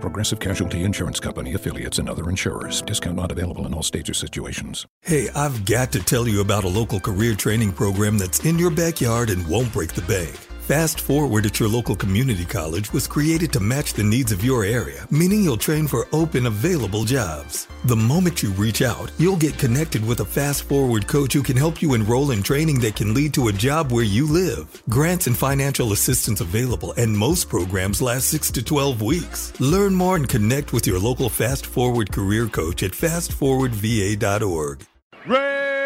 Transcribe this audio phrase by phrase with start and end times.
[0.00, 2.82] Progressive Casualty Insurance Company affiliates and other insurers.
[2.82, 4.86] Discount not available in all states or situations.
[5.02, 8.70] Hey, I've got to tell you about a local career training program that's in your
[8.70, 10.47] backyard and won't break the bank.
[10.68, 14.64] Fast Forward at your local community college was created to match the needs of your
[14.64, 17.66] area, meaning you'll train for open available jobs.
[17.86, 21.56] The moment you reach out, you'll get connected with a Fast Forward coach who can
[21.56, 24.82] help you enroll in training that can lead to a job where you live.
[24.90, 29.58] Grants and financial assistance available, and most programs last 6 to 12 weeks.
[29.60, 34.86] Learn more and connect with your local Fast Forward career coach at fastforwardva.org.
[35.26, 35.77] Raider!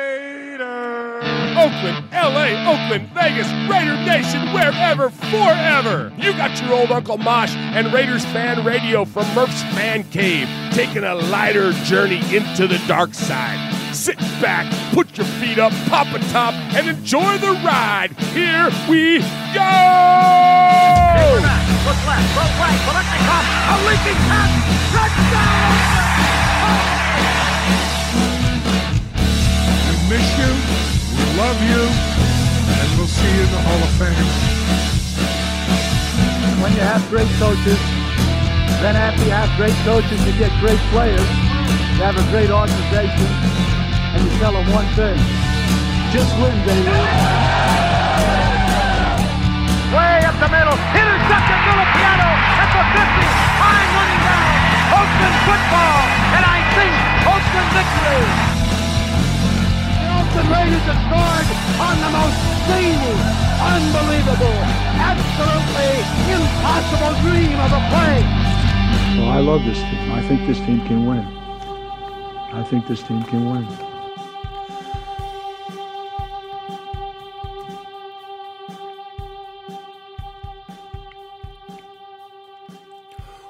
[1.56, 6.12] Oakland, LA, Oakland, Vegas, Raider Nation, wherever, forever.
[6.16, 11.04] You got your old Uncle Mosh and Raiders fan radio from Murph's Fan Cave, taking
[11.04, 13.72] a lighter journey into the dark side.
[13.94, 18.12] Sit back, put your feet up, pop a top, and enjoy the ride.
[18.32, 19.18] Here we
[19.52, 19.68] go!
[21.84, 22.80] Left, right,
[23.92, 24.52] a pass,
[24.92, 25.92] touchdown!
[29.88, 30.52] We miss you,
[31.36, 34.28] love you, and we'll see you in the Hall of Fame.
[36.60, 37.80] when you have great coaches,
[38.84, 41.24] then after you have great coaches, you get great players.
[41.96, 43.28] You have a great organization,
[44.12, 45.16] and you tell them one thing:
[46.12, 46.92] just win, baby.
[49.92, 52.28] Way up the middle, intercepted Villapiano
[52.60, 53.24] at the 50,
[53.56, 54.52] time running down.
[55.00, 56.00] Oakland football,
[56.36, 56.92] and I think
[57.24, 58.51] Oakland victory.
[60.12, 61.48] The Oakland Raiders have scored
[61.80, 62.36] on the most
[62.68, 63.16] zany,
[63.64, 64.58] unbelievable,
[65.00, 68.20] absolutely impossible dream of a play.
[69.16, 70.12] Well, I love this team.
[70.12, 71.24] I think this team can win.
[72.52, 73.64] I think this team can win.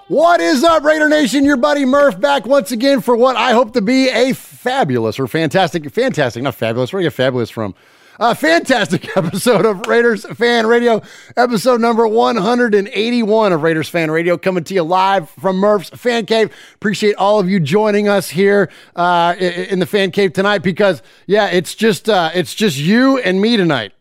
[0.07, 1.45] What is up, Raider Nation?
[1.45, 5.27] Your buddy Murph back once again for what I hope to be a fabulous or
[5.27, 6.93] fantastic, fantastic, not fabulous.
[6.93, 7.75] Where do you get fabulous from?
[8.21, 11.03] A fantastic episode of Raiders Fan Radio,
[11.37, 16.55] episode number 181 of Raiders Fan Radio, coming to you live from Murph's Fan Cave.
[16.75, 21.49] Appreciate all of you joining us here uh, in the Fan Cave tonight because, yeah,
[21.49, 23.93] it's just uh, it's just you and me tonight.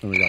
[0.00, 0.28] There we go.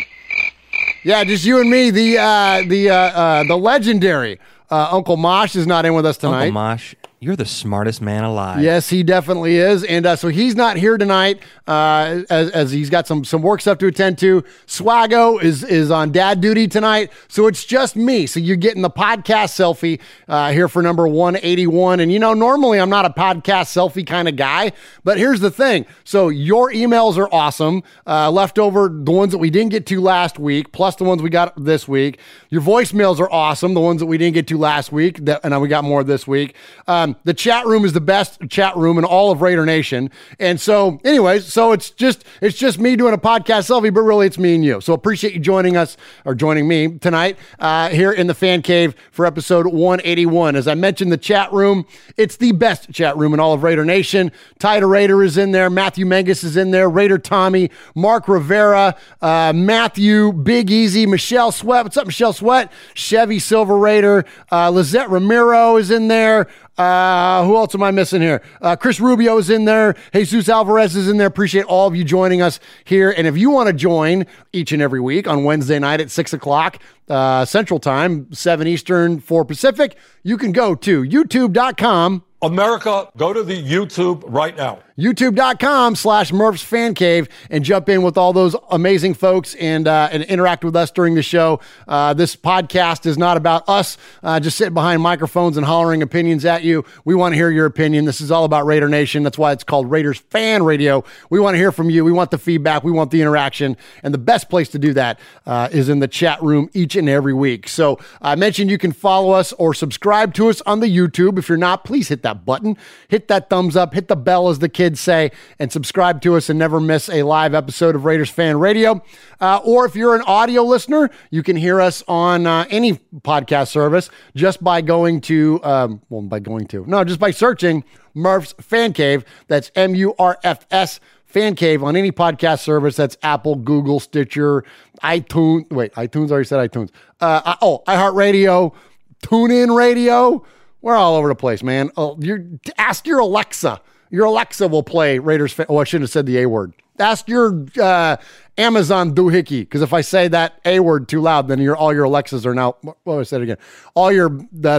[1.03, 1.91] Yeah, just you and me.
[1.91, 4.39] The uh, the uh, uh, the legendary
[4.72, 6.47] uh, Uncle Mosh is not in with us tonight.
[6.47, 8.63] Uncle Mosh, you're the smartest man alive.
[8.63, 12.89] Yes, he definitely is, and uh, so he's not here tonight uh, as, as he's
[12.89, 14.41] got some some work stuff to attend to.
[14.65, 18.25] Swago is is on dad duty tonight, so it's just me.
[18.25, 21.99] So you're getting the podcast selfie uh, here for number one eighty one.
[21.99, 24.72] And you know, normally I'm not a podcast selfie kind of guy,
[25.03, 25.85] but here's the thing.
[26.03, 27.84] So your emails are awesome.
[28.07, 31.29] Uh, leftover the ones that we didn't get to last week, plus the ones we
[31.29, 32.19] got this week.
[32.49, 33.75] Your voicemails are awesome.
[33.75, 36.25] The ones that we didn't get to last week, that, and we got more this
[36.25, 36.55] week.
[36.87, 40.09] Um, the chat room is the best chat room in all of Raider Nation.
[40.40, 44.28] And so, anyways, so it's just it's just me doing a podcast selfie, but really
[44.28, 44.81] it's me and you.
[44.81, 48.96] So appreciate you joining us or joining me tonight uh, here in the fan cave
[49.11, 50.55] for episode 181.
[50.55, 51.85] As I mentioned, the chat room,
[52.17, 54.31] it's the best chat room in all of Raider Nation.
[54.59, 59.53] Tyler Raider is in there, Matthew Mengus is in there, Raider Tommy, Mark Rivera, uh,
[59.53, 61.85] Matthew, Big Easy, Michelle Sweat.
[61.85, 62.72] What's up, Michelle Sweat?
[62.93, 66.47] Chevy Silver Raider, uh, Lizette Ramiro is in there.
[66.81, 68.41] Uh, who else am I missing here?
[68.59, 69.95] Uh, Chris Rubio is in there.
[70.13, 71.28] Jesus Alvarez is in there.
[71.28, 73.11] Appreciate all of you joining us here.
[73.11, 76.33] And if you want to join each and every week on Wednesday night at six
[76.33, 83.34] o'clock uh, Central Time, seven Eastern, four Pacific, you can go to YouTube.com America, go
[83.34, 84.79] to the YouTube right now.
[84.97, 90.09] youtube.com slash Murph's Fan Cave and jump in with all those amazing folks and uh,
[90.11, 91.59] and interact with us during the show.
[91.88, 96.43] Uh, this podcast is not about us uh, just sitting behind microphones and hollering opinions
[96.43, 96.84] at you.
[97.05, 98.05] We want to hear your opinion.
[98.05, 99.22] This is all about Raider Nation.
[99.22, 101.03] That's why it's called Raiders Fan Radio.
[101.29, 102.03] We want to hear from you.
[102.03, 102.84] We want the feedback.
[102.84, 103.78] We want the interaction.
[104.02, 107.08] And the best place to do that uh, is in the chat room each and
[107.08, 107.67] every week.
[107.67, 111.37] So I mentioned you can follow us or subscribe to us on the YouTube.
[111.37, 114.59] If you're not, please hit that button, hit that thumbs up, hit the bell, as
[114.59, 118.29] the kids say, and subscribe to us and never miss a live episode of Raiders
[118.29, 119.03] Fan Radio.
[119.39, 123.69] Uh, or if you're an audio listener, you can hear us on uh, any podcast
[123.69, 127.83] service just by going to, um, well, by going to, no, just by searching
[128.13, 129.23] Murph's Fan Cave.
[129.47, 130.99] That's M U R F S.
[131.25, 132.97] Fan Cave on any podcast service.
[132.97, 134.66] That's Apple, Google, Stitcher,
[135.01, 135.72] iTunes.
[135.72, 136.89] Wait, iTunes already said iTunes.
[137.22, 138.75] Uh, oh, iHeartRadio,
[139.23, 140.45] TuneIn Radio.
[140.81, 141.91] We're all over the place, man.
[141.95, 143.81] Oh, you ask your Alexa.
[144.09, 145.53] Your Alexa will play Raiders.
[145.53, 146.73] Fan- oh, I shouldn't have said the A word.
[146.99, 148.17] Ask your uh,
[148.57, 152.03] Amazon doohickey because if I say that A word too loud, then your all your
[152.03, 152.75] Alexas are now.
[152.81, 153.57] What I said again?
[153.95, 154.29] All your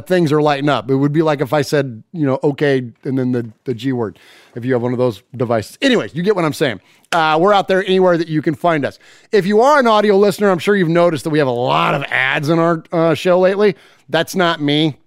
[0.03, 0.91] things are lighting up.
[0.91, 3.93] It would be like if I said you know okay and then the the G
[3.93, 4.19] word.
[4.55, 5.79] If you have one of those devices.
[5.81, 6.81] Anyways, you get what I'm saying.
[7.11, 8.99] Uh, we're out there anywhere that you can find us.
[9.33, 11.95] If you are an audio listener, I'm sure you've noticed that we have a lot
[11.95, 13.77] of ads in our uh, show lately.
[14.09, 14.99] That's not me.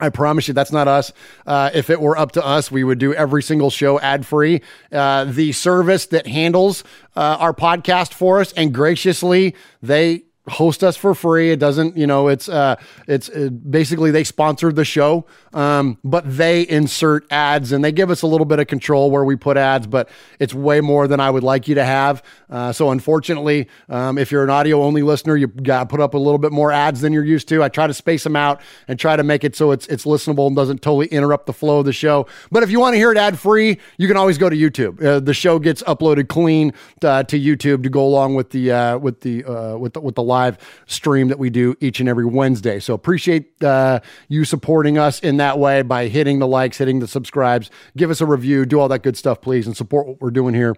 [0.00, 1.12] I promise you, that's not us.
[1.46, 4.62] Uh, if it were up to us, we would do every single show ad free.
[4.90, 6.84] Uh, the service that handles
[7.16, 11.50] uh, our podcast for us, and graciously, they host us for free.
[11.50, 12.76] It doesn't, you know, it's uh,
[13.06, 18.10] it's uh, basically they sponsor the show, um, but they insert ads and they give
[18.10, 20.08] us a little bit of control where we put ads, but
[20.38, 22.22] it's way more than I would like you to have.
[22.50, 26.14] Uh, so unfortunately, um, if you're an audio only listener, you got to put up
[26.14, 27.62] a little bit more ads than you're used to.
[27.62, 30.46] I try to space them out and try to make it so it's it's listenable
[30.48, 32.26] and doesn't totally interrupt the flow of the show.
[32.50, 35.02] But if you want to hear it ad free, you can always go to YouTube.
[35.02, 38.98] Uh, the show gets uploaded clean uh, to YouTube to go along with the uh,
[38.98, 40.39] with the uh, with the, with the live
[40.86, 42.80] stream that we do each and every Wednesday.
[42.80, 47.08] So appreciate uh, you supporting us in that way by hitting the likes, hitting the
[47.08, 50.30] subscribes, give us a review, do all that good stuff, please, and support what we're
[50.30, 50.74] doing here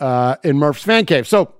[0.00, 1.26] uh, in Murph's Fan Cave.
[1.26, 1.54] So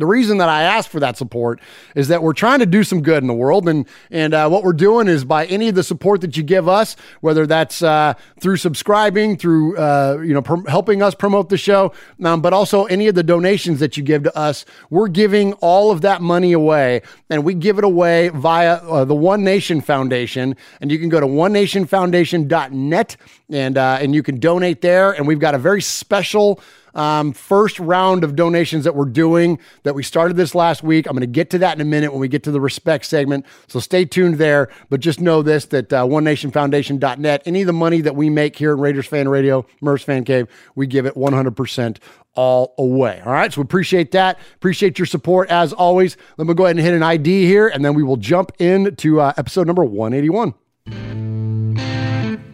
[0.00, 1.60] the reason that I ask for that support
[1.94, 4.62] is that we're trying to do some good in the world, and and uh, what
[4.62, 8.14] we're doing is by any of the support that you give us, whether that's uh,
[8.40, 12.84] through subscribing, through uh, you know pr- helping us promote the show, um, but also
[12.84, 16.52] any of the donations that you give to us, we're giving all of that money
[16.52, 21.08] away, and we give it away via uh, the One Nation Foundation, and you can
[21.08, 23.16] go to onenationfoundation.net
[23.50, 26.60] and uh, and you can donate there, and we've got a very special
[26.96, 31.06] um, first round of donations that we're doing that we started this last week.
[31.06, 33.04] I'm going to get to that in a minute when we get to the respect
[33.04, 33.46] segment.
[33.68, 34.68] So stay tuned there.
[34.88, 38.72] But just know this that uh, OneNationFoundation.net, any of the money that we make here
[38.72, 41.98] in Raiders Fan Radio, Murph's Fan Cave, we give it 100%
[42.34, 43.22] all away.
[43.24, 43.52] All right.
[43.52, 44.38] So we appreciate that.
[44.54, 46.16] Appreciate your support as always.
[46.36, 49.20] Let me go ahead and hit an ID here, and then we will jump into
[49.20, 50.54] uh, episode number 181.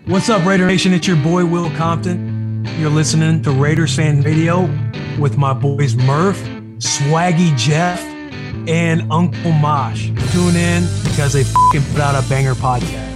[0.06, 0.92] What's up, Raider Nation?
[0.92, 2.31] It's your boy Will Compton.
[2.64, 4.62] You're listening to Raiders Fan Radio
[5.18, 6.40] with my boys Murph,
[6.78, 8.00] Swaggy Jeff,
[8.68, 10.06] and Uncle Mosh.
[10.32, 13.12] Tune in because they fucking put out a banger podcast.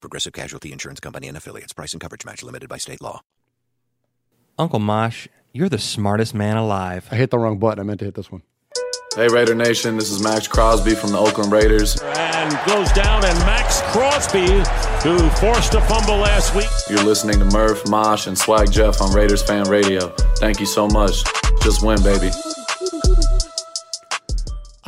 [0.00, 1.72] Progressive Casualty Insurance Company and affiliates.
[1.72, 3.20] Price and coverage match limited by state law.
[4.58, 7.08] Uncle Mosh, you're the smartest man alive.
[7.10, 7.80] I hit the wrong button.
[7.80, 8.42] I meant to hit this one.
[9.16, 12.00] Hey Raider Nation, this is Maxx Crosby from the Oakland Raiders.
[12.02, 14.46] And goes down, and Maxx Crosby,
[15.02, 16.68] who forced a fumble last week.
[16.88, 20.10] You're listening to Murph, Mosh, and Swag Jeff on Raiders Fan Radio.
[20.36, 21.24] Thank you so much.
[21.62, 22.30] Just win, baby.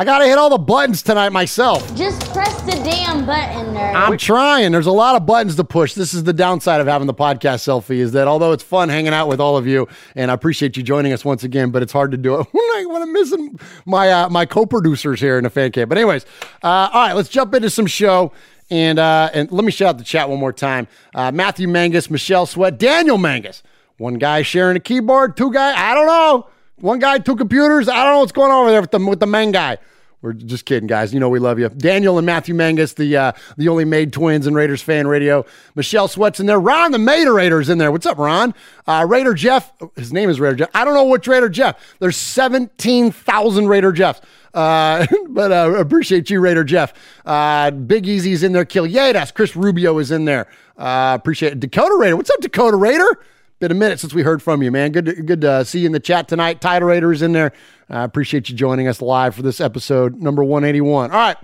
[0.01, 1.95] I gotta hit all the buttons tonight myself.
[1.95, 3.95] Just press the damn button, nerd.
[3.95, 4.73] I'm trying.
[4.73, 5.93] There's a lot of buttons to push.
[5.93, 9.13] This is the downside of having the podcast selfie is that although it's fun hanging
[9.13, 11.93] out with all of you, and I appreciate you joining us once again, but it's
[11.93, 12.47] hard to do it
[12.89, 15.91] when I'm missing my uh, my co-producers here in the fan camp.
[15.91, 16.25] But anyways,
[16.63, 18.33] uh, all right, let's jump into some show.
[18.71, 20.89] And uh, and let me shout out the chat one more time.
[21.15, 23.63] Uh, Matthew Mangus, Michelle Sweat, Daniel Mangus.
[23.99, 26.49] One guy sharing a keyboard, two guy, I don't know.
[26.81, 27.89] One guy, two computers.
[27.89, 29.79] I don't know what's going on over there with the with the main guy.
[30.23, 31.15] We're just kidding, guys.
[31.15, 31.71] You know we love you.
[31.71, 35.47] Daniel and Matthew Mangus, the uh, the only made twins in Raiders fan radio.
[35.75, 36.61] Michelle Sweat's in there.
[36.61, 37.91] Ron the Materator's in there.
[37.91, 38.55] What's up, Ron?
[38.87, 39.73] Uh, Raider Jeff.
[39.97, 40.71] His name is Raider Jeff.
[40.75, 41.97] I don't know which Raider Jeff.
[42.01, 44.21] There's 17,000 Raider Jeffs.
[44.53, 46.93] Uh, but uh, appreciate you, Raider Jeff.
[47.25, 48.67] Uh, Big Easy's in there.
[48.67, 49.33] Kill Kilyadas.
[49.33, 50.49] Chris Rubio is in there.
[50.77, 51.61] Uh, appreciate it.
[51.61, 52.17] Dakota Raider.
[52.17, 53.21] What's up, Dakota Raider?
[53.61, 54.91] Been a minute since we heard from you, man.
[54.91, 56.63] Good, to, good to see you in the chat tonight.
[56.63, 57.53] Title Raider is in there.
[57.91, 61.11] I appreciate you joining us live for this episode number 181.
[61.11, 61.37] All right.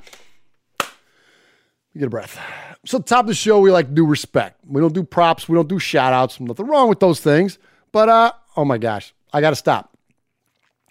[1.95, 2.41] Get a breath.
[2.87, 4.63] So, top of the show, we like to do respect.
[4.67, 5.47] We don't do props.
[5.47, 6.41] We don't do shout outs.
[6.41, 7.59] Nothing wrong with those things.
[7.93, 9.95] But, uh, oh my gosh, I got to stop.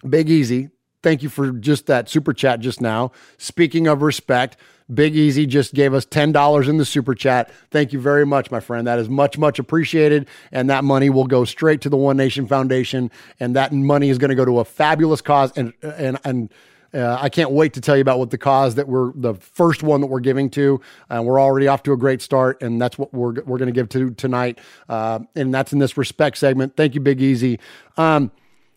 [0.08, 0.70] Big Easy,
[1.02, 3.12] thank you for just that super chat just now.
[3.40, 4.58] Speaking of respect,
[4.94, 7.52] Big Easy just gave us $10 in the super chat.
[7.72, 8.86] Thank you very much, my friend.
[8.86, 10.28] That is much, much appreciated.
[10.52, 13.10] And that money will go straight to the One Nation Foundation.
[13.40, 15.52] And that money is going to go to a fabulous cause.
[15.58, 16.54] And, and, and,
[16.94, 19.84] uh, I can't wait to tell you about what the cause that we're the first
[19.84, 20.80] one that we're giving to.
[21.10, 23.74] Uh, we're already off to a great start, and that's what we're we're going to
[23.74, 24.60] give to tonight.
[24.88, 26.78] Uh, and that's in this respect segment.
[26.78, 27.60] Thank you, Big Easy.
[27.98, 28.32] Um,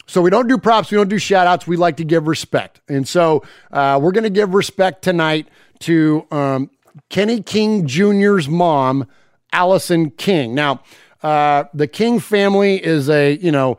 [0.09, 1.67] so we don't do props, we don't do shout outs.
[1.67, 2.81] We like to give respect.
[2.88, 5.49] And so uh, we're going to give respect tonight
[5.80, 6.70] to um,
[7.08, 9.06] Kenny King Jr.'s mom,
[9.52, 10.54] Allison King.
[10.54, 10.82] Now,
[11.23, 13.78] uh, the King family is a, you know,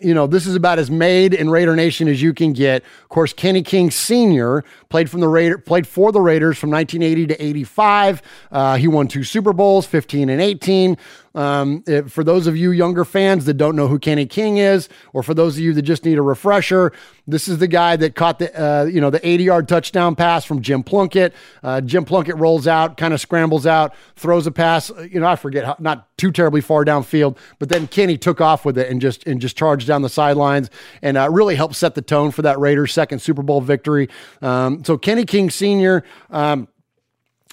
[0.00, 2.82] you know, this is about as made in Raider Nation as you can get.
[3.02, 4.64] Of course, Kenny King Sr.
[4.92, 8.20] played from the Raider, played for the Raiders from 1980 to 85.
[8.52, 10.98] Uh, he won two Super Bowls, 15 and 18.
[11.34, 14.88] Um, it, for those of you younger fans that don't know who Kenny King is,
[15.12, 16.92] or for those of you that just need a refresher,
[17.26, 20.44] this is the guy that caught the uh, you know the 80 yard touchdown pass
[20.44, 21.32] from Jim Plunkett.
[21.62, 24.90] Uh, Jim Plunkett rolls out, kind of scrambles out, throws a pass.
[25.10, 28.64] You know, I forget how, not too terribly far downfield, but then Kenny took off
[28.64, 30.68] with it and just and just charged down the sidelines
[31.00, 34.08] and uh, really helped set the tone for that Raiders' second Super Bowl victory.
[34.42, 36.04] Um, so Kenny King Sr.
[36.30, 36.68] Um,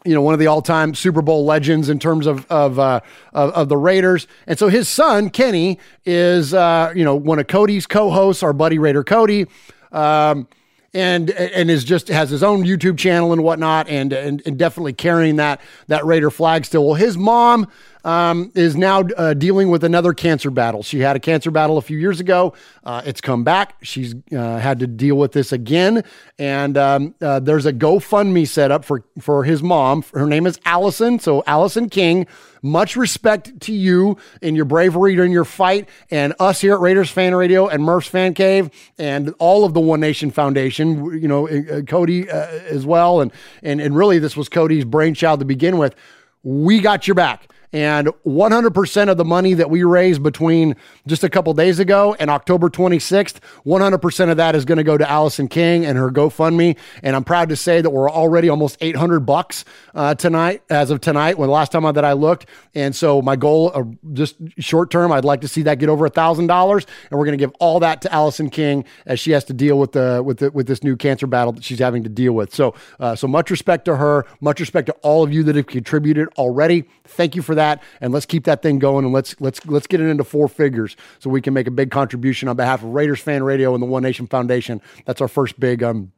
[0.05, 3.01] you know, one of the all-time Super Bowl legends in terms of of, uh,
[3.33, 7.47] of, of the Raiders, and so his son Kenny is uh, you know one of
[7.47, 9.47] Cody's co-hosts, our buddy Raider Cody,
[9.91, 10.47] um,
[10.93, 14.93] and and is just has his own YouTube channel and whatnot, and and, and definitely
[14.93, 16.85] carrying that that Raider flag still.
[16.85, 17.67] Well, his mom
[18.03, 20.83] um, is now uh, dealing with another cancer battle.
[20.83, 22.53] She had a cancer battle a few years ago.
[22.83, 23.75] Uh, it's come back.
[23.81, 26.03] She's uh, had to deal with this again.
[26.37, 30.03] And um, uh, there's a GoFundMe set up for, for his mom.
[30.13, 31.19] Her name is Allison.
[31.19, 32.25] So, Allison King,
[32.61, 37.09] much respect to you in your bravery during your fight, and us here at Raiders
[37.09, 41.47] Fan Radio and Murph's Fan Cave, and all of the One Nation Foundation, you know,
[41.47, 43.21] uh, Cody uh, as well.
[43.21, 43.31] And,
[43.63, 45.95] and, and really, this was Cody's brainchild to begin with.
[46.43, 47.49] We got your back.
[47.73, 52.29] And 100% of the money that we raised between just a couple days ago and
[52.29, 56.77] October 26th, 100% of that is going to go to Allison King and her GoFundMe.
[57.03, 61.01] And I'm proud to say that we're already almost 800 bucks uh, tonight, as of
[61.01, 62.45] tonight, when the last time that I looked.
[62.75, 63.83] And so my goal, uh,
[64.13, 67.25] just short term, I'd like to see that get over a thousand dollars, and we're
[67.25, 70.21] going to give all that to Allison King as she has to deal with the
[70.23, 72.53] with the, with this new cancer battle that she's having to deal with.
[72.53, 75.67] So, uh, so much respect to her, much respect to all of you that have
[75.67, 76.85] contributed already.
[77.05, 77.58] Thank you for that,
[78.01, 80.95] and let's keep that thing going, and let's let's let's get it into four figures
[81.19, 83.87] so we can make a big contribution on behalf of Raiders Fan Radio and the
[83.87, 84.81] One Nation Foundation.
[85.05, 86.11] That's our first big um,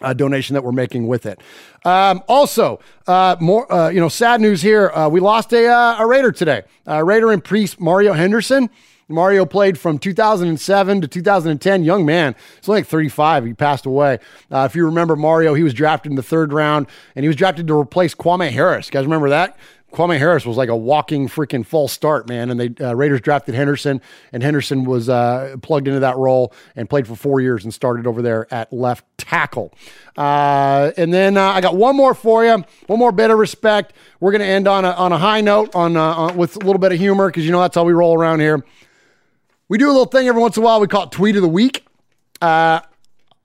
[0.00, 1.40] uh, donation that we're making with it.
[1.84, 4.90] Um, also, uh, more uh, you know, sad news here.
[4.90, 6.62] Uh, we lost a, uh, a Raider today.
[6.86, 8.70] Raider and priest Mario Henderson.
[9.08, 11.84] Mario played from 2007 to 2010.
[11.84, 12.34] Young man.
[12.56, 13.44] He's only like 35.
[13.44, 14.18] He passed away.
[14.50, 17.36] Uh, if you remember Mario, he was drafted in the third round, and he was
[17.36, 18.86] drafted to replace Kwame Harris.
[18.86, 19.56] You guys remember that?
[19.92, 22.50] Kwame Harris was like a walking freaking false start, man.
[22.50, 24.00] And they uh, Raiders drafted Henderson,
[24.32, 28.06] and Henderson was uh, plugged into that role and played for four years and started
[28.06, 29.72] over there at left tackle.
[30.16, 33.92] Uh, and then uh, I got one more for you, one more bit of respect.
[34.18, 36.78] We're to end on a, on a high note, on, uh, on with a little
[36.78, 38.64] bit of humor because you know that's how we roll around here.
[39.68, 40.80] We do a little thing every once in a while.
[40.80, 41.86] We call it Tweet of the Week.
[42.40, 42.80] Uh,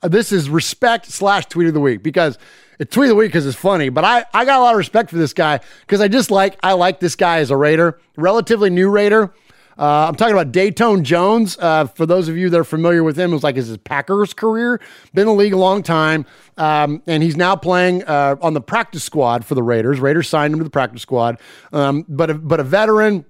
[0.01, 2.38] this is respect slash Tweet of the Week because
[2.79, 4.77] it's tweet of the week because it's funny, but I, I got a lot of
[4.77, 8.00] respect for this guy because I just like I like this guy as a Raider,
[8.15, 9.34] relatively new Raider.
[9.79, 11.57] Uh, I'm talking about Datone Jones.
[11.60, 14.34] Uh, for those of you that are familiar with him, it was like his Packers
[14.34, 14.81] career.
[15.13, 16.25] Been in the league a long time,
[16.57, 20.00] um, and he's now playing uh, on the practice squad for the Raiders.
[20.00, 21.39] Raiders signed him to the practice squad,
[21.74, 23.25] um, but a, but a veteran.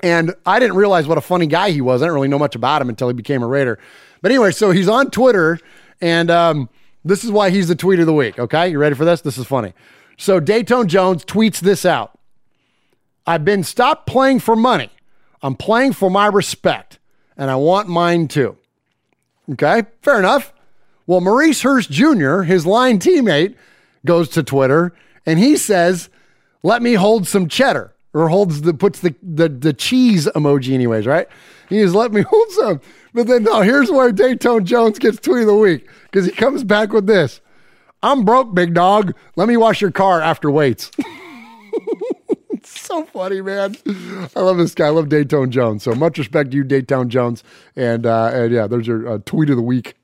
[0.00, 2.00] And I didn't realize what a funny guy he was.
[2.00, 3.78] I didn't really know much about him until he became a Raider.
[4.22, 5.58] But anyway, so he's on Twitter,
[6.00, 6.70] and um,
[7.08, 8.38] this is why he's the tweet of the week.
[8.38, 9.20] Okay, you ready for this?
[9.20, 9.72] This is funny.
[10.16, 12.18] So Datone Jones tweets this out.
[13.26, 14.90] I've been stopped playing for money.
[15.42, 16.98] I'm playing for my respect,
[17.36, 18.56] and I want mine too.
[19.52, 20.52] Okay, fair enough.
[21.06, 23.54] Well, Maurice Hurst Jr., his line teammate,
[24.04, 24.92] goes to Twitter
[25.26, 26.08] and he says,
[26.62, 31.06] "Let me hold some cheddar," or holds the puts the the, the cheese emoji, anyways,
[31.06, 31.28] right?
[31.68, 32.80] He is let me hold some.
[33.14, 36.64] But then no, here's where Datone Jones gets tweet of the week because he comes
[36.64, 37.40] back with this.
[38.02, 39.14] I'm broke, big dog.
[39.36, 40.90] Let me wash your car after weights.
[42.64, 43.76] so funny, man.
[44.36, 44.86] I love this guy.
[44.86, 45.82] I love Datone Jones.
[45.82, 47.42] So much respect to you, Datone Jones.
[47.74, 49.94] And uh, and yeah, there's your uh, tweet of the week.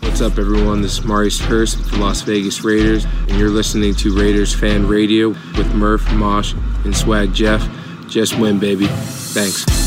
[0.00, 0.80] What's up, everyone?
[0.80, 4.86] This is Maurice Hurst with the Las Vegas Raiders, and you're listening to Raiders Fan
[4.88, 6.54] Radio with Murph, Mosh,
[6.84, 7.60] and Swag Jeff.
[8.08, 8.86] Just win, baby.
[8.86, 9.85] Thanks.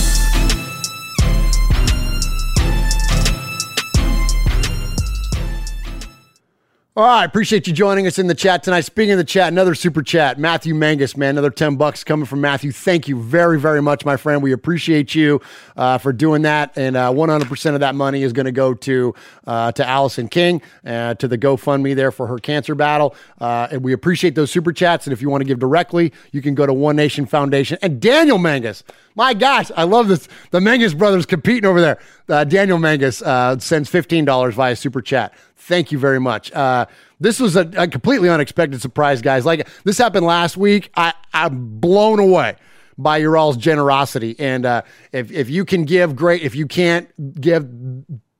[6.99, 8.81] All right, appreciate you joining us in the chat tonight.
[8.81, 12.41] Speaking of the chat, another super chat, Matthew Mangus, man, another ten bucks coming from
[12.41, 12.73] Matthew.
[12.73, 14.43] Thank you very, very much, my friend.
[14.43, 15.39] We appreciate you
[15.77, 18.51] uh, for doing that, and uh, one hundred percent of that money is going to
[18.51, 19.15] go to
[19.47, 23.15] uh, to Allison King uh, to the GoFundMe there for her cancer battle.
[23.39, 25.07] Uh, and we appreciate those super chats.
[25.07, 28.01] And if you want to give directly, you can go to One Nation Foundation and
[28.01, 28.83] Daniel Mangus.
[29.19, 30.29] My gosh, I love this.
[30.51, 31.99] The Mangus brothers competing over there.
[32.29, 35.33] Uh, Daniel Mangus uh, sends fifteen dollars via super chat.
[35.57, 36.53] Thank you very much.
[36.53, 36.85] Uh,
[37.19, 39.45] this was a, a, completely unexpected surprise, guys.
[39.45, 40.89] Like this happened last week.
[40.95, 42.55] I, I'm blown away
[42.97, 44.37] by your all's generosity.
[44.39, 46.41] And uh, if if you can give, great.
[46.41, 47.09] If you can't
[47.41, 47.67] give,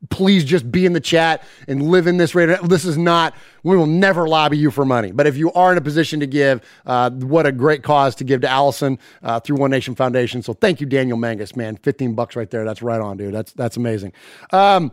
[0.10, 2.60] please just be in the chat and live in this rate.
[2.64, 3.34] This is not.
[3.64, 5.12] We will never lobby you for money.
[5.12, 8.24] But if you are in a position to give, uh, what a great cause to
[8.24, 10.42] give to Allison uh, through One Nation Foundation.
[10.42, 11.78] So thank you, Daniel Mangus, man.
[11.78, 12.66] Fifteen bucks right there.
[12.66, 13.34] That's right on, dude.
[13.34, 14.14] That's that's amazing.
[14.52, 14.92] Um,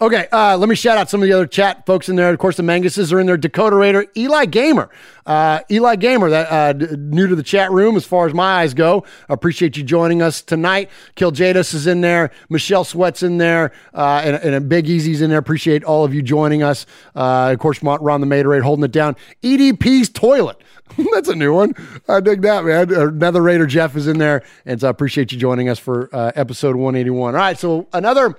[0.00, 2.30] Okay, uh, let me shout out some of the other chat folks in there.
[2.30, 3.36] Of course, the Manguses are in there.
[3.36, 4.90] Dakota Raider, Eli Gamer,
[5.26, 8.60] uh, Eli Gamer, that uh, d- new to the chat room as far as my
[8.60, 9.04] eyes go.
[9.28, 10.88] Appreciate you joining us tonight.
[11.16, 12.30] Kill Jadis is in there.
[12.48, 15.38] Michelle Sweat's in there, uh, and, and Big Easy's in there.
[15.40, 16.86] Appreciate all of you joining us.
[17.16, 19.16] Uh, of course, Ron the Materade holding it down.
[19.42, 20.62] EDP's toilet.
[21.12, 21.74] That's a new one.
[22.08, 22.92] I dig that, man.
[22.94, 26.30] Another Raider Jeff is in there, and so I appreciate you joining us for uh,
[26.36, 27.34] episode 181.
[27.34, 28.38] All right, so another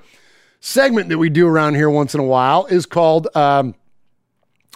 [0.60, 3.76] segment that we do around here once in a while is called um,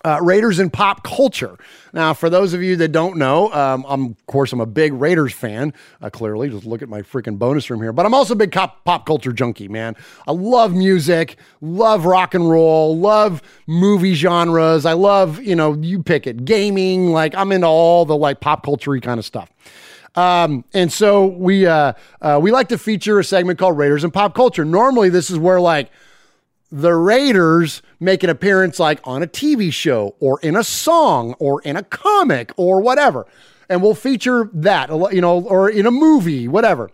[0.05, 1.57] uh, Raiders and Pop Culture.
[1.93, 4.93] Now, for those of you that don't know, um, I'm, of course, I'm a big
[4.93, 5.73] Raiders fan.
[6.01, 7.93] Uh, clearly, just look at my freaking bonus room here.
[7.93, 9.95] But I'm also a big pop, pop culture junkie, man.
[10.27, 14.85] I love music, love rock and roll, love movie genres.
[14.85, 17.11] I love, you know, you pick it, gaming.
[17.11, 19.49] Like I'm into all the like pop culture kind of stuff.
[20.15, 24.13] Um, and so we uh, uh, we like to feature a segment called Raiders and
[24.13, 24.63] Pop Culture.
[24.63, 25.89] Normally, this is where like
[26.71, 31.61] the Raiders make an appearance like on a TV show or in a song or
[31.63, 33.25] in a comic or whatever,
[33.69, 36.91] and we'll feature that you know or in a movie, whatever.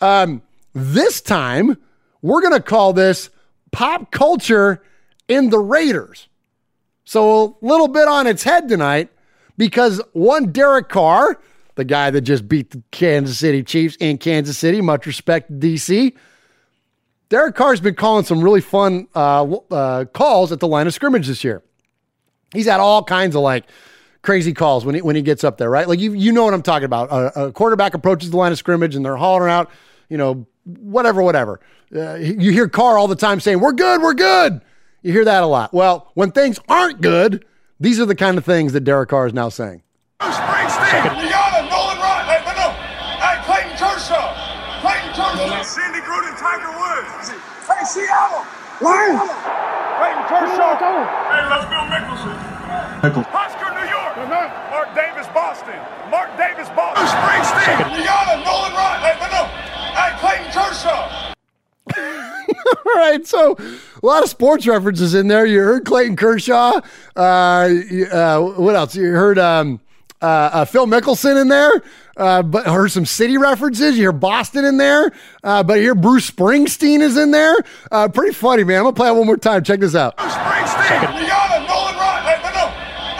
[0.00, 1.76] Um, this time,
[2.22, 3.28] we're gonna call this
[3.72, 4.82] pop culture
[5.28, 6.28] in the Raiders.
[7.04, 9.10] So a little bit on its head tonight
[9.58, 11.38] because one Derek Carr
[11.74, 14.80] the guy that just beat the Kansas City Chiefs in Kansas City.
[14.80, 16.14] Much respect, DC.
[17.28, 21.26] Derek Carr's been calling some really fun uh, uh, calls at the line of scrimmage
[21.26, 21.62] this year.
[22.52, 23.64] He's had all kinds of like
[24.22, 25.88] crazy calls when he when he gets up there, right?
[25.88, 27.10] Like you you know what I'm talking about.
[27.10, 29.70] A, a quarterback approaches the line of scrimmage and they're hollering out,
[30.08, 31.60] you know, whatever, whatever.
[31.94, 34.60] Uh, you hear Carr all the time saying, "We're good, we're good."
[35.02, 35.74] You hear that a lot.
[35.74, 37.44] Well, when things aren't good,
[37.78, 39.82] these are the kind of things that Derek Carr is now saying.
[45.64, 47.28] Cindy Gruden, Tiger Woods.
[47.68, 48.44] Hey, Seattle.
[48.80, 49.20] Lions.
[50.00, 50.76] Clayton Kershaw.
[50.80, 52.54] Hey, let's go Mickelson.
[53.34, 54.16] Oscar, New York.
[54.70, 55.76] Mark Davis, Boston.
[56.10, 57.06] Mark Davis, Boston.
[57.06, 57.76] Springsteen.
[57.92, 59.00] Rihanna, Nolan Ryan.
[59.02, 59.44] Hey, no, no.
[59.92, 61.34] Hey, Clayton Kershaw.
[62.86, 65.44] All right, so a lot of sports references in there.
[65.44, 66.80] You heard Clayton Kershaw.
[67.14, 68.96] Uh, uh, what else?
[68.96, 69.80] You heard um,
[70.24, 71.82] uh, uh, Phil Mickelson in there.
[72.16, 73.96] Uh, but heard some city references.
[73.96, 75.12] You hear Boston in there.
[75.42, 77.56] Uh, but here Bruce Springsteen is in there.
[77.90, 78.78] Uh, pretty funny, man.
[78.78, 79.64] I'm gonna play it one more time.
[79.64, 80.16] Check this out.
[80.16, 81.04] Springsteen.
[81.12, 82.22] Rihanna, Nolan Ryan.
[82.24, 82.66] Hey, no, no.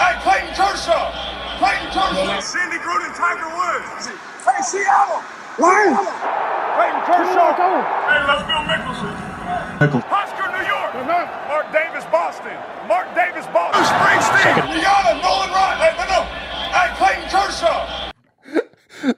[0.01, 1.11] Hey, Clayton Kershaw.
[1.59, 2.41] Clayton Kershaw.
[2.41, 4.09] Cindy Gruden, Tiger Woods.
[4.47, 5.21] Hey, Seattle.
[5.59, 5.99] Lions.
[5.99, 7.51] Clayton Kershaw.
[7.53, 9.13] Hey, let's go Mickelson.
[10.09, 10.95] Oscar, New York.
[11.51, 12.57] Mark Davis, Boston.
[12.87, 13.83] Mark Davis, Boston.
[13.83, 14.55] Springsteen.
[14.71, 15.79] Rihanna, Nolan Ryan.
[15.83, 16.34] Hey, no, no.
[16.75, 18.11] Hey, Clayton Kershaw.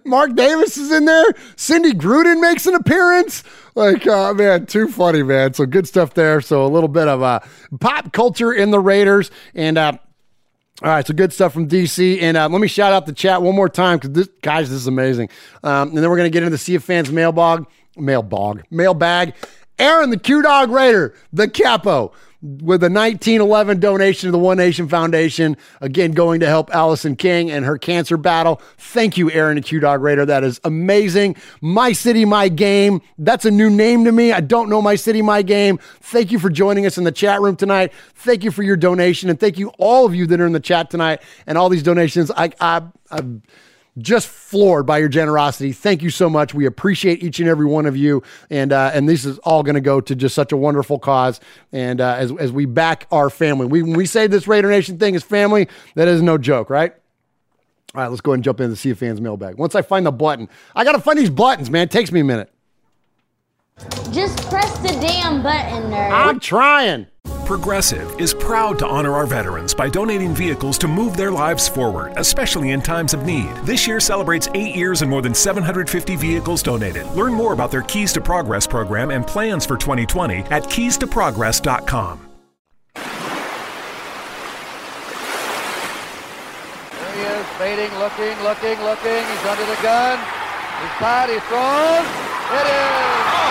[0.05, 1.25] Mark Davis is in there.
[1.57, 3.45] Cindy Gruden makes an appearance.
[3.75, 5.55] Like, uh, man, too funny, man.
[5.55, 6.42] So good stuff there.
[6.42, 7.40] So a little bit of uh,
[7.81, 9.31] pop culture in the Raiders.
[9.55, 9.92] And, uh,
[10.83, 12.21] all right, so good stuff from DC.
[12.21, 14.77] And uh, let me shout out the chat one more time because this, guys, this
[14.77, 15.31] is amazing.
[15.62, 17.64] Um, and then we're going to get into the Sea of Fans mailbag,
[17.97, 19.35] mailbag, mailbag.
[19.79, 24.88] Aaron, the Q Dog Raider, the capo, with a 1911 donation to the One Nation
[24.88, 25.57] Foundation.
[25.81, 28.61] Again, going to help Allison King and her cancer battle.
[28.79, 30.27] Thank you, Aaron, the Q Dog Raider.
[30.27, 31.37] That is amazing.
[31.61, 33.01] My City, My Game.
[33.18, 34.33] That's a new name to me.
[34.33, 35.79] I don't know My City, My Game.
[36.01, 37.92] Thank you for joining us in the chat room tonight.
[38.14, 39.31] Thank you for your donation.
[39.31, 41.83] And thank you, all of you that are in the chat tonight and all these
[41.83, 42.31] donations.
[42.31, 43.22] I, I, I
[43.98, 45.72] just floored by your generosity.
[45.72, 46.54] Thank you so much.
[46.54, 49.74] We appreciate each and every one of you, and uh, and this is all going
[49.74, 51.40] to go to just such a wonderful cause.
[51.72, 55.14] And uh, as as we back our family, we we say this Raider Nation thing
[55.14, 55.68] is family.
[55.94, 56.94] That is no joke, right?
[57.94, 59.56] All right, let's go ahead and jump into the Sea Fans mailbag.
[59.56, 61.85] Once I find the button, I got to find these buttons, man.
[61.85, 62.52] It takes me a minute.
[64.11, 66.11] Just press the damn button, nerd.
[66.11, 67.06] I'm trying.
[67.46, 72.12] Progressive is proud to honor our veterans by donating vehicles to move their lives forward,
[72.16, 73.54] especially in times of need.
[73.62, 77.06] This year celebrates eight years and more than 750 vehicles donated.
[77.12, 82.20] Learn more about their Keys to Progress program and plans for 2020 at keystoprogress.com.
[82.96, 83.04] There
[87.14, 89.22] he is, baiting, looking, looking, looking.
[89.22, 90.18] He's under the gun.
[90.82, 92.06] He's tied, throws.
[92.61, 93.45] It is.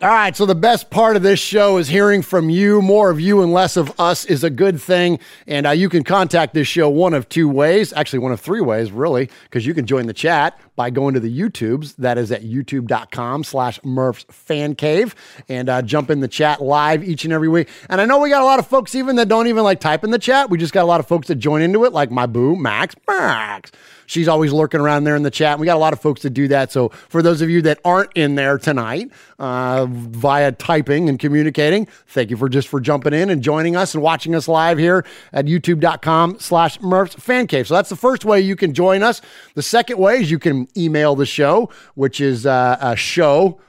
[0.00, 2.80] All right, so the best part of this show is hearing from you.
[2.80, 5.18] More of you and less of us is a good thing.
[5.48, 8.60] And uh, you can contact this show one of two ways, actually, one of three
[8.60, 11.96] ways, really, because you can join the chat by going to the YouTubes.
[11.96, 15.16] That is at youtube.com slash Murph's Fan Cave
[15.48, 17.68] and uh, jump in the chat live each and every week.
[17.88, 20.04] And I know we got a lot of folks even that don't even like type
[20.04, 20.48] in the chat.
[20.48, 22.94] We just got a lot of folks that join into it, like my boo, Max.
[23.08, 23.72] Max.
[24.08, 25.58] She's always lurking around there in the chat.
[25.58, 26.72] We got a lot of folks that do that.
[26.72, 31.86] So for those of you that aren't in there tonight uh, via typing and communicating,
[32.06, 35.04] thank you for just for jumping in and joining us and watching us live here
[35.34, 37.68] at youtube.com slash Murph's Fan Cave.
[37.68, 39.20] So that's the first way you can join us.
[39.54, 43.60] The second way is you can email the show, which is uh, a show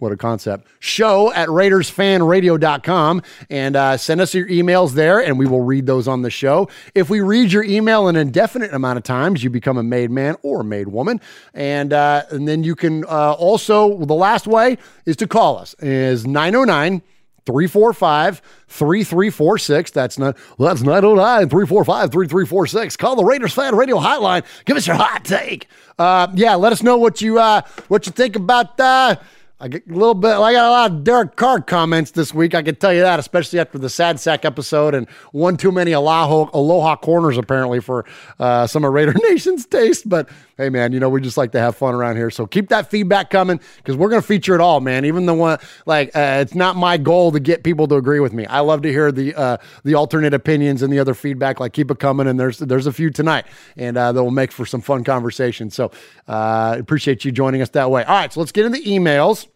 [0.00, 0.66] what a concept.
[0.80, 6.08] Show at RaidersFanRadio.com and uh, send us your emails there, and we will read those
[6.08, 6.68] on the show.
[6.94, 10.36] If we read your email an indefinite amount of times, you become a made man
[10.42, 11.20] or a made woman.
[11.54, 15.74] And, uh, and then you can uh, also, the last way is to call us,
[15.80, 17.02] is 909
[17.46, 19.90] 345 3346.
[19.90, 22.96] That's not, well, that's 909 345 3346.
[22.96, 24.44] Call the Raiders Fan Radio Hotline.
[24.64, 25.68] Give us your hot take.
[25.98, 29.16] Uh, yeah, let us know what you, uh, what you think about, uh,
[29.62, 30.30] I get a little bit.
[30.30, 32.54] I got a lot of Derek Carr comments this week.
[32.54, 35.92] I can tell you that, especially after the sad sack episode and one too many
[35.92, 38.06] aloha, aloha corners apparently for
[38.38, 40.08] uh, some of Raider Nation's taste.
[40.08, 42.30] But hey, man, you know we just like to have fun around here.
[42.30, 45.04] So keep that feedback coming because we're going to feature it all, man.
[45.04, 48.32] Even the one like uh, it's not my goal to get people to agree with
[48.32, 48.46] me.
[48.46, 51.60] I love to hear the uh, the alternate opinions and the other feedback.
[51.60, 53.44] Like keep it coming, and there's there's a few tonight,
[53.76, 55.68] and uh, that will make for some fun conversation.
[55.68, 55.92] So
[56.26, 58.04] uh, appreciate you joining us that way.
[58.04, 59.49] All right, so let's get into the emails.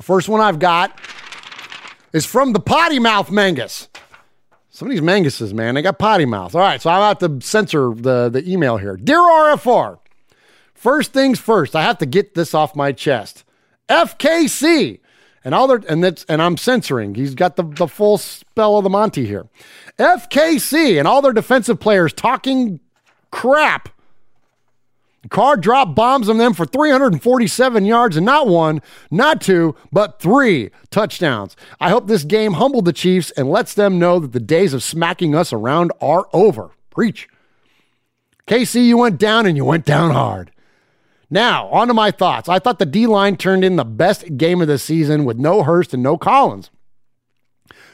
[0.00, 0.98] First one I've got
[2.12, 3.88] is from the potty mouth Mangus.
[4.70, 6.54] Some of these Manguses, man, they got potty mouth.
[6.54, 8.96] All right, so I'm about to censor the, the email here.
[8.96, 9.98] Dear RFR,
[10.74, 13.44] first things first, I have to get this off my chest.
[13.88, 15.00] FKC.
[15.44, 17.16] And all their and that's and I'm censoring.
[17.16, 19.48] He's got the, the full spell of the Monty here.
[19.98, 22.78] FKC and all their defensive players talking
[23.32, 23.88] crap.
[25.30, 30.70] Carr dropped bombs on them for 347 yards and not one, not two, but three
[30.90, 31.56] touchdowns.
[31.80, 34.82] I hope this game humbled the Chiefs and lets them know that the days of
[34.82, 36.70] smacking us around are over.
[36.90, 37.28] Preach.
[38.46, 40.50] KC, you went down and you went down hard.
[41.30, 42.48] Now, on to my thoughts.
[42.48, 45.62] I thought the D line turned in the best game of the season with no
[45.62, 46.70] Hurst and no Collins.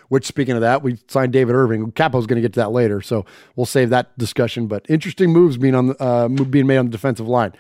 [0.09, 1.93] Which, speaking of that, we signed David Irving.
[1.93, 4.67] Capo's going to get to that later, so we'll save that discussion.
[4.67, 7.53] But interesting moves being on the, uh, being made on the defensive line.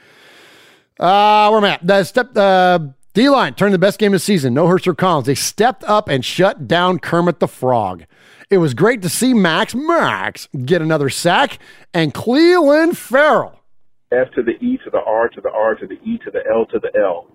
[0.99, 1.87] Uh, where am I at?
[1.87, 2.79] The step uh,
[3.13, 4.55] D line turned the best game of the season.
[4.55, 5.27] No Hurst or Collins.
[5.27, 8.05] They stepped up and shut down Kermit the Frog.
[8.51, 11.59] It was great to see Max Max get another sack
[11.93, 13.61] and Cleveland Ferrell.
[14.11, 16.41] F to the E to the R to the R to the E to the
[16.51, 17.27] L to the L.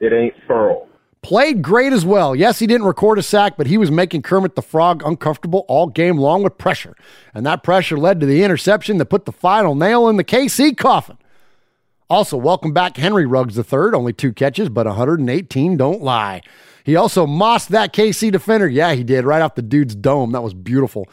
[0.00, 0.88] It ain't Farrell.
[1.24, 2.36] Played great as well.
[2.36, 5.86] Yes, he didn't record a sack, but he was making Kermit the Frog uncomfortable all
[5.86, 6.94] game long with pressure.
[7.32, 10.76] And that pressure led to the interception that put the final nail in the KC
[10.76, 11.16] coffin.
[12.10, 13.94] Also, welcome back Henry Ruggs III.
[13.94, 16.42] Only two catches, but 118 don't lie.
[16.84, 18.68] He also mossed that KC defender.
[18.68, 20.32] Yeah, he did, right off the dude's dome.
[20.32, 21.08] That was beautiful.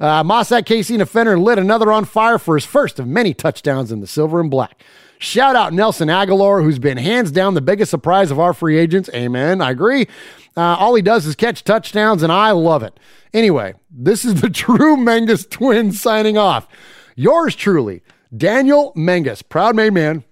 [0.00, 3.32] Uh, mossed that KC defender and lit another on fire for his first of many
[3.32, 4.82] touchdowns in the silver and black.
[5.22, 9.08] Shout out Nelson Agholor, who's been hands down the biggest surprise of our free agents.
[9.14, 9.60] Amen.
[9.60, 10.08] I agree.
[10.56, 12.98] Uh, all he does is catch touchdowns, and I love it.
[13.32, 16.66] Anyway, this is the true Mengus twins signing off.
[17.14, 18.02] Yours truly,
[18.36, 20.24] Daniel Mengus, proud made man.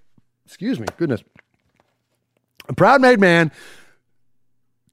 [0.44, 1.22] Excuse me, goodness.
[2.68, 3.52] A proud made man,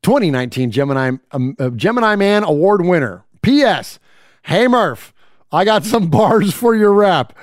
[0.03, 3.25] 2019 Gemini um, uh, Gemini Man Award winner.
[3.41, 3.97] P.S.
[4.43, 5.11] Hey Murph,
[5.51, 7.33] I got some bars for your rap.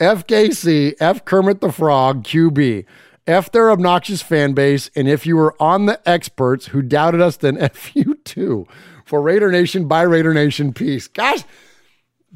[0.00, 2.84] FKC, F Kermit the Frog, QB.
[3.26, 7.36] F their obnoxious fan base, and if you were on the experts who doubted us,
[7.36, 8.66] then F you too.
[9.04, 11.06] For Raider Nation, by Raider Nation, peace.
[11.06, 11.44] Gosh,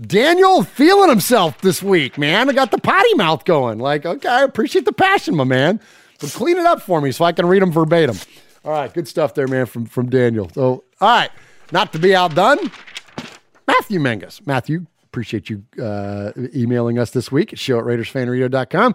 [0.00, 2.48] Daniel feeling himself this week, man.
[2.48, 3.78] I got the potty mouth going.
[3.78, 5.80] Like, okay, I appreciate the passion, my man.
[6.20, 8.16] But clean it up for me so I can read them verbatim.
[8.64, 10.50] All right, good stuff there, man, from, from Daniel.
[10.54, 11.30] So, all right,
[11.72, 12.58] not to be outdone,
[13.66, 14.44] Matthew Mengus.
[14.46, 18.94] Matthew, appreciate you uh, emailing us this week at show at RaidersFanRadio.com.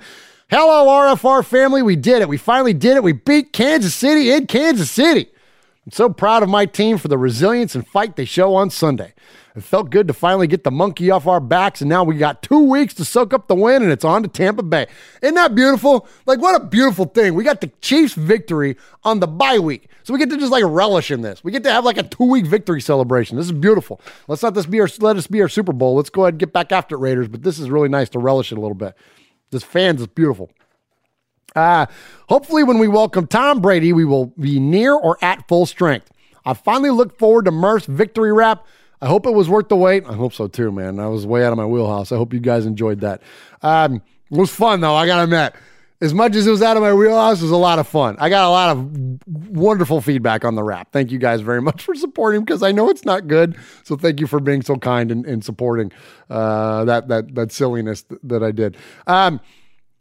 [0.52, 1.82] Hello, RFR family.
[1.82, 2.30] We did it.
[2.30, 3.02] We finally did it.
[3.02, 5.32] We beat Kansas City in Kansas City.
[5.86, 9.14] I'm so proud of my team for the resilience and fight they show on Sunday.
[9.56, 12.44] It felt good to finally get the monkey off our backs, and now we got
[12.44, 14.88] two weeks to soak up the win, and it's on to Tampa Bay.
[15.22, 16.08] Isn't that beautiful?
[16.26, 17.34] Like, what a beautiful thing.
[17.34, 19.90] We got the Chiefs' victory on the bye week.
[20.04, 21.44] So we get to just like relish in this.
[21.44, 23.36] We get to have like a two week victory celebration.
[23.36, 24.00] This is beautiful.
[24.28, 25.96] Let's not this be our let us be our Super Bowl.
[25.96, 27.28] Let's go ahead and get back after it, Raiders.
[27.28, 28.96] But this is really nice to relish it a little bit.
[29.50, 30.52] This fans is beautiful.
[31.56, 31.86] Uh,
[32.30, 36.12] hopefully, when we welcome Tom Brady, we will be near or at full strength.
[36.46, 38.66] I finally look forward to Murph's victory rap.
[39.02, 40.06] I hope it was worth the wait.
[40.06, 41.00] I hope so too, man.
[41.00, 42.12] I was way out of my wheelhouse.
[42.12, 43.22] I hope you guys enjoyed that.
[43.62, 44.96] Um, it was fun though.
[44.96, 45.54] I gotta admit,
[46.02, 48.16] as much as it was out of my wheelhouse, it was a lot of fun.
[48.20, 50.92] I got a lot of wonderful feedback on the rap.
[50.92, 53.58] Thank you guys very much for supporting because I know it's not good.
[53.84, 55.92] So thank you for being so kind and, and supporting
[56.30, 58.78] uh, that that that silliness th- that I did.
[59.08, 59.40] Um,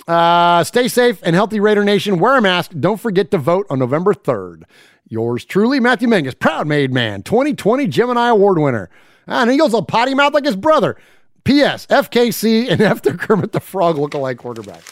[0.06, 2.18] uh, stay safe and healthy, Raider Nation.
[2.18, 2.72] Wear a mask.
[2.78, 4.64] Don't forget to vote on November 3rd.
[5.08, 8.90] Yours truly, Matthew Mengus, proud made man, 2020 Gemini Award winner.
[9.26, 10.96] Ah, and he goes all potty mouth like his brother.
[11.44, 11.86] P.S.
[11.86, 14.82] FKC and after Kermit the Frog look alike quarterback.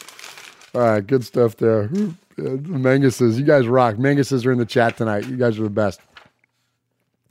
[0.73, 1.83] All right, good stuff there.
[1.83, 3.95] Uh, Manguses, you guys rock.
[3.95, 5.25] Manguses are in the chat tonight.
[5.25, 5.99] You guys are the best.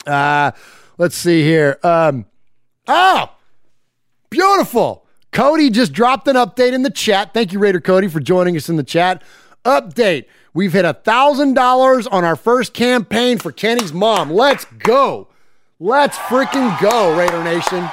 [0.07, 0.53] Uh,
[0.97, 1.79] let's see here.
[1.83, 2.25] Um,
[2.87, 3.31] oh,
[4.31, 5.05] beautiful.
[5.33, 7.35] Cody just dropped an update in the chat.
[7.35, 9.23] Thank you, Raider Cody, for joining us in the chat.
[9.65, 10.25] Update.
[10.55, 14.31] We've hit a $1,000 on our first campaign for Kenny's mom.
[14.31, 15.29] Let's go.
[15.79, 17.89] Let's freaking go, Raider Nation.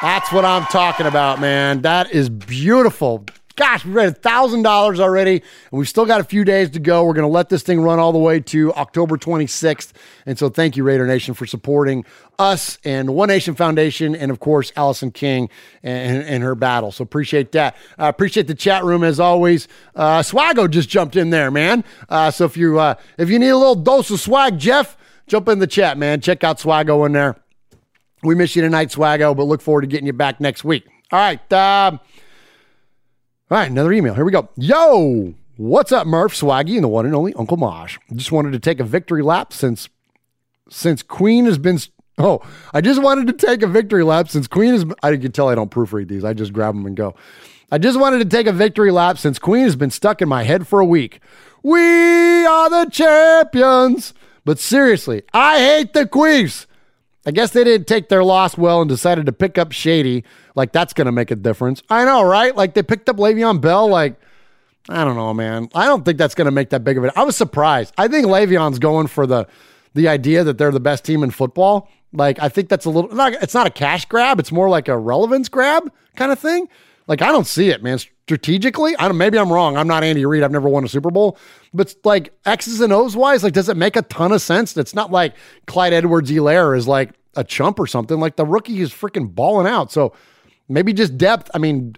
[0.00, 1.82] That's what I'm talking about, man.
[1.82, 3.26] That is beautiful.
[3.58, 5.42] Gosh, we've raised $1,000 already, and
[5.72, 7.02] we've still got a few days to go.
[7.02, 9.90] We're going to let this thing run all the way to October 26th.
[10.26, 12.04] And so thank you, Raider Nation, for supporting
[12.38, 15.50] us and One Nation Foundation, and of course, Allison King
[15.82, 16.92] and, and her battle.
[16.92, 17.74] So appreciate that.
[17.98, 19.66] Uh, appreciate the chat room as always.
[19.96, 21.82] Uh, Swago just jumped in there, man.
[22.08, 25.48] Uh, so if you uh, if you need a little dose of swag, Jeff, jump
[25.48, 26.20] in the chat, man.
[26.20, 27.34] Check out Swago in there.
[28.22, 30.86] We miss you tonight, Swago, but look forward to getting you back next week.
[31.10, 31.52] All right.
[31.52, 31.98] Uh,
[33.50, 34.14] all right, another email.
[34.14, 34.50] Here we go.
[34.56, 37.98] Yo, what's up, Murph, Swaggy, and the one and only Uncle Mosh.
[38.14, 39.88] Just wanted to take a victory lap since
[40.68, 41.78] since Queen has been.
[42.18, 42.42] Oh,
[42.74, 44.84] I just wanted to take a victory lap since Queen is.
[45.02, 46.24] I can tell I don't proofread these.
[46.24, 47.14] I just grab them and go.
[47.72, 50.42] I just wanted to take a victory lap since Queen has been stuck in my
[50.42, 51.20] head for a week.
[51.62, 54.12] We are the champions.
[54.44, 56.66] But seriously, I hate the Queefs.
[57.26, 60.24] I guess they didn't take their loss well and decided to pick up Shady.
[60.58, 61.84] Like that's going to make a difference.
[61.88, 62.54] I know, right?
[62.54, 63.88] Like they picked up Le'Veon Bell.
[63.88, 64.20] Like
[64.88, 65.68] I don't know, man.
[65.72, 67.12] I don't think that's going to make that big of it.
[67.14, 67.94] I was surprised.
[67.96, 69.46] I think Le'Veon's going for the
[69.94, 71.88] the idea that they're the best team in football.
[72.12, 73.14] Like I think that's a little.
[73.14, 74.40] Not, it's not a cash grab.
[74.40, 76.68] It's more like a relevance grab kind of thing.
[77.06, 77.98] Like I don't see it, man.
[77.98, 79.16] Strategically, I don't.
[79.16, 79.76] Maybe I'm wrong.
[79.76, 80.42] I'm not Andy Reid.
[80.42, 81.38] I've never won a Super Bowl,
[81.72, 84.76] but like X's and O's wise, like does it make a ton of sense?
[84.76, 85.34] It's not like
[85.68, 88.18] Clyde Edwards-Helaire is like a chump or something.
[88.18, 89.92] Like the rookie is freaking balling out.
[89.92, 90.12] So
[90.68, 91.50] maybe just depth.
[91.54, 91.96] I mean,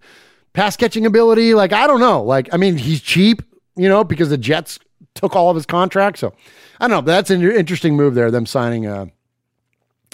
[0.52, 1.54] pass catching ability.
[1.54, 2.22] Like I don't know.
[2.22, 3.42] Like I mean, he's cheap,
[3.76, 4.78] you know, because the Jets
[5.14, 6.18] took all of his contract.
[6.18, 6.32] So
[6.78, 7.12] I don't know.
[7.12, 8.30] That's an interesting move there.
[8.30, 9.06] Them signing uh,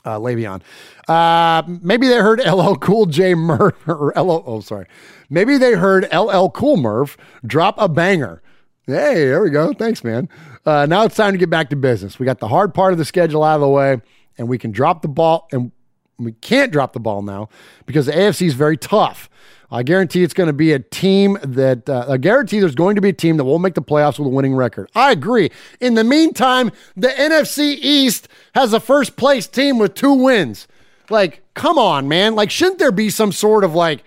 [0.05, 0.63] uh, Le'Veon.
[1.09, 4.43] Uh, maybe they heard LL Cool J Murph or LL.
[4.47, 4.87] Oh, sorry.
[5.29, 8.43] Maybe they heard LL Cool Murph drop a banger.
[8.87, 9.73] Hey, there we go.
[9.73, 10.29] Thanks, man.
[10.65, 12.19] Uh, now it's time to get back to business.
[12.19, 14.01] We got the hard part of the schedule out of the way,
[14.39, 15.49] and we can drop the ball.
[15.51, 15.73] And
[16.19, 17.49] we can't drop the ball now
[17.85, 19.29] because the AFC is very tough.
[19.71, 23.01] I guarantee it's going to be a team that uh, I guarantee there's going to
[23.01, 24.89] be a team that will make the playoffs with a winning record.
[24.95, 25.51] I agree.
[25.81, 30.69] In the meantime, the NFC East has a first place team with two wins.
[31.11, 32.35] Like, come on, man.
[32.35, 34.05] Like, shouldn't there be some sort of like,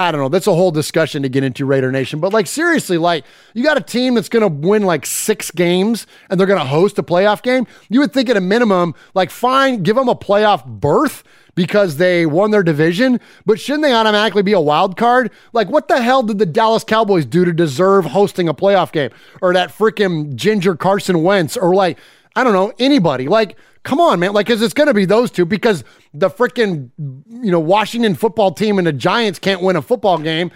[0.00, 0.28] I don't know.
[0.28, 2.20] That's a whole discussion to get into Raider Nation.
[2.20, 6.06] But like, seriously, like, you got a team that's going to win like six games
[6.30, 7.66] and they're going to host a playoff game.
[7.88, 11.24] You would think at a minimum, like, fine, give them a playoff berth
[11.56, 15.32] because they won their division, but shouldn't they automatically be a wild card?
[15.52, 19.10] Like, what the hell did the Dallas Cowboys do to deserve hosting a playoff game?
[19.42, 21.56] Or that freaking Ginger Carson Wentz?
[21.56, 21.98] Or like,
[22.36, 23.26] I don't know, anybody.
[23.26, 24.32] Like, come on, man.
[24.32, 25.82] Like, because it's going to be those two because
[26.14, 30.50] the freaking, you know, Washington football team and the Giants can't win a football game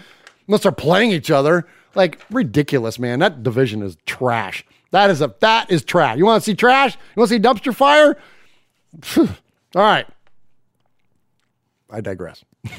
[0.47, 1.67] unless they're playing each other.
[1.95, 3.19] Like, ridiculous, man.
[3.19, 4.65] That division is trash.
[4.91, 6.17] That is a that is trash.
[6.17, 6.95] You want to see trash?
[6.95, 8.15] You want to see dumpster fire?
[9.17, 9.27] All
[9.75, 10.05] right.
[11.89, 12.45] I digress.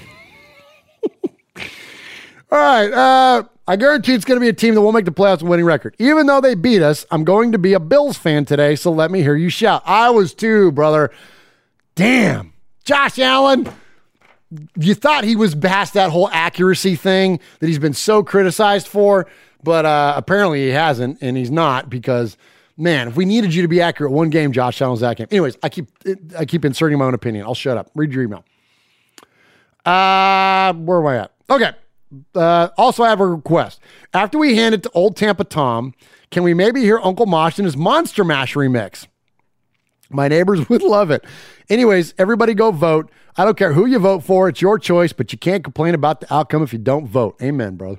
[2.51, 2.93] All right.
[2.93, 5.51] Uh, I guarantee it's going to be a team that will make the playoffs with
[5.51, 5.97] winning record.
[5.99, 9.11] Even though they beat us, I'm going to be a Bills fan today, so let
[9.11, 9.83] me hear you shout.
[9.85, 11.11] I was too, brother.
[11.97, 12.54] Damn.
[12.85, 13.69] Josh Allen,
[14.79, 19.27] you thought he was past that whole accuracy thing that he's been so criticized for,
[19.63, 22.37] but uh, apparently he hasn't, and he's not because
[22.77, 25.29] man, if we needed you to be accurate one game, Josh Allen's that game.
[25.31, 25.89] Anyways, I keep
[26.39, 27.47] I keep inserting my own opinion.
[27.47, 27.91] I'll shut up.
[27.95, 28.45] Read your email.
[29.85, 31.33] Uh, where am I at?
[31.51, 31.73] Okay.
[32.35, 33.81] Uh, also, I have a request.
[34.13, 35.95] After we hand it to Old Tampa Tom,
[36.31, 39.07] can we maybe hear Uncle Mosh in his Monster Mash remix?
[40.15, 41.25] My neighbors would love it.
[41.69, 43.11] Anyways, everybody go vote.
[43.37, 44.49] I don't care who you vote for.
[44.49, 47.37] It's your choice, but you can't complain about the outcome if you don't vote.
[47.43, 47.99] Amen, brother.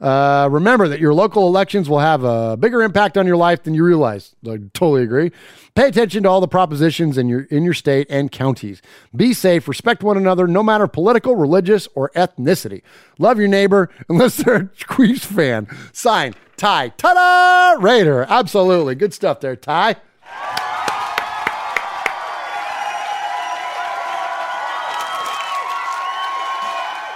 [0.00, 3.72] Uh, remember that your local elections will have a bigger impact on your life than
[3.72, 4.34] you realize.
[4.46, 5.32] I totally agree.
[5.74, 8.82] Pay attention to all the propositions in your in your state and counties.
[9.16, 9.66] Be safe.
[9.66, 12.82] Respect one another, no matter political, religious, or ethnicity.
[13.18, 15.68] Love your neighbor unless they're a Queefs fan.
[15.92, 16.88] Sign Ty.
[16.90, 17.80] Ta-da!
[17.80, 18.26] Raider.
[18.28, 18.94] Absolutely.
[18.94, 19.96] Good stuff there, Ty.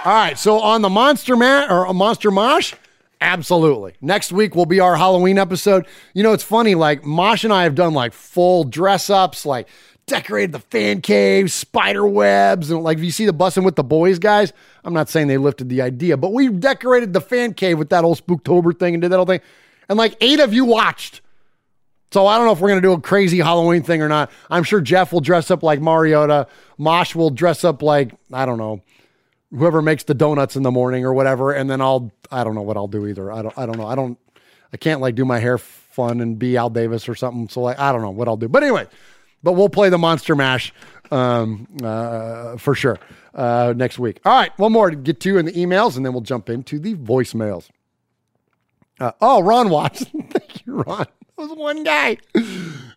[0.05, 2.73] All right, so on the Monster Man or a Monster Mosh,
[3.19, 3.95] absolutely.
[3.99, 5.85] Next week will be our Halloween episode.
[6.13, 9.67] You know, it's funny, like Mosh and I have done like full dress ups, like
[10.05, 13.83] decorated the fan cave, spider webs, and like if you see the bussing with the
[13.83, 14.53] boys, guys,
[14.85, 18.05] I'm not saying they lifted the idea, but we decorated the fan cave with that
[18.05, 19.41] old Spooktober thing and did that whole thing.
[19.89, 21.19] And like eight of you watched.
[22.11, 24.31] So I don't know if we're gonna do a crazy Halloween thing or not.
[24.49, 26.47] I'm sure Jeff will dress up like Mariota.
[26.77, 28.81] Mosh will dress up like, I don't know
[29.55, 32.61] whoever makes the donuts in the morning or whatever, and then I'll I don't know
[32.61, 33.31] what I'll do either.
[33.31, 33.87] I don't I don't know.
[33.87, 34.17] I don't
[34.73, 37.49] I can't like do my hair fun and be Al Davis or something.
[37.49, 38.47] So like I don't know what I'll do.
[38.47, 38.87] But anyway,
[39.43, 40.73] but we'll play the Monster Mash
[41.11, 42.99] um, uh, for sure
[43.33, 44.19] uh, next week.
[44.25, 46.79] All right, one more to get to in the emails, and then we'll jump into
[46.79, 47.69] the voicemails.
[48.99, 50.27] Uh, oh, Ron Watson.
[50.29, 51.05] Thank you, Ron.
[51.37, 52.17] That was one guy.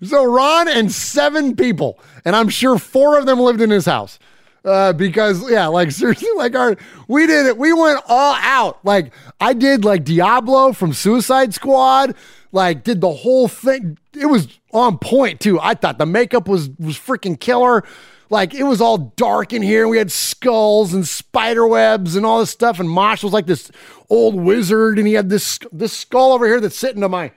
[0.03, 4.19] So Ron and seven people, and I'm sure four of them lived in his house
[4.65, 6.77] uh, because yeah, like seriously, like our
[7.09, 7.57] we did it.
[7.59, 8.85] We went all out.
[8.85, 12.15] Like I did like Diablo from Suicide Squad.
[12.53, 13.99] Like did the whole thing.
[14.15, 15.59] It was on point too.
[15.61, 17.85] I thought the makeup was was freaking killer.
[18.31, 19.87] Like it was all dark in here.
[19.87, 22.81] We had skulls and spider webs and all this stuff.
[22.81, 23.71] And Mosh was like this
[24.09, 27.33] old wizard, and he had this this skull over here that's sitting to my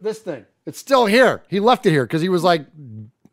[0.00, 0.44] this thing.
[0.66, 1.42] It's still here.
[1.48, 2.66] He left it here because he was like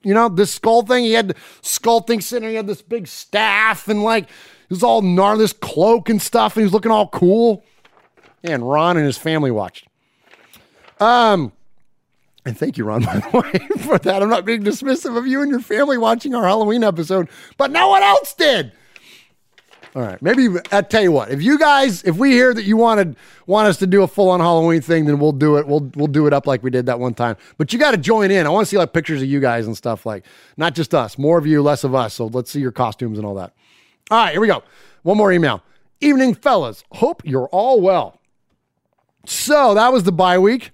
[0.06, 1.03] you know, this skull thing.
[1.03, 2.47] He had the skull thing sitting.
[2.49, 6.56] He had this big staff and like he was all gnarly, this cloak and stuff,
[6.56, 7.64] and he was looking all cool.
[8.43, 9.88] And Ron and his family watched.
[10.99, 11.51] Um,
[12.45, 14.22] And thank you, Ron, by the way, for that.
[14.22, 17.28] I'm not being dismissive of you and your family watching our Halloween episode,
[17.58, 18.72] but no one else did.
[19.96, 21.32] All right, maybe I tell you what.
[21.32, 23.16] If you guys, if we hear that you wanted
[23.48, 25.66] want us to do a full on Halloween thing, then we'll do it.
[25.66, 27.38] We'll we'll do it up like we did that one time.
[27.58, 28.46] But you got to join in.
[28.46, 30.26] I want to see like pictures of you guys and stuff like
[30.58, 32.14] not just us, more of you, less of us.
[32.14, 33.54] So let's see your costumes and all that.
[34.12, 34.64] All right, here we go.
[35.04, 35.64] One more email.
[36.02, 36.84] Evening, fellas.
[36.91, 38.20] Hope you're all well.
[39.26, 40.72] So that was the bye week.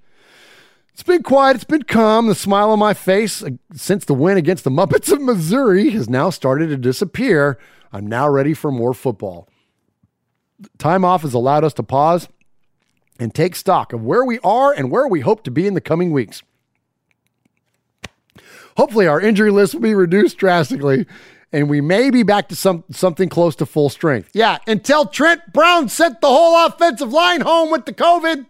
[0.94, 1.56] It's been quiet.
[1.56, 2.28] It's been calm.
[2.28, 6.10] The smile on my face uh, since the win against the Muppets of Missouri has
[6.10, 7.60] now started to disappear.
[7.92, 9.48] I'm now ready for more football.
[10.78, 12.28] Time off has allowed us to pause
[13.20, 15.82] and take stock of where we are and where we hope to be in the
[15.82, 16.44] coming weeks.
[18.78, 21.06] Hopefully, our injury list will be reduced drastically
[21.54, 24.30] and we may be back to some something close to full strength.
[24.34, 28.46] Yeah, until Trent Brown sent the whole offensive line home with the COVID.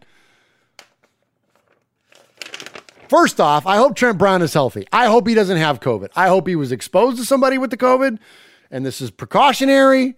[3.10, 4.88] First off, I hope Trent Brown is healthy.
[4.94, 6.10] I hope he doesn't have COVID.
[6.16, 8.20] I hope he was exposed to somebody with the COVID
[8.72, 10.16] and this is precautionary.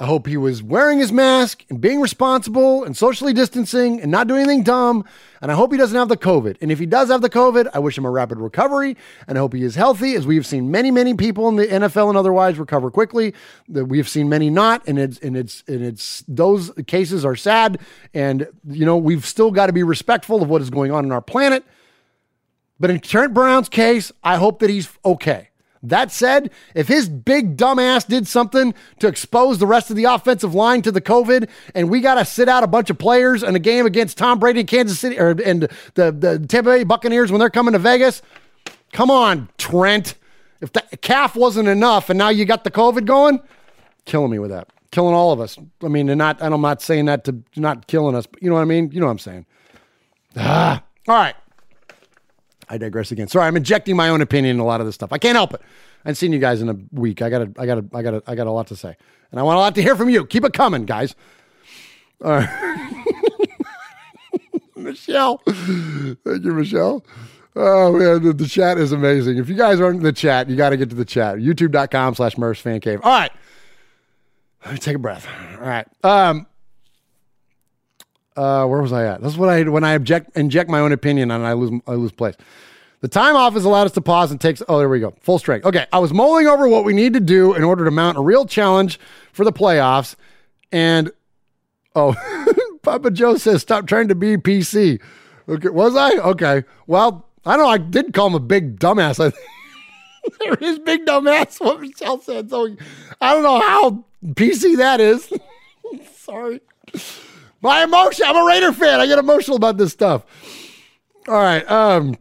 [0.00, 4.26] I hope he was wearing his mask and being responsible and socially distancing and not
[4.26, 5.04] doing anything dumb.
[5.40, 6.56] And I hope he doesn't have the COVID.
[6.60, 8.96] And if he does have the COVID, I wish him a rapid recovery.
[9.28, 12.08] And I hope he is healthy, as we've seen many, many people in the NFL
[12.08, 13.34] and otherwise recover quickly.
[13.68, 17.78] That we've seen many not, and it's and it's and it's those cases are sad.
[18.12, 21.12] And you know we've still got to be respectful of what is going on in
[21.12, 21.64] our planet.
[22.80, 25.50] But in Trent Brown's case, I hope that he's okay.
[25.84, 30.54] That said, if his big dumbass did something to expose the rest of the offensive
[30.54, 33.54] line to the COVID, and we got to sit out a bunch of players in
[33.54, 37.30] a game against Tom Brady in Kansas City or and the the Tampa Bay Buccaneers
[37.30, 38.22] when they're coming to Vegas,
[38.92, 40.14] come on, Trent.
[40.60, 43.40] If the calf wasn't enough, and now you got the COVID going,
[44.06, 45.58] killing me with that, killing all of us.
[45.82, 48.48] I mean, and not, and I'm not saying that to not killing us, but you
[48.48, 48.90] know what I mean.
[48.90, 49.46] You know what I'm saying.
[50.36, 51.34] Ah, all right.
[52.68, 53.28] I digress again.
[53.28, 55.12] Sorry, I'm injecting my own opinion in a lot of this stuff.
[55.12, 55.60] I can't help it.
[55.62, 57.22] I haven't seen you guys in a week.
[57.22, 58.96] I gotta, I gotta, I gotta, I got a lot to say,
[59.30, 60.26] and I want a lot to hear from you.
[60.26, 61.14] Keep it coming, guys.
[62.24, 63.04] All right,
[64.76, 65.38] Michelle.
[65.46, 67.04] Thank you, Michelle.
[67.56, 69.38] Oh man, the, the, chat is amazing.
[69.38, 71.36] If you guys aren't in the chat, you got to get to the chat.
[71.36, 73.00] YouTube.com slash Murph's Fan Cave.
[73.02, 73.30] All right.
[74.64, 75.28] Let me take a breath.
[75.60, 75.86] All right.
[76.02, 76.46] Um,
[78.36, 79.22] uh, where was I at?
[79.22, 81.92] This is what I when I object, inject my own opinion and I lose I
[81.94, 82.34] lose place.
[83.00, 84.62] The time off has allowed us to pause and takes.
[84.66, 85.12] Oh, there we go.
[85.20, 85.66] Full strength.
[85.66, 88.22] Okay, I was mulling over what we need to do in order to mount a
[88.22, 88.98] real challenge
[89.32, 90.16] for the playoffs,
[90.72, 91.12] and
[91.94, 92.14] oh,
[92.82, 95.00] Papa Joe says stop trying to be PC.
[95.48, 96.12] Okay, was I?
[96.12, 96.64] Okay.
[96.86, 97.70] Well, I don't know.
[97.70, 99.22] I did call him a big dumbass.
[99.22, 99.36] I
[100.40, 101.60] there is big dumbass.
[101.60, 102.48] What Michelle said.
[102.48, 102.74] So
[103.20, 105.30] I don't know how PC that is.
[106.16, 106.60] Sorry.
[107.64, 108.26] My emotion.
[108.28, 109.00] I'm a Raider fan.
[109.00, 110.26] I get emotional about this stuff.
[111.26, 111.68] All right.
[111.68, 112.14] Um,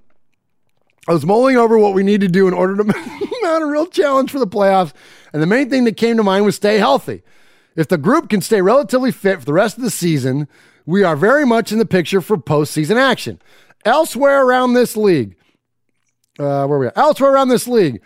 [1.05, 2.83] I was mulling over what we need to do in order to
[3.43, 4.93] mount a real challenge for the playoffs,
[5.33, 7.23] and the main thing that came to mind was stay healthy.
[7.75, 10.47] If the group can stay relatively fit for the rest of the season,
[10.85, 13.41] we are very much in the picture for postseason action.
[13.83, 15.35] Elsewhere around this league,
[16.39, 16.97] uh, where are we at?
[16.97, 18.01] Elsewhere around this league,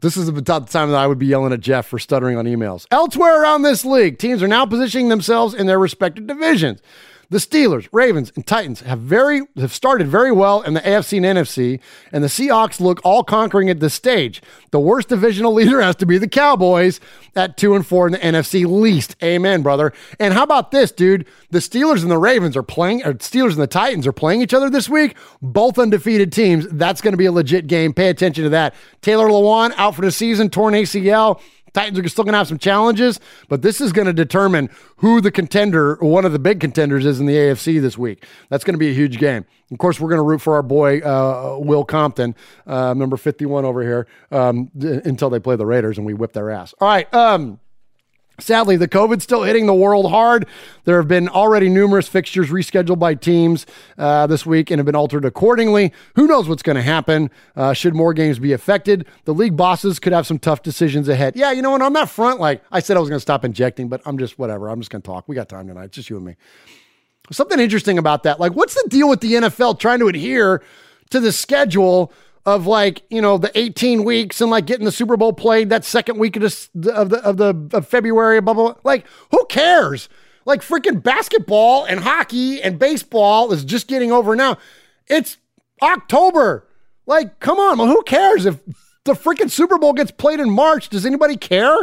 [0.00, 2.44] this is about the time that I would be yelling at Jeff for stuttering on
[2.44, 2.86] emails.
[2.90, 6.80] Elsewhere around this league, teams are now positioning themselves in their respective divisions.
[7.28, 11.26] The Steelers, Ravens, and Titans have very have started very well in the AFC and
[11.38, 11.80] NFC,
[12.12, 14.40] and the Seahawks look all conquering at this stage.
[14.70, 17.00] The worst divisional leader has to be the Cowboys
[17.34, 19.16] at two and four in the NFC least.
[19.24, 19.92] Amen, brother.
[20.20, 21.26] And how about this, dude?
[21.50, 24.54] The Steelers and the Ravens are playing, or Steelers and the Titans are playing each
[24.54, 25.16] other this week.
[25.42, 26.68] Both undefeated teams.
[26.68, 27.92] That's going to be a legit game.
[27.92, 28.72] Pay attention to that.
[29.02, 31.40] Taylor Lewan out for the season, torn ACL.
[31.76, 33.20] Titans are still going to have some challenges,
[33.50, 37.20] but this is going to determine who the contender, one of the big contenders, is
[37.20, 38.24] in the AFC this week.
[38.48, 39.44] That's going to be a huge game.
[39.70, 42.34] Of course, we're going to root for our boy uh, Will Compton,
[42.66, 46.50] uh, number fifty-one over here, um, until they play the Raiders and we whip their
[46.50, 46.74] ass.
[46.80, 47.12] All right.
[47.12, 47.60] Um,
[48.38, 50.46] Sadly, the COVID's still hitting the world hard.
[50.84, 53.64] There have been already numerous fixtures rescheduled by teams
[53.96, 55.92] uh, this week and have been altered accordingly.
[56.16, 57.30] Who knows what's going to happen?
[57.54, 59.06] Uh, should more games be affected?
[59.24, 61.34] The league bosses could have some tough decisions ahead.
[61.34, 61.80] Yeah, you know what?
[61.80, 64.38] On that front, like I said, I was going to stop injecting, but I'm just
[64.38, 64.68] whatever.
[64.68, 65.28] I'm just going to talk.
[65.28, 65.84] We got time tonight.
[65.84, 66.36] It's just you and me.
[67.32, 68.38] Something interesting about that.
[68.38, 70.62] Like, what's the deal with the NFL trying to adhere
[71.10, 72.12] to the schedule?
[72.46, 75.84] Of like you know the 18 weeks and like getting the Super Bowl played that
[75.84, 78.80] second week of the of the of, the, of February blah, blah blah.
[78.84, 80.08] Like who cares?
[80.44, 84.58] Like freaking basketball and hockey and baseball is just getting over now.
[85.08, 85.38] It's
[85.82, 86.68] October.
[87.04, 88.60] Like come on well, who cares if
[89.04, 90.88] the freaking Super Bowl gets played in March?
[90.88, 91.76] Does anybody care?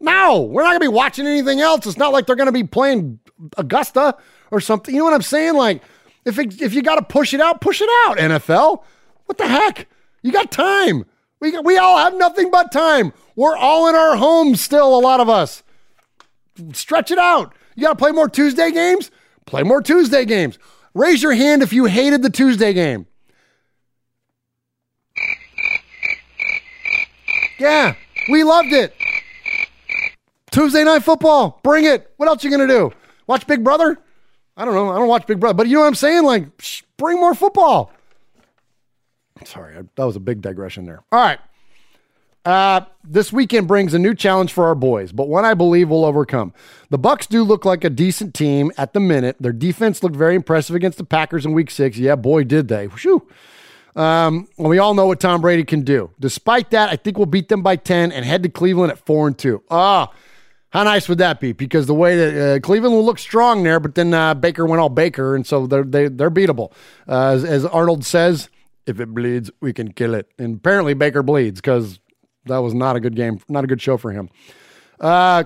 [0.00, 1.86] No we're not gonna be watching anything else.
[1.86, 3.20] It's not like they're gonna be playing
[3.56, 4.16] Augusta
[4.50, 4.92] or something.
[4.92, 5.54] You know what I'm saying?
[5.54, 5.80] Like
[6.24, 8.18] If it, if you got to push it out, push it out.
[8.18, 8.82] NFL,
[9.26, 9.88] what the heck?
[10.22, 11.04] You got time.
[11.40, 13.12] We we all have nothing but time.
[13.34, 14.96] We're all in our homes still.
[14.96, 15.62] A lot of us.
[16.72, 17.54] Stretch it out.
[17.74, 19.10] You got to play more Tuesday games.
[19.46, 20.58] Play more Tuesday games.
[20.94, 23.06] Raise your hand if you hated the Tuesday game.
[27.58, 27.94] Yeah,
[28.30, 28.94] we loved it.
[30.50, 32.12] Tuesday night football, bring it.
[32.16, 32.92] What else you gonna do?
[33.26, 33.98] Watch Big Brother?
[34.56, 34.90] I don't know.
[34.90, 36.24] I don't watch Big Brother, but you know what I'm saying?
[36.24, 37.90] Like, shh, bring more football.
[39.44, 41.02] Sorry, that was a big digression there.
[41.12, 41.38] All right.
[42.44, 46.04] Uh, this weekend brings a new challenge for our boys, but one I believe we'll
[46.04, 46.52] overcome.
[46.90, 49.36] The Bucks do look like a decent team at the minute.
[49.38, 51.98] Their defense looked very impressive against the Packers in Week Six.
[51.98, 52.86] Yeah, boy, did they!
[52.86, 53.28] Whew.
[53.94, 56.10] Um, and we all know what Tom Brady can do.
[56.18, 59.28] Despite that, I think we'll beat them by ten and head to Cleveland at four
[59.28, 59.62] and two.
[59.70, 60.10] Ah,
[60.70, 61.52] how nice would that be?
[61.52, 64.80] Because the way that uh, Cleveland will look strong there, but then uh, Baker went
[64.80, 66.72] all Baker, and so they're they, they're beatable.
[67.06, 68.48] Uh, as, as Arnold says,
[68.86, 70.30] if it bleeds, we can kill it.
[70.38, 72.00] And apparently Baker bleeds because
[72.46, 74.28] that was not a good game, not a good show for him.
[75.00, 75.44] Uh,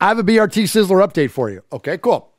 [0.00, 1.62] I have a BRT Sizzler update for you.
[1.72, 2.30] Okay, cool.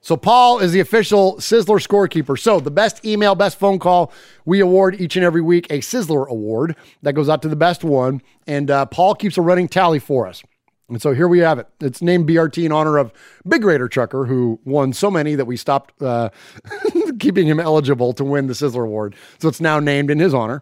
[0.00, 2.38] So Paul is the official Sizzler scorekeeper.
[2.38, 4.12] So the best email, best phone call,
[4.44, 7.82] we award each and every week a Sizzler award that goes out to the best
[7.82, 10.42] one, and uh, Paul keeps a running tally for us.
[10.88, 11.66] And so here we have it.
[11.80, 13.12] It's named BRT in honor of
[13.48, 16.30] Big Raider Trucker, who won so many that we stopped uh,
[17.18, 19.14] keeping him eligible to win the Sizzler Award.
[19.38, 20.60] So it's now named in his honor.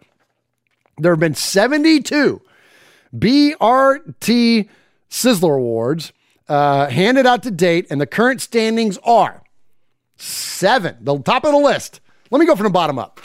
[0.98, 2.40] There have been 72
[3.14, 4.68] BRT
[5.10, 6.12] Sizzler Awards
[6.48, 9.42] uh, handed out to date, and the current standings are
[10.16, 12.00] seven, the top of the list.
[12.30, 13.20] Let me go from the bottom up.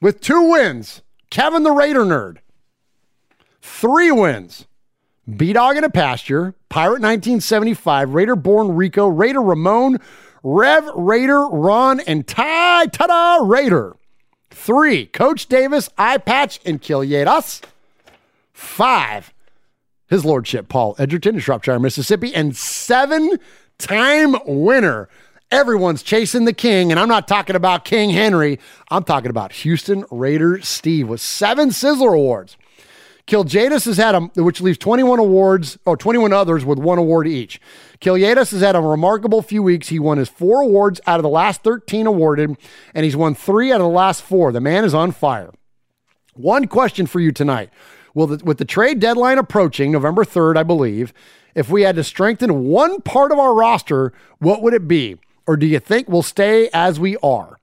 [0.00, 2.38] With two wins, Kevin the Raider Nerd.
[3.62, 4.66] Three wins,
[5.34, 10.00] B Dog in a Pasture, Pirate 1975, Raider Born Rico, Raider Ramon,
[10.42, 13.94] Rev Raider Ron, and Ty Tada Raider.
[14.50, 17.62] Three, Coach Davis, Eye Patch, and Kilyadas.
[18.52, 19.32] Five,
[20.08, 22.34] his lordship, Paul Edgerton in Shropshire, Mississippi.
[22.34, 23.38] And seven
[23.78, 25.08] time winner.
[25.52, 28.58] Everyone's chasing the king, and I'm not talking about King Henry.
[28.90, 32.56] I'm talking about Houston Raider Steve with seven Sizzler Awards.
[33.26, 37.60] Kiljadis has had, a, which leaves 21 awards, or 21 others with one award each.
[38.00, 39.88] Kiljadis has had a remarkable few weeks.
[39.88, 42.56] He won his four awards out of the last 13 awarded,
[42.94, 44.52] and he's won three out of the last four.
[44.52, 45.52] The man is on fire.
[46.34, 47.70] One question for you tonight.
[48.12, 51.14] Well, with the trade deadline approaching, November 3rd, I believe,
[51.54, 55.16] if we had to strengthen one part of our roster, what would it be?
[55.46, 57.58] Or do you think we'll stay as we are?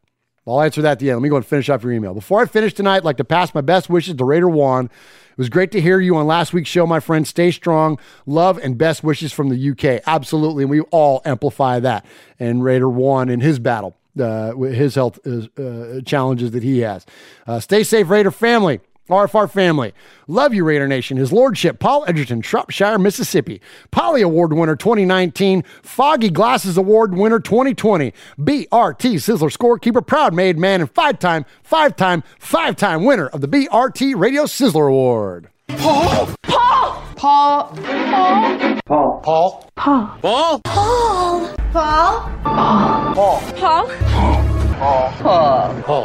[0.48, 1.20] I'll answer that at the end.
[1.20, 2.14] Let me go and finish off your email.
[2.14, 4.86] Before I finish tonight, I'd like to pass my best wishes to Raider Juan.
[4.86, 7.28] It was great to hear you on last week's show, my friend.
[7.28, 8.00] Stay strong.
[8.26, 10.04] Love and best wishes from the UK.
[10.08, 10.64] Absolutely.
[10.64, 12.06] And we all amplify that.
[12.40, 17.06] And Raider Juan in his battle, uh, with his health uh, challenges that he has.
[17.46, 18.82] Uh, stay safe, Raider family.
[19.12, 19.94] RFR family.
[20.28, 21.18] Love you, Raider Nation.
[21.18, 23.62] His Lordship, Paul Edgerton, Shropshire, Mississippi.
[23.92, 25.64] Polly Award winner 2019.
[25.84, 28.14] Foggy Glasses Award winner 2020.
[28.40, 33.42] BRT Sizzler Scorekeeper, proud made man, and five time, five time, five time winner of
[33.42, 35.50] the BRT Radio Sizzler Award.
[35.68, 36.30] Paul!
[36.44, 37.04] Paul!
[37.16, 37.76] Paul!
[37.76, 38.80] Paul!
[38.86, 39.22] Paul.
[39.22, 39.70] Paul.
[39.76, 39.76] Paul.
[39.76, 40.62] Paul.
[40.66, 41.56] Paul.
[41.74, 42.32] Paul.
[42.44, 43.14] Paul.
[43.14, 43.42] Paul.
[43.56, 43.62] Paul.
[43.62, 44.52] Paul.
[44.82, 45.12] Paul.
[45.22, 45.84] Claude.
[45.84, 46.02] Claude.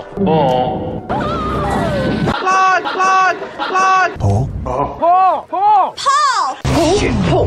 [2.83, 3.39] Claude.
[4.19, 4.49] Paul.
[4.65, 4.99] Paul.
[4.99, 5.47] Paul.
[5.49, 5.95] Paul.
[5.97, 7.47] Paul.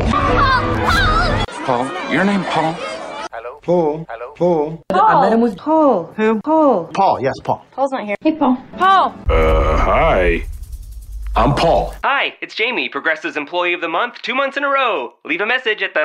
[1.64, 2.74] Paul, your name Paul?
[3.62, 4.06] Paul.
[4.36, 4.82] Paul.
[4.90, 6.12] I met him with Paul.
[6.16, 6.40] Who?
[6.40, 6.86] Paul.
[6.94, 7.64] Paul, yes, Paul.
[7.72, 8.16] Paul's not here.
[8.22, 8.56] Hey, Paul.
[8.76, 9.14] Paul.
[9.28, 10.42] Uh, hi.
[11.36, 11.94] I'm Paul.
[12.02, 15.14] Hi, it's Jamie, Progressive's Employee of the Month, two months in a row.
[15.24, 16.04] Leave a message at the.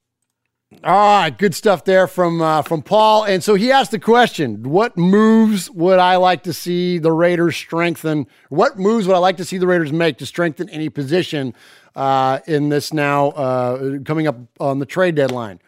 [0.85, 3.25] All right, good stuff there from uh, from Paul.
[3.25, 7.57] And so he asked the question: What moves would I like to see the Raiders
[7.57, 8.25] strengthen?
[8.47, 11.53] What moves would I like to see the Raiders make to strengthen any position
[11.93, 15.59] uh, in this now uh, coming up on the trade deadline?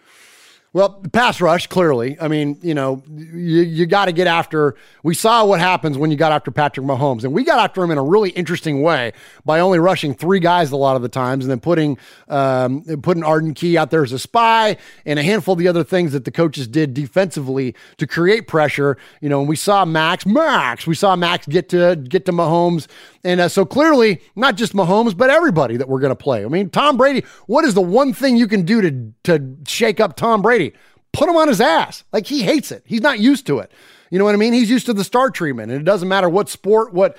[0.73, 2.17] Well, pass rush, clearly.
[2.19, 4.75] I mean, you know, you, you got to get after.
[5.03, 7.91] We saw what happens when you got after Patrick Mahomes, and we got after him
[7.91, 9.13] in a really interesting way
[9.45, 13.23] by only rushing three guys a lot of the times, and then putting um, putting
[13.23, 16.25] Arden Key out there as a spy, and a handful of the other things that
[16.25, 18.97] the coaches did defensively to create pressure.
[19.21, 22.87] You know, and we saw Max, Max, we saw Max get to get to Mahomes,
[23.23, 26.43] and uh, so clearly not just Mahomes, but everybody that we're going to play.
[26.43, 27.23] I mean, Tom Brady.
[27.45, 30.62] What is the one thing you can do to to shake up Tom Brady?
[31.11, 32.03] Put him on his ass.
[32.11, 32.83] Like he hates it.
[32.85, 33.71] He's not used to it.
[34.09, 34.53] You know what I mean?
[34.53, 35.71] He's used to the star treatment.
[35.71, 37.17] And it doesn't matter what sport, what,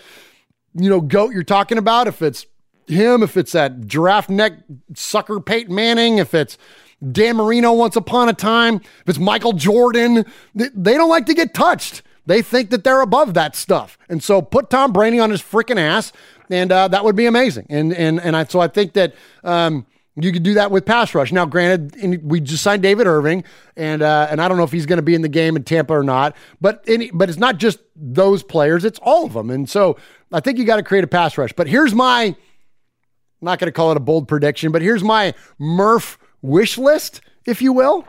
[0.75, 2.47] you know, goat you're talking about, if it's
[2.87, 4.53] him, if it's that giraffe neck
[4.95, 6.57] sucker Peyton Manning, if it's
[7.13, 10.25] Dan Marino once upon a time, if it's Michael Jordan,
[10.55, 12.03] they don't like to get touched.
[12.27, 13.99] They think that they're above that stuff.
[14.09, 16.13] And so put Tom Brady on his freaking ass,
[16.49, 17.67] and uh, that would be amazing.
[17.69, 19.87] And and and I so I think that um,
[20.17, 21.33] you could do that with pass rush.
[21.33, 23.43] Now, granted, we just signed David Irving,
[23.77, 25.65] and uh, and I don't know if he's going to be in the game in
[25.65, 26.37] Tampa or not.
[26.61, 29.51] But any, but it's not just those players; it's all of them.
[29.51, 29.99] And so
[30.33, 31.53] I think you got to create a pass rush.
[31.53, 32.37] But here's my, I'm
[33.41, 37.61] not going to call it a bold prediction, but here's my Murph wish list, if
[37.61, 38.07] you will.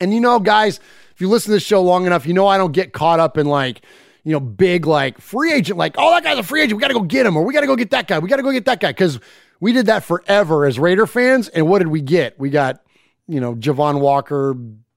[0.00, 0.80] And you know, guys,
[1.14, 3.38] if you listen to this show long enough, you know I don't get caught up
[3.38, 3.82] in like
[4.24, 6.78] you know, big like free agent, like, oh, that guy's a free agent.
[6.78, 8.18] We got to go get him, or we got to go get that guy.
[8.18, 8.90] We got to go get that guy.
[8.90, 9.20] Because
[9.64, 11.48] we did that forever as Raider fans.
[11.48, 12.38] And what did we get?
[12.38, 12.84] We got,
[13.26, 14.54] you know, Javon Walker,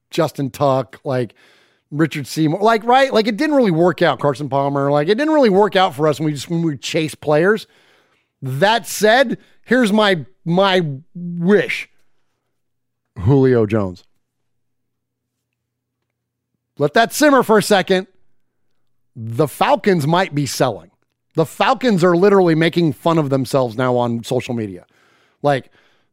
[0.09, 1.35] Justin Tuck, like
[1.89, 3.13] Richard Seymour, like, right?
[3.13, 4.91] Like it didn't really work out, Carson Palmer.
[4.91, 7.65] Like it didn't really work out for us when we just when we chase players.
[8.41, 11.87] That said, here's my my wish.
[13.17, 14.03] Julio Jones.
[16.77, 18.07] Let that simmer for a second.
[19.15, 20.91] The Falcons might be selling.
[21.37, 24.87] The Falcons are literally making fun of themselves now on social media.
[25.43, 25.69] Like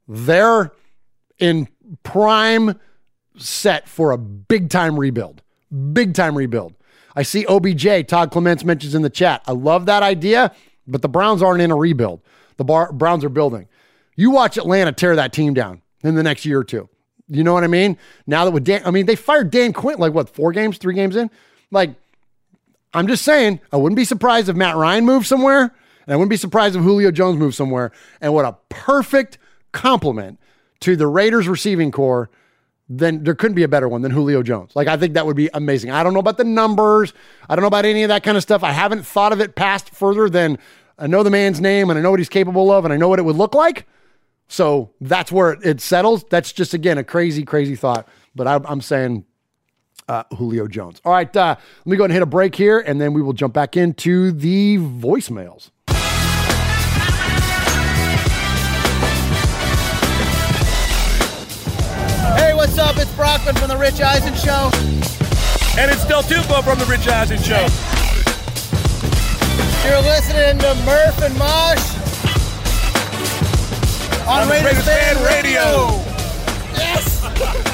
[0.07, 0.70] they're
[1.39, 1.66] in
[2.03, 2.79] prime
[3.39, 5.41] set for a big time rebuild.
[5.95, 6.75] Big time rebuild.
[7.16, 9.43] I see OBJ, Todd Clements mentions in the chat.
[9.47, 10.55] I love that idea,
[10.87, 12.20] but the Browns aren't in a rebuild.
[12.59, 13.66] The Bar- Browns are building.
[14.16, 16.91] You watch Atlanta tear that team down in the next year or two.
[17.29, 17.97] You know what I mean?
[18.27, 20.95] Now that with Dan, I mean, they fired Dan Quinn like what, four games, three
[20.95, 21.31] games in?
[21.70, 21.95] Like,
[22.95, 26.31] I'm just saying, I wouldn't be surprised if Matt Ryan moved somewhere, and I wouldn't
[26.31, 27.93] be surprised if Julio Jones moved somewhere.
[28.21, 29.39] And what a perfect
[29.73, 30.39] compliment
[30.81, 32.31] to the Raiders receiving core.
[32.89, 34.77] Then there couldn't be a better one than Julio Jones.
[34.77, 35.91] Like, I think that would be amazing.
[35.91, 37.15] I don't know about the numbers.
[37.49, 38.63] I don't know about any of that kind of stuff.
[38.63, 40.59] I haven't thought of it past further than
[40.99, 43.09] I know the man's name and I know what he's capable of and I know
[43.09, 43.87] what it would look like.
[44.49, 46.25] So that's where it settles.
[46.25, 48.07] That's just, again, a crazy, crazy thought.
[48.35, 49.25] But I, I'm saying
[50.09, 51.01] uh, Julio Jones.
[51.05, 53.23] All right, uh, let me go ahead and hit a break here, and then we
[53.23, 55.71] will jump back into the voicemails.
[62.37, 62.97] Hey, what's up?
[62.97, 64.71] It's Brockman from The Rich Eisen Show.
[65.77, 67.67] And it's Del Tufo from The Rich Eisen Show.
[69.85, 71.95] You're listening to Murph and Mosh
[74.27, 75.61] on, on Raiders, Raiders Fan Radio.
[75.87, 76.05] Radio.
[76.77, 77.71] Yes!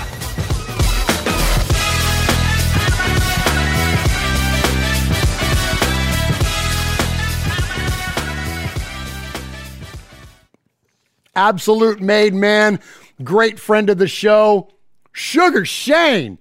[11.34, 12.80] absolute made man,
[13.22, 14.70] great friend of the show,
[15.12, 16.38] Sugar Shane.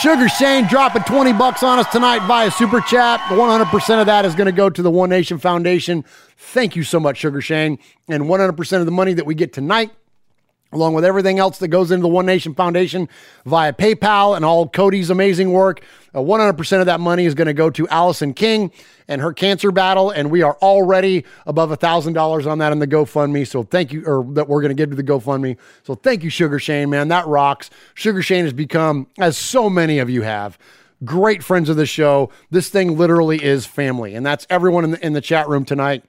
[0.00, 3.20] Sugar Shane dropping 20 bucks on us tonight via Super Chat.
[3.20, 6.04] 100% of that is going to go to the One Nation Foundation.
[6.36, 7.78] Thank you so much, Sugar Shane.
[8.08, 9.92] And 100% of the money that we get tonight
[10.74, 13.08] along with everything else that goes into the One Nation Foundation
[13.46, 15.82] via PayPal and all Cody's amazing work.
[16.14, 18.70] Uh, 100% of that money is going to go to Allison King
[19.08, 23.46] and her cancer battle, and we are already above $1,000 on that in the GoFundMe.
[23.46, 25.56] So thank you, or that we're going to give to the GoFundMe.
[25.82, 27.08] So thank you, Sugar Shane, man.
[27.08, 27.70] That rocks.
[27.94, 30.58] Sugar Shane has become, as so many of you have,
[31.04, 32.30] great friends of the show.
[32.50, 36.04] This thing literally is family, and that's everyone in the, in the chat room tonight.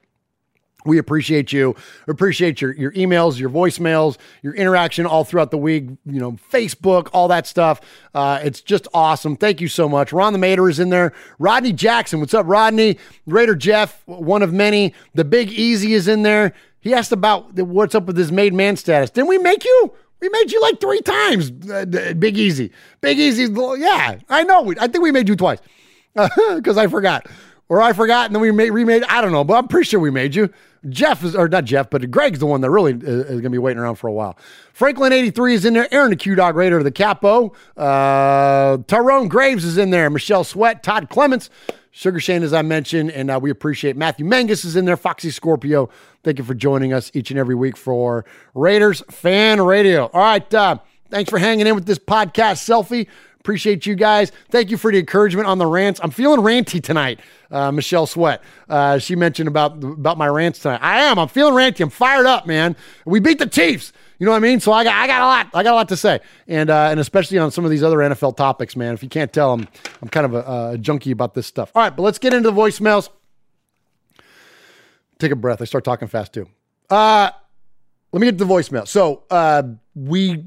[0.86, 1.74] We appreciate you.
[2.06, 5.88] Appreciate your your emails, your voicemails, your interaction all throughout the week.
[6.06, 7.80] You know, Facebook, all that stuff.
[8.14, 9.36] Uh, it's just awesome.
[9.36, 10.12] Thank you so much.
[10.12, 11.12] Ron the Mater is in there.
[11.38, 12.98] Rodney Jackson, what's up, Rodney?
[13.26, 14.94] Raider Jeff, one of many.
[15.14, 16.52] The Big Easy is in there.
[16.80, 19.10] He asked about the, what's up with his made man status.
[19.10, 19.92] Didn't we make you?
[20.20, 21.50] We made you like three times.
[21.68, 22.70] Uh, Big Easy,
[23.00, 23.52] Big Easy.
[23.78, 24.72] Yeah, I know.
[24.80, 25.58] I think we made you twice
[26.14, 27.26] because uh, I forgot
[27.68, 29.04] or I forgot and then we made, remade.
[29.04, 30.50] I don't know, but I'm pretty sure we made you.
[30.88, 33.50] Jeff is, or not Jeff, but Greg's the one that really is, is going to
[33.50, 34.36] be waiting around for a while.
[34.72, 35.92] Franklin eighty three is in there.
[35.92, 37.52] Aaron the Q Dog Raider the Capo.
[37.76, 40.10] Uh, Tyrone Graves is in there.
[40.10, 41.50] Michelle Sweat, Todd Clements.
[41.90, 44.98] Sugar Shane, as I mentioned, and uh, we appreciate Matthew Mangus is in there.
[44.98, 45.88] Foxy Scorpio,
[46.24, 50.10] thank you for joining us each and every week for Raiders Fan Radio.
[50.12, 50.76] All right, uh,
[51.08, 53.06] thanks for hanging in with this podcast selfie.
[53.46, 54.32] Appreciate you guys.
[54.50, 56.00] Thank you for the encouragement on the rants.
[56.02, 57.20] I'm feeling ranty tonight.
[57.48, 60.80] Uh, Michelle Sweat, uh, she mentioned about about my rants tonight.
[60.82, 61.16] I am.
[61.16, 61.80] I'm feeling ranty.
[61.80, 62.74] I'm fired up, man.
[63.04, 63.92] We beat the Chiefs.
[64.18, 64.58] You know what I mean?
[64.58, 65.50] So I got I got a lot.
[65.54, 66.18] I got a lot to say,
[66.48, 68.94] and uh, and especially on some of these other NFL topics, man.
[68.94, 69.68] If you can't tell, I'm
[70.02, 71.70] I'm kind of a, a junkie about this stuff.
[71.76, 73.10] All right, but let's get into the voicemails.
[75.20, 75.62] Take a breath.
[75.62, 76.48] I start talking fast too.
[76.90, 77.30] Uh,
[78.10, 78.88] let me get to the voicemail.
[78.88, 79.62] So uh,
[79.94, 80.46] we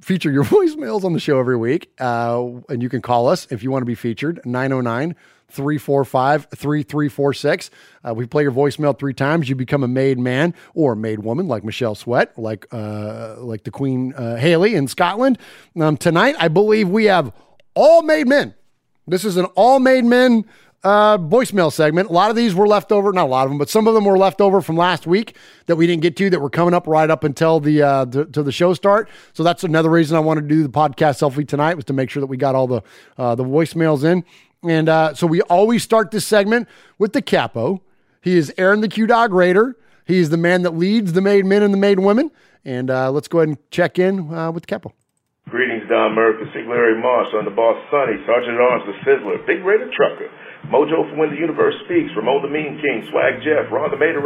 [0.00, 3.62] feature your voicemails on the show every week, uh, and you can call us if
[3.62, 4.40] you want to be featured.
[4.44, 5.14] 909
[5.50, 7.70] 345 3346.
[8.04, 9.48] Uh, we play your voicemail three times.
[9.48, 13.64] You become a made man or a made woman, like Michelle Sweat, like uh, like
[13.64, 15.38] the Queen uh, Haley in Scotland.
[15.78, 17.32] Um, tonight, I believe we have
[17.74, 18.54] all made men.
[19.06, 20.44] This is an all made men
[20.82, 22.08] uh, voicemail segment.
[22.08, 23.94] A lot of these were left over, not a lot of them, but some of
[23.94, 26.74] them were left over from last week that we didn't get to that were coming
[26.74, 29.08] up right up until the uh, the, to the show start.
[29.32, 32.10] So that's another reason I wanted to do the podcast selfie tonight was to make
[32.10, 32.82] sure that we got all the
[33.18, 34.24] uh, the voicemails in.
[34.62, 36.68] And uh, so we always start this segment
[36.98, 37.82] with the capo.
[38.22, 39.76] He is Aaron the Q Dog Raider.
[40.04, 42.30] He is the man that leads the made men and the made women.
[42.64, 44.92] And uh, let's go ahead and check in uh, with the capo.
[45.48, 49.64] Greetings, Don Murphy, Larry Moss, on the boss Sonny, Sergeant at Arms, the Sizzler, Big
[49.64, 50.30] Raider Trucker,
[50.68, 54.20] Mojo from When the Universe Speaks, Ramon the Mean King, Swag Jeff, Ron the Mater.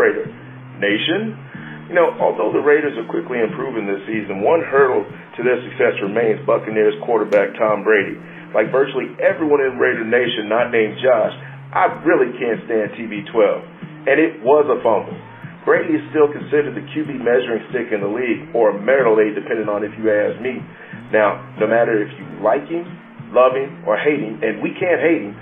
[0.75, 1.39] Nation,
[1.87, 5.95] you know, although the Raiders are quickly improving this season, one hurdle to their success
[6.03, 8.19] remains Buccaneers quarterback Tom Brady.
[8.51, 11.35] Like virtually everyone in Raider Nation not named Josh,
[11.71, 14.11] I really can't stand TB12.
[14.11, 15.15] And it was a fumble.
[15.65, 19.33] Brady is still considered the QB measuring stick in the league, or a marital aid,
[19.33, 20.61] depending on if you ask me.
[21.09, 22.85] Now, no matter if you like him,
[23.33, 25.33] love him, or hate him, and we can't hate him,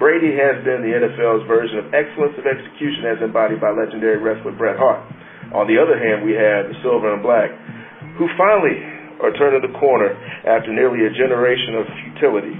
[0.00, 4.56] Brady has been the NFL's version of excellence of execution as embodied by legendary wrestler
[4.56, 5.04] Bret Hart.
[5.52, 7.52] On the other hand, we have the silver and black,
[8.16, 8.80] who finally
[9.20, 10.16] are turning the corner
[10.48, 12.56] after nearly a generation of futility.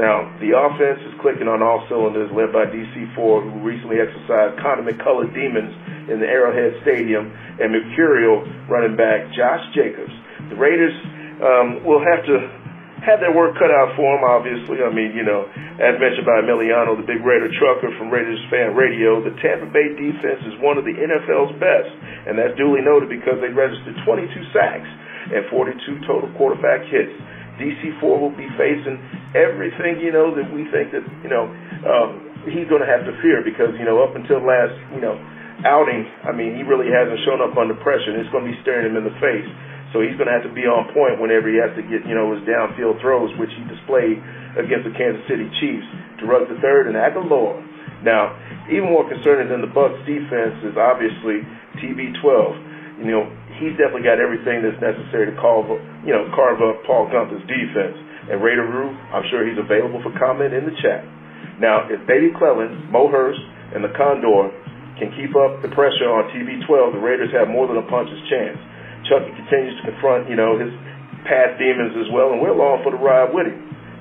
[0.00, 4.96] Now, the offense is clicking on all cylinders, led by DC4, who recently exercised condiment
[5.04, 5.76] colored demons
[6.08, 7.28] in the Arrowhead Stadium,
[7.60, 10.14] and mercurial running back Josh Jacobs.
[10.48, 10.96] The Raiders
[11.44, 12.57] um, will have to
[13.06, 14.82] have their work cut out for them, obviously.
[14.82, 15.46] I mean, you know,
[15.78, 19.94] as mentioned by Emiliano, the big Raider trucker from Raiders Fan Radio, the Tampa Bay
[19.94, 21.90] defense is one of the NFL's best,
[22.26, 24.90] and that's duly noted because they registered 22 sacks
[25.30, 27.14] and 42 total quarterback hits.
[27.58, 28.98] DC4 will be facing
[29.34, 31.50] everything, you know, that we think that, you know,
[31.86, 32.10] um,
[32.46, 35.18] he's going to have to fear because, you know, up until last, you know,
[35.66, 38.58] outing, I mean, he really hasn't shown up under pressure, and it's going to be
[38.62, 39.48] staring him in the face.
[39.92, 42.12] So he's going to have to be on point whenever he has to get, you
[42.12, 44.20] know, his downfield throws, which he displayed
[44.60, 45.88] against the Kansas City Chiefs.
[46.20, 47.56] Derug the third and Agholor.
[48.04, 48.36] Now,
[48.68, 51.40] even more concerning than the Bucks defense is obviously
[51.80, 53.00] TB12.
[53.00, 53.24] You know,
[53.56, 55.72] he's definitely got everything that's necessary to carve,
[56.04, 57.96] you know, carve up Paul Guenther's defense.
[58.28, 61.00] And Raider Roo, I'm sure he's available for comment in the chat.
[61.58, 63.40] Now, if Baby Clelin, Mo Hurst,
[63.74, 64.52] and the Condor
[65.00, 68.58] can keep up the pressure on TB12, the Raiders have more than a puncher's chance.
[69.06, 70.72] Chucky continues to confront, you know, his
[71.28, 73.60] past demons as well, and we're along for the ride with him.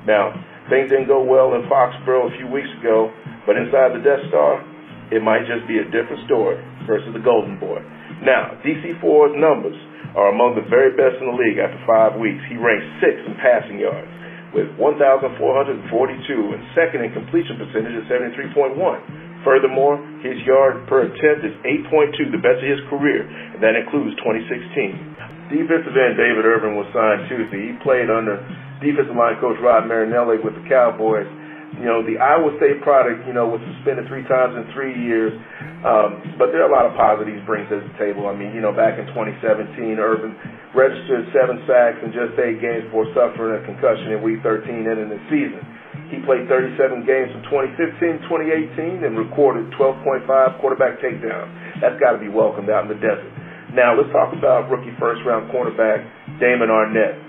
[0.10, 0.34] Now,
[0.72, 3.12] things didn't go well in Foxborough a few weeks ago,
[3.45, 4.64] but inside the Death Star,
[5.12, 7.80] it might just be a different story versus the Golden Boy.
[8.24, 9.78] Now, DC4's numbers
[10.16, 12.41] are among the very best in the league after five weeks.
[12.50, 14.10] He ranks sixth in passing yards
[14.56, 18.80] with 1,442 and second in completion percentage at 73.1.
[19.45, 24.17] Furthermore, his yard per attempt is 8.2, the best of his career, and that includes
[24.21, 25.53] 2016.
[25.53, 27.71] Defensive end David Irving was signed Tuesday.
[27.71, 28.41] He played under
[28.83, 31.29] defensive line coach Rod Marinelli with the Cowboys.
[31.77, 35.35] You know, the Iowa State product, you know, was suspended three times in three years.
[35.85, 38.25] Um, but there are a lot of positives brings to the table.
[38.25, 40.33] I mean, you know, back in 2017, Irving
[40.73, 45.11] registered seven sacks in just eight games before suffering a concussion in Week 13 ending
[45.11, 45.61] the season.
[46.10, 50.24] He played 37 games from 2015 2018 and recorded 12.5
[50.60, 51.51] quarterback takedowns.
[51.82, 53.28] That's got to be welcomed out in the desert.
[53.76, 56.08] Now, let's talk about rookie first round cornerback
[56.39, 57.20] Damon Arnette.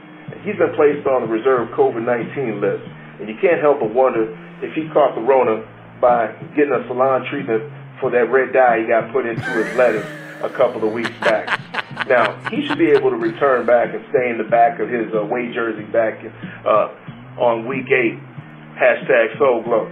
[0.47, 2.87] He's been placed on the reserve COVID 19 list,
[3.19, 4.31] and you can't help but wonder
[4.63, 5.67] if he caught the Rona
[6.01, 7.67] by getting a salon treatment
[7.99, 10.07] for that red dye he got put into his lettuce
[10.43, 11.59] a couple of weeks back.
[12.07, 15.13] Now, he should be able to return back and stay in the back of his
[15.13, 16.23] uh, away jersey back
[16.65, 16.95] uh,
[17.43, 18.21] on week eight
[18.79, 19.91] Hashtag Soul Glow.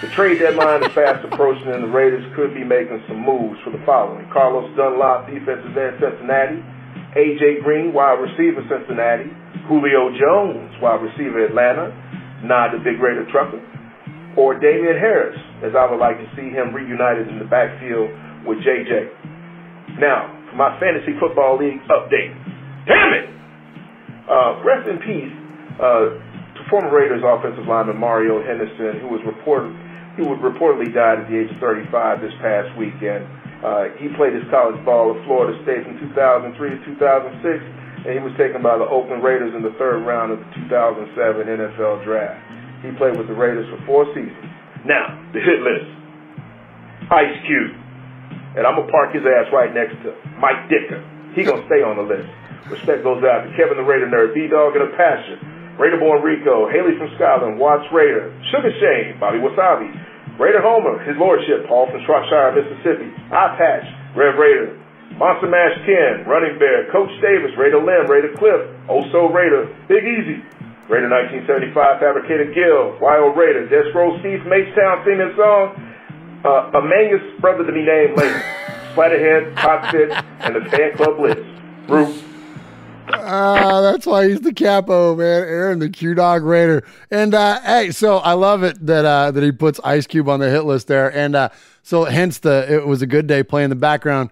[0.00, 3.68] The trade deadline is fast approaching, and the Raiders could be making some moves for
[3.68, 6.64] the following: Carlos Dunlap, defensive end, Cincinnati;
[7.12, 9.28] AJ Green, wide receiver, Cincinnati;
[9.68, 11.92] Julio Jones, wide receiver, Atlanta;
[12.40, 13.60] Nod the Big Raider Trucker;
[14.40, 18.08] or Damien Harris, as I would like to see him reunited in the backfield
[18.48, 20.00] with JJ.
[20.00, 22.32] Now, for my fantasy football league update.
[22.88, 23.28] Damn it!
[24.24, 25.34] Uh, rest in peace
[25.80, 26.27] uh,
[26.68, 29.72] former Raiders offensive lineman Mario Henderson, who was reported
[30.18, 33.22] he would reportedly died at the age of 35 this past weekend.
[33.62, 38.18] Uh, he played his college ball at Florida State from 2003 to 2006, and he
[38.18, 42.34] was taken by the Oakland Raiders in the third round of the 2007 NFL Draft.
[42.82, 44.50] He played with the Raiders for four seasons.
[44.82, 45.86] Now, the hit list.
[47.14, 47.78] Ice Cube.
[48.58, 50.98] And I'm to park his ass right next to Mike Dicker.
[51.38, 52.26] He to stay on the list.
[52.66, 55.38] Respect goes out to Kevin the Raider Nerd, B-Dog and a Passion,
[55.78, 59.94] Raider Born Rico, Haley from Scotland, Watts Raider, Sugar Shane, Bobby Wasabi,
[60.34, 63.86] Raider Homer, His Lordship, Paul from Shropshire, Mississippi, Eye Patch,
[64.18, 64.74] Rev Raider,
[65.14, 70.42] Monster Mash Ken, Running Bear, Coach Davis, Raider Lim, Raider Cliff, Oso Raider, Big Easy,
[70.90, 71.06] Raider
[71.46, 74.42] 1975, Fabricator Gill, Wild Raider, Row Steve,
[74.74, 75.78] Town, sing this song,
[76.42, 78.42] uh, Amangus, brother to be named later,
[78.94, 80.10] Splatterhead, Hot Fit,
[80.42, 81.46] and the Fan Club List.
[81.86, 82.27] Bruce.
[83.12, 85.42] Uh, that's why he's the capo, man.
[85.42, 86.86] Aaron, the Q Dog Raider.
[87.10, 90.40] And uh, hey, so I love it that uh, that he puts Ice Cube on
[90.40, 91.14] the hit list there.
[91.14, 91.48] And uh,
[91.82, 94.30] so hence the it was a good day playing the background.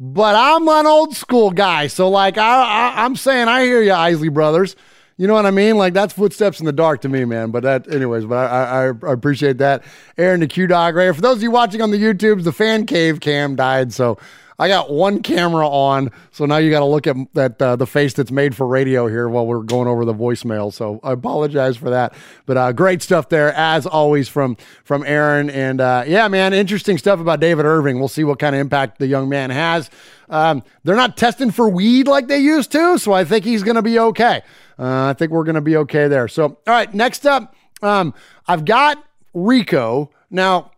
[0.00, 3.92] But I'm an old school guy, so like I, I I'm saying I hear you,
[3.92, 4.76] Isley Brothers.
[5.16, 5.76] You know what I mean?
[5.76, 7.50] Like that's footsteps in the dark to me, man.
[7.50, 9.82] But that, anyways, but I, I, I appreciate that.
[10.16, 11.12] Aaron, the Q Dog Raider.
[11.12, 14.18] For those of you watching on the YouTubes, the fan cave cam died, so
[14.60, 17.86] I got one camera on, so now you got to look at that uh, the
[17.86, 20.72] face that's made for radio here while we're going over the voicemail.
[20.72, 25.48] So I apologize for that, but uh, great stuff there as always from from Aaron.
[25.48, 28.00] And uh, yeah, man, interesting stuff about David Irving.
[28.00, 29.90] We'll see what kind of impact the young man has.
[30.28, 33.76] Um, they're not testing for weed like they used to, so I think he's going
[33.76, 34.42] to be okay.
[34.76, 36.26] Uh, I think we're going to be okay there.
[36.26, 38.12] So, all right, next up, um,
[38.48, 39.04] I've got
[39.34, 40.72] Rico now.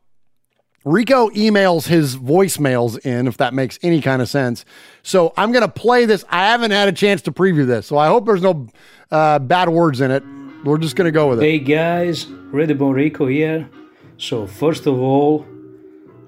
[0.85, 4.65] Rico emails his voicemails in, if that makes any kind of sense.
[5.03, 6.25] So I'm going to play this.
[6.31, 8.67] I haven't had a chance to preview this, so I hope there's no
[9.11, 10.23] uh, bad words in it.
[10.65, 11.43] We're just going to go with it.
[11.43, 13.69] Hey guys, ready, Redbone Rico here.
[14.17, 15.47] So first of all,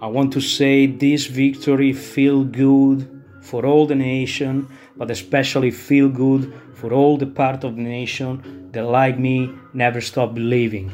[0.02, 3.08] I want to say this victory feel good
[3.40, 8.70] for all the nation, but especially feel good for all the part of the nation
[8.72, 10.90] that like me never stop believing.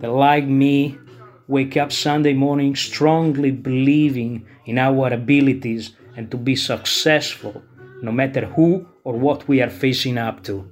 [0.00, 0.98] That like me
[1.48, 7.62] wake up Sunday morning strongly believing in our abilities and to be successful
[8.02, 10.70] no matter who or what we are facing up to.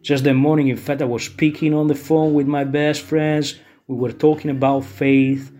[0.00, 3.58] Just the morning, in fact, I was speaking on the phone with my best friends.
[3.88, 5.52] We were talking about faith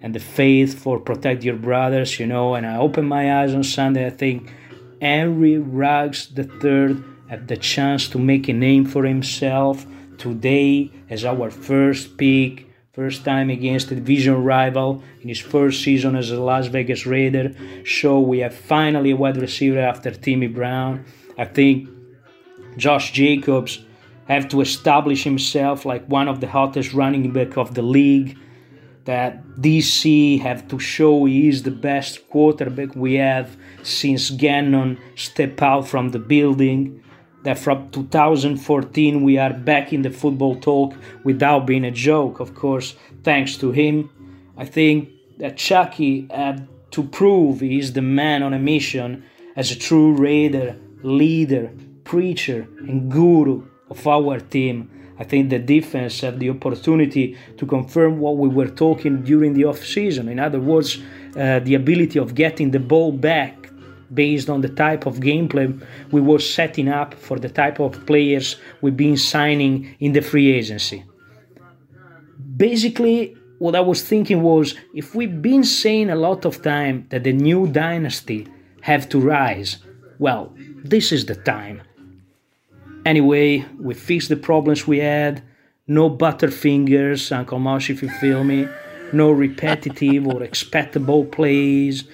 [0.00, 2.54] and the faith for protect your brothers, you know.
[2.54, 4.06] And I opened my eyes on Sunday.
[4.06, 4.52] I think
[5.00, 9.86] Henry Ruggs III had the chance to make a name for himself
[10.18, 12.67] today as our first pick
[12.98, 17.54] First time against a division rival in his first season as a Las Vegas Raider.
[17.86, 21.04] So we have finally a wide receiver after Timmy Brown.
[21.38, 21.88] I think
[22.76, 23.78] Josh Jacobs
[24.26, 28.36] have to establish himself like one of the hottest running back of the league.
[29.04, 35.62] That DC have to show he is the best quarterback we have since Gannon stepped
[35.62, 37.00] out from the building
[37.48, 40.94] that from 2014 we are back in the football talk
[41.24, 42.94] without being a joke, of course,
[43.24, 44.10] thanks to him.
[44.58, 49.24] I think that Chucky had to prove he is the man on a mission
[49.56, 51.72] as a true raider, leader,
[52.04, 54.90] preacher, and guru of our team.
[55.18, 59.64] I think the defense had the opportunity to confirm what we were talking during the
[59.64, 60.28] off season.
[60.28, 60.98] In other words,
[61.34, 63.67] uh, the ability of getting the ball back
[64.12, 65.80] based on the type of gameplay
[66.10, 70.52] we were setting up for the type of players we've been signing in the free
[70.52, 71.04] agency.
[72.56, 77.24] Basically, what I was thinking was if we've been saying a lot of time that
[77.24, 78.46] the new dynasty
[78.82, 79.78] have to rise,
[80.18, 80.54] well,
[80.84, 81.82] this is the time.
[83.04, 85.42] Anyway, we fixed the problems we had.
[85.86, 88.68] No butterfingers, Uncle Mosh, if you feel me.
[89.12, 92.04] No repetitive or expectable plays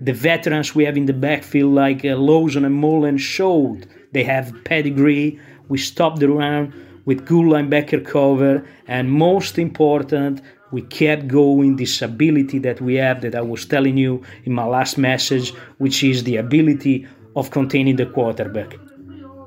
[0.00, 4.52] the veterans we have in the backfield, like uh, Lawson and Mullen, showed they have
[4.64, 5.38] pedigree.
[5.68, 6.72] We stopped the run
[7.04, 10.40] with good linebacker cover, and most important,
[10.72, 14.64] we kept going this ability that we have that I was telling you in my
[14.64, 18.76] last message, which is the ability of containing the quarterback.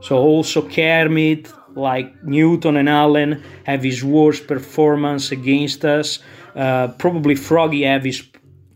[0.01, 6.19] So also Kermit, like Newton and Allen have his worst performance against us.
[6.55, 8.21] Uh, probably Froggy have his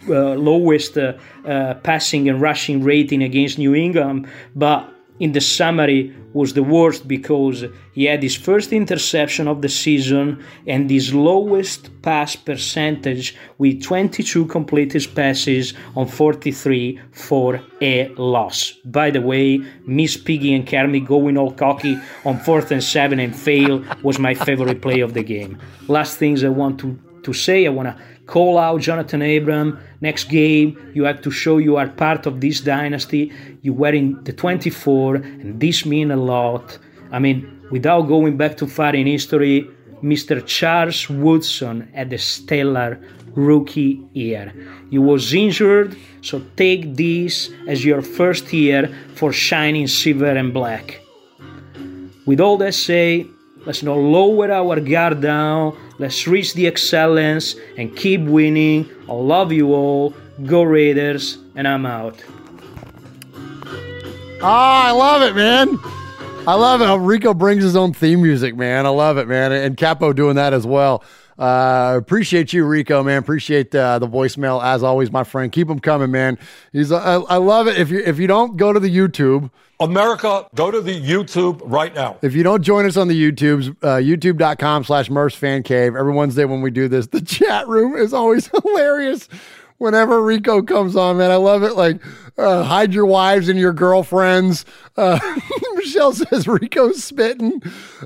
[0.08, 1.14] lowest uh,
[1.46, 7.08] uh, passing and rushing rating against New England, but in the summary was the worst
[7.08, 13.82] because he had his first interception of the season and his lowest pass percentage with
[13.82, 18.74] 22 completed passes on 43 for a loss.
[18.86, 23.36] By the way, Miss Piggy and Kermit going all cocky on fourth and seven and
[23.36, 25.58] fail was my favorite play of the game.
[25.88, 29.80] Last things I want to, to say, I want to call out Johnathan Abram.
[30.02, 33.32] Next game, you have to show you are part of this dynasty.
[33.62, 36.78] You were in the 24, and this mean a lot.
[37.12, 39.70] I mean, without going back too far in history,
[40.04, 40.46] Mr.
[40.46, 43.00] Charles Woodson had a stellar
[43.34, 44.54] rookie year.
[44.92, 51.02] He was injured, so take this as your first year for shining silver and black.
[52.26, 53.26] With all that said,
[53.66, 58.90] let's not lower our guard down Let's reach the excellence and keep winning.
[59.10, 60.14] I love you all.
[60.46, 62.24] Go Raiders, and I'm out.
[64.42, 65.80] Ah, I love it, man.
[66.48, 68.86] I love it Rico brings his own theme music, man.
[68.86, 69.52] I love it, man.
[69.52, 71.04] And Capo doing that as well.
[71.38, 73.20] Uh, appreciate you, Rico, man.
[73.20, 75.52] Appreciate uh, the voicemail as always, my friend.
[75.52, 76.40] Keep them coming, man.
[76.74, 77.78] He's I, I love it.
[77.78, 81.94] If you if you don't go to the YouTube, America, go to the YouTube right
[81.94, 82.18] now.
[82.24, 85.96] If you don't join us on the YouTubes, uh, youtube.com slash Murph's Fan Cave.
[85.96, 89.30] Every Wednesday when we do this, the chat room is always hilarious
[89.78, 91.32] whenever Rico comes on, man.
[91.32, 91.76] I love it.
[91.76, 92.02] Like,
[92.38, 94.64] uh, hide your wives and your girlfriends.
[94.96, 95.20] Uh,
[95.76, 97.64] Michelle says Rico's spitting.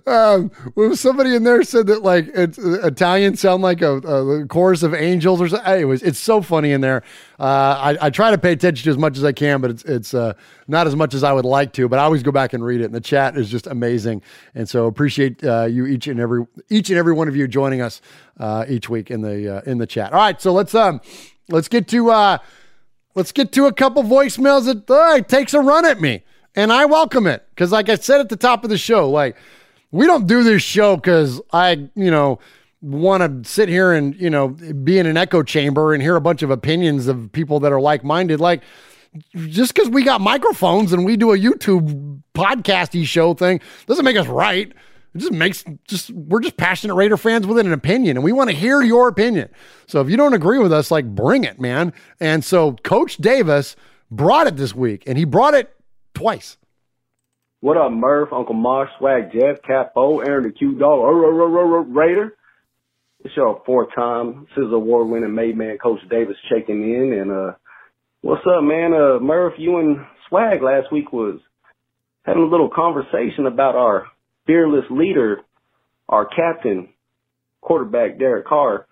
[0.08, 0.52] Um,
[0.94, 4.94] somebody in there said that like it's, uh, Italian sound like a, a, chorus of
[4.94, 5.68] angels or something.
[5.68, 7.04] Anyways, it's so funny in there.
[7.40, 9.84] Uh, I, I, try to pay attention to as much as I can, but it's
[9.84, 10.34] it's uh,
[10.68, 11.90] not as much as I would like to.
[11.90, 14.22] But I always go back and read it, and the chat is just amazing.
[14.54, 17.82] And so appreciate uh, you each and every each and every one of you joining
[17.82, 18.02] us
[18.70, 20.14] each week in the in the chat.
[20.14, 21.02] All right, so let's um
[21.52, 22.38] let's get to uh
[23.16, 26.24] let's get to a couple voicemails that uh, takes a run at me.
[26.56, 27.46] And i welcome it.
[27.50, 29.36] Because like i said at the top of the show like
[29.92, 32.40] we don't do this show because i you know
[32.82, 36.22] want to sit here and you know be in an echo chamber and hear a
[36.22, 38.40] bunch of opinions of people that are like-minded.
[38.40, 38.64] Like
[39.36, 44.16] just because we got microphones and we do a youtube podcasty show thing doesn't make
[44.16, 44.72] us right
[45.14, 48.50] it just makes just we're just passionate Raider fans with an opinion, and we want
[48.50, 49.50] to hear your opinion.
[49.88, 51.94] So if you don't agree with us, like bring it, man.
[52.20, 53.76] And so Coach Davis
[54.10, 55.74] brought it this week, and he brought it
[56.14, 56.58] twice.
[57.60, 62.36] What up, Murph, Uncle Mosh, Swag, Jeff, Capo, Aaron the Q Dog, Raider.
[63.24, 67.52] It's your fourth time Sizzle Award winning made man Coach Davis checking in, and uh,
[68.22, 68.94] what's up, man?
[68.94, 69.98] Uh, Murph, you and
[70.28, 71.40] Swag last week was
[72.24, 74.08] having a little conversation about our
[74.52, 75.38] fearless leader,
[76.10, 76.90] our captain,
[77.62, 78.86] quarterback Derek Carr.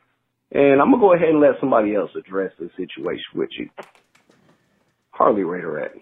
[0.51, 3.69] And I'm gonna go ahead and let somebody else address the situation with you.
[5.11, 5.99] Harley Raiderette.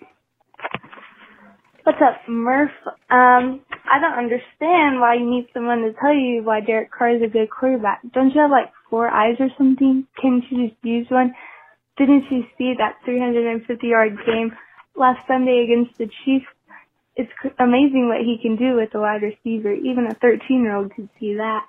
[1.83, 2.69] What's up, Murph?
[3.09, 7.23] Um, I don't understand why you need someone to tell you why Derek Carr is
[7.23, 8.01] a good quarterback.
[8.13, 10.05] Don't you have like four eyes or something?
[10.21, 11.33] Can't you just use one?
[11.97, 14.51] Didn't you see that 350 yard game
[14.95, 16.45] last Sunday against the Chiefs
[17.17, 19.73] it's amazing what he can do with a wide receiver.
[19.73, 21.65] Even a 13 year old could see that.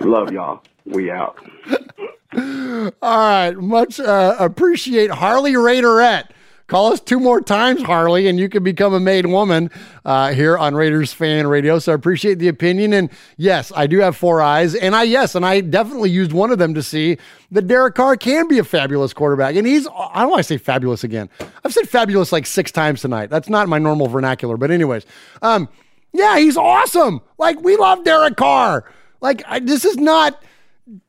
[0.00, 0.62] Love y'all.
[0.84, 1.38] We out.
[3.02, 3.52] All right.
[3.52, 6.30] Much uh, appreciate Harley Raiderette
[6.68, 9.70] Call us two more times, Harley, and you can become a made woman
[10.04, 11.78] uh, here on Raiders Fan Radio.
[11.78, 12.94] So I appreciate the opinion.
[12.94, 14.74] And yes, I do have four eyes.
[14.74, 17.18] And I, yes, and I definitely used one of them to see
[17.50, 19.54] that Derek Carr can be a fabulous quarterback.
[19.56, 21.28] And he's, I don't want to say fabulous again.
[21.62, 23.28] I've said fabulous like six times tonight.
[23.28, 24.56] That's not my normal vernacular.
[24.56, 25.04] But, anyways,
[25.42, 25.68] um,
[26.14, 27.20] yeah, he's awesome.
[27.36, 28.90] Like, we love Derek Carr.
[29.20, 30.42] Like, I, this is not.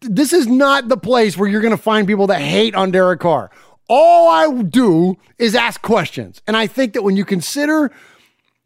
[0.01, 3.19] This is not the place where you're going to find people that hate on Derek
[3.19, 3.49] Carr
[3.87, 6.41] all I do is ask questions.
[6.47, 7.91] And I think that when you consider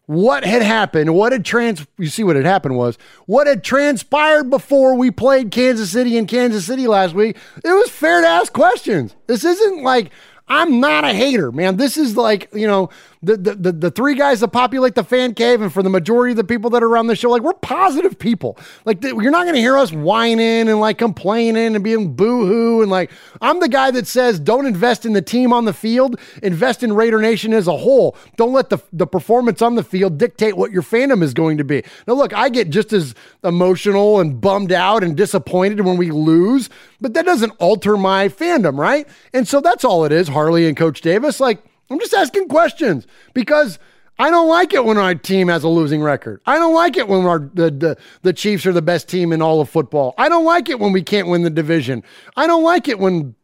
[0.05, 4.49] what had happened, what had trans you see what had happened was what had transpired
[4.49, 8.53] before we played Kansas City in Kansas City last week, it was fair to ask
[8.53, 9.15] questions.
[9.28, 10.11] This isn't like
[10.47, 11.76] I'm not a hater, man.
[11.76, 12.89] This is like, you know,
[13.24, 16.32] the, the, the, the, three guys that populate the fan cave, and for the majority
[16.32, 18.57] of the people that are around the show, like, we're positive people.
[18.86, 22.45] Like, the, you're not going to hear us whining and like complaining and being boo
[22.45, 22.82] hoo.
[22.82, 23.11] And like,
[23.41, 26.93] I'm the guy that says, don't invest in the team on the field, invest in
[26.93, 28.15] Raider Nation as a whole.
[28.36, 31.63] Don't let the, the performance on the field dictate what your fandom is going to
[31.63, 31.84] be.
[32.07, 36.70] Now, look, I get just as emotional and bummed out and disappointed when we lose,
[37.01, 39.07] but that doesn't alter my fandom, right?
[39.34, 41.39] And so that's all it is, Harley and Coach Davis.
[41.39, 43.80] Like, I'm just asking questions because
[44.20, 46.42] I don't like it when our team has a losing record.
[46.46, 49.42] I don't like it when our the, the the Chiefs are the best team in
[49.42, 50.14] all of football.
[50.18, 52.04] I don't like it when we can't win the division.
[52.36, 53.36] I don't like it when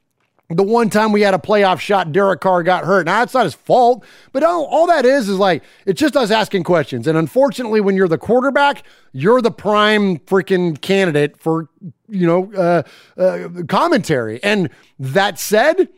[0.50, 3.06] the one time we had a playoff shot, Derek Carr got hurt.
[3.06, 6.32] Now that's not his fault, but all, all that is is like it's just us
[6.32, 7.08] asking questions.
[7.08, 11.70] And unfortunately, when you're the quarterback, you're the prime freaking candidate for
[12.10, 12.84] you know uh,
[13.20, 14.44] uh, commentary.
[14.44, 14.70] And
[15.00, 15.90] that said,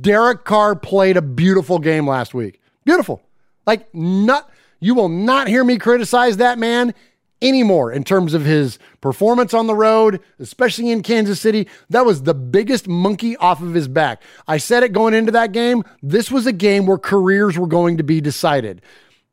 [0.00, 2.60] Derek Carr played a beautiful game last week.
[2.84, 3.22] Beautiful,
[3.66, 4.50] like not.
[4.80, 6.94] You will not hear me criticize that man
[7.40, 11.68] anymore in terms of his performance on the road, especially in Kansas City.
[11.90, 14.22] That was the biggest monkey off of his back.
[14.46, 15.84] I said it going into that game.
[16.02, 18.82] This was a game where careers were going to be decided.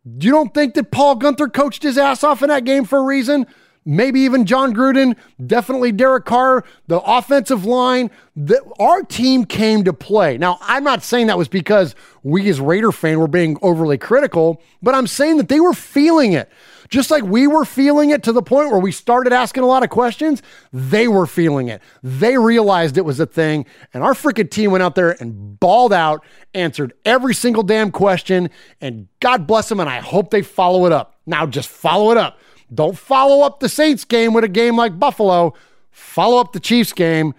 [0.03, 3.03] You don't think that Paul Guenther coached his ass off in that game for a
[3.03, 3.47] reason?
[3.87, 5.15] Maybe even Jon Gruden,
[5.45, 8.09] definitely Derek Carr, the offensive line.
[8.35, 10.39] The, our team came to play.
[10.39, 14.59] Now, I'm not saying that was because we as Raider fan were being overly critical,
[14.81, 16.49] but I'm saying that they were feeling it.
[16.89, 19.83] Just like we were feeling it to the point where we started asking a lot
[19.83, 20.41] of questions,
[20.73, 21.81] they were feeling it.
[22.01, 25.93] They realized it was a thing, and our freaking team went out there and balled
[25.93, 26.23] out,
[26.53, 28.49] answered every single damn question,
[28.81, 31.15] and God bless them, and I hope they follow it up.
[31.25, 32.39] Now, just follow it up.
[32.73, 35.53] Don't follow up the Saints game with a game like Buffalo.
[35.91, 37.33] Follow up the Chiefs game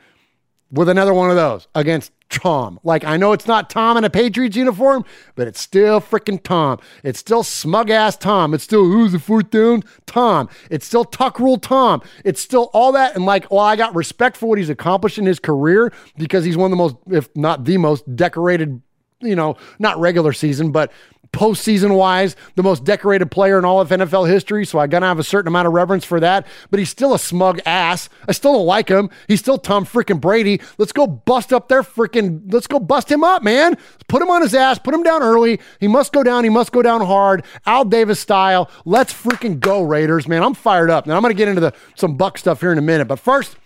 [0.71, 2.81] with another one of those against Tom.
[2.83, 5.05] Like, I know it's not Tom in a Patriots uniform,
[5.35, 6.81] but it's still freaking Tom.
[7.05, 8.53] It's still smug ass Tom.
[8.55, 9.85] It's still who's the fourth down?
[10.07, 10.49] Tom.
[10.71, 12.03] It's still Tuck Rule Tom.
[12.25, 13.15] It's still all that.
[13.15, 16.57] And like, well, I got respect for what he's accomplished in his career because he's
[16.57, 18.83] one of the most, if not the most decorated,
[19.21, 20.93] you know, not regular season, but
[21.37, 24.65] postseason wise, the most decorated player in all of NFL history.
[24.65, 26.47] So I gotta have a certain amount of reverence for that.
[26.71, 28.09] But he's still a smug ass.
[28.27, 29.11] I still don't like him.
[29.29, 30.61] He's still Tom freaking Brady.
[30.79, 32.53] Let's go bust up their freaking.
[32.53, 33.77] Let's go bust him up, man.
[34.09, 34.79] Put him on his ass.
[34.79, 35.61] Put him down early.
[35.79, 36.45] He must go down.
[36.45, 37.45] He must go down hard.
[37.67, 38.71] Al Davis style.
[38.85, 40.43] Let's freaking go Raiders, man.
[40.43, 41.07] I'm fired up.
[41.07, 43.09] Now I'm gonna get into the some Buck stuff here in a minute.
[43.09, 43.57] But first,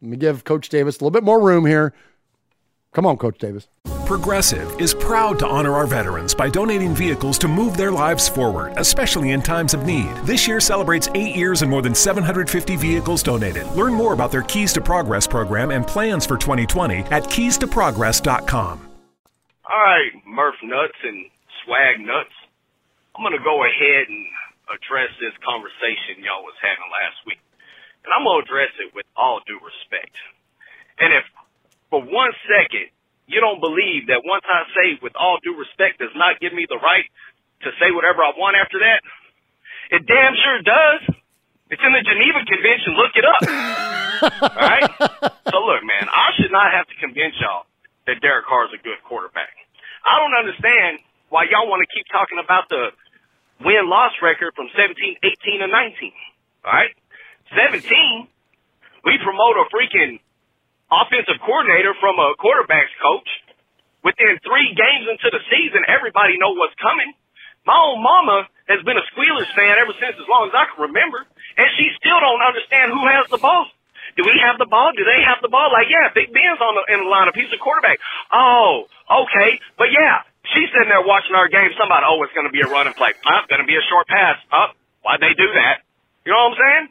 [0.00, 1.92] let me give Coach Davis a little bit more room here.
[2.98, 3.68] Come on, Coach Davis.
[4.06, 8.74] Progressive is proud to honor our veterans by donating vehicles to move their lives forward,
[8.76, 10.10] especially in times of need.
[10.24, 13.68] This year celebrates eight years and more than 750 vehicles donated.
[13.78, 18.88] Learn more about their Keys to Progress program and plans for 2020 at keystoprogress.com.
[19.70, 21.30] All right, Murph Nuts and
[21.62, 22.34] Swag Nuts.
[23.14, 24.26] I'm going to go ahead and
[24.74, 27.38] address this conversation y'all was having last week.
[28.02, 30.18] And I'm going to address it with all due respect.
[30.98, 31.22] And if
[31.90, 32.92] for one second
[33.28, 36.64] you don't believe that once I say with all due respect does not give me
[36.64, 37.04] the right
[37.68, 39.04] to say whatever I want after that,
[39.92, 41.00] it damn sure does.
[41.68, 42.96] It's in the Geneva Convention.
[42.96, 43.42] Look it up.
[44.56, 44.88] all right?
[45.52, 47.68] So look, man, I should not have to convince y'all
[48.08, 49.52] that Derek Carr is a good quarterback.
[50.00, 52.96] I don't understand why y'all want to keep talking about the
[53.60, 56.12] win-loss record from 17, 18, and 19.
[56.64, 56.96] All right?
[57.52, 57.84] 17,
[59.04, 60.24] we promote a freaking
[60.90, 63.28] offensive coordinator from a quarterbacks coach.
[64.04, 67.12] Within three games into the season, everybody know what's coming.
[67.66, 70.88] My own mama has been a Squealers fan ever since as long as I can
[70.88, 73.68] remember, and she still don't understand who has the ball.
[74.16, 74.94] Do we have the ball?
[74.96, 75.68] Do they have the ball?
[75.70, 77.36] Like, yeah, Big Ben's on the in the lineup.
[77.36, 78.00] He's a quarterback.
[78.32, 80.24] Oh, okay, but yeah,
[80.54, 81.70] she's sitting there watching our game.
[81.76, 83.12] Somebody, oh, it's going to be a running play.
[83.14, 84.40] Uh, oh, going to be a short pass.
[84.50, 84.72] Oh,
[85.04, 85.84] why'd they do that?
[86.24, 86.84] You know what I'm saying?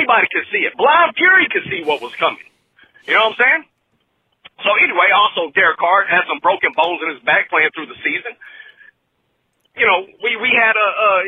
[0.00, 0.74] Anybody could see it.
[0.74, 2.42] Blind Fury could see what was coming.
[3.06, 3.62] You know what I'm saying?
[4.66, 7.98] So anyway, also Derek Carr had some broken bones in his back playing through the
[8.02, 8.34] season.
[9.78, 11.20] You know, we we had a uh,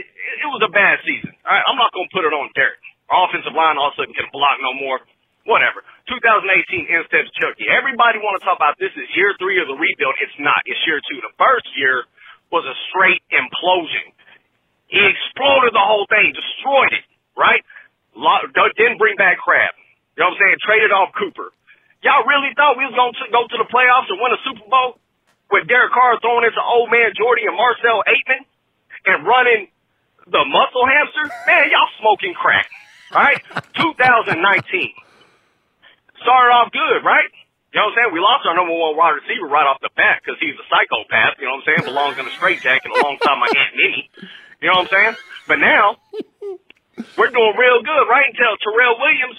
[0.43, 1.37] it was a bad season.
[1.45, 2.81] Right, I'm not gonna put it on Derek.
[3.13, 4.99] Our offensive line all of a sudden can block no more.
[5.49, 5.81] Whatever.
[6.13, 7.69] 2018 instead of Chucky.
[7.73, 10.17] Everybody want to talk about this is year three of the rebuild.
[10.21, 10.61] It's not.
[10.69, 11.21] It's year two.
[11.25, 12.05] The first year
[12.53, 14.13] was a straight implosion.
[14.93, 17.05] He exploded the whole thing, destroyed it.
[17.37, 17.65] Right?
[18.77, 19.73] Didn't bring back Crab.
[20.17, 20.57] You know what I'm saying?
[20.65, 21.49] Traded off Cooper.
[22.03, 24.67] Y'all really thought we was going to go to the playoffs and win a Super
[24.71, 25.03] Bowl
[25.51, 28.47] with Derek Carr throwing into old man Jordy and Marcel Ateman
[29.07, 29.67] and running
[30.31, 31.27] the muscle hamster?
[31.49, 32.71] Man, y'all smoking crack.
[33.11, 33.41] All right?
[33.83, 34.39] 2019.
[36.23, 37.31] Started off good, right?
[37.75, 38.11] You know what I'm saying?
[38.15, 41.37] We lost our number one wide receiver right off the bat because he's a psychopath.
[41.43, 41.83] You know what I'm saying?
[41.85, 44.07] Belongs in a straitjacket alongside my Aunt Minnie.
[44.63, 45.15] You know what I'm saying?
[45.47, 46.01] But now,
[47.19, 48.27] we're doing real good, right?
[48.31, 49.39] Until Tyrell Williams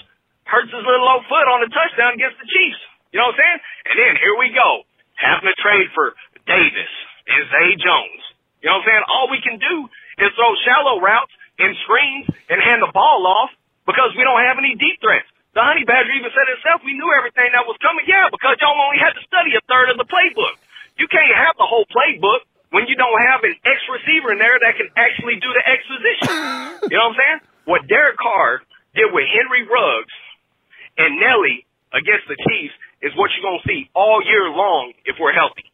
[0.50, 2.82] hurts his little old foot on a touchdown against the Chiefs.
[3.14, 3.60] You know what I'm saying?
[3.90, 4.82] And then here we go,
[5.14, 6.14] having to trade for
[6.46, 6.92] Davis
[7.30, 8.22] and Zay Jones.
[8.60, 9.04] You know what I'm saying?
[9.06, 9.76] All we can do
[10.20, 13.50] is throw shallow routes and screens and hand the ball off
[13.86, 15.30] because we don't have any deep threats.
[15.54, 18.06] The Honey Badger even said itself, we knew everything that was coming.
[18.06, 20.54] Yeah, because y'all only had to study a third of the playbook.
[20.94, 24.54] You can't have the whole playbook when you don't have an X receiver in there
[24.62, 26.34] that can actually do the exposition.
[26.86, 27.38] you know what I'm saying?
[27.66, 28.62] What Derek Carr
[28.94, 30.14] did with Henry Ruggs
[30.96, 35.16] and Nelly against the Chiefs is what you're going to see all year long if
[35.18, 35.66] we're healthy.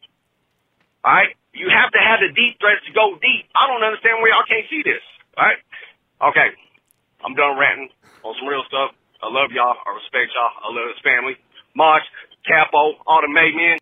[1.05, 1.31] All right?
[1.53, 3.49] You have to have the deep threats to go deep.
[3.57, 5.01] I don't understand why y'all can't see this.
[5.37, 5.59] All right?
[6.33, 6.49] Okay.
[7.25, 7.89] I'm done ranting
[8.23, 8.93] on some real stuff.
[9.21, 9.73] I love y'all.
[9.73, 10.53] I respect y'all.
[10.61, 11.35] I love this family.
[11.73, 12.05] March,
[12.45, 13.77] Capo, all the made men.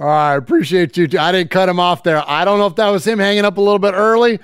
[0.00, 1.08] All right, appreciate you.
[1.18, 2.22] I didn't cut him off there.
[2.24, 4.38] I don't know if that was him hanging up a little bit early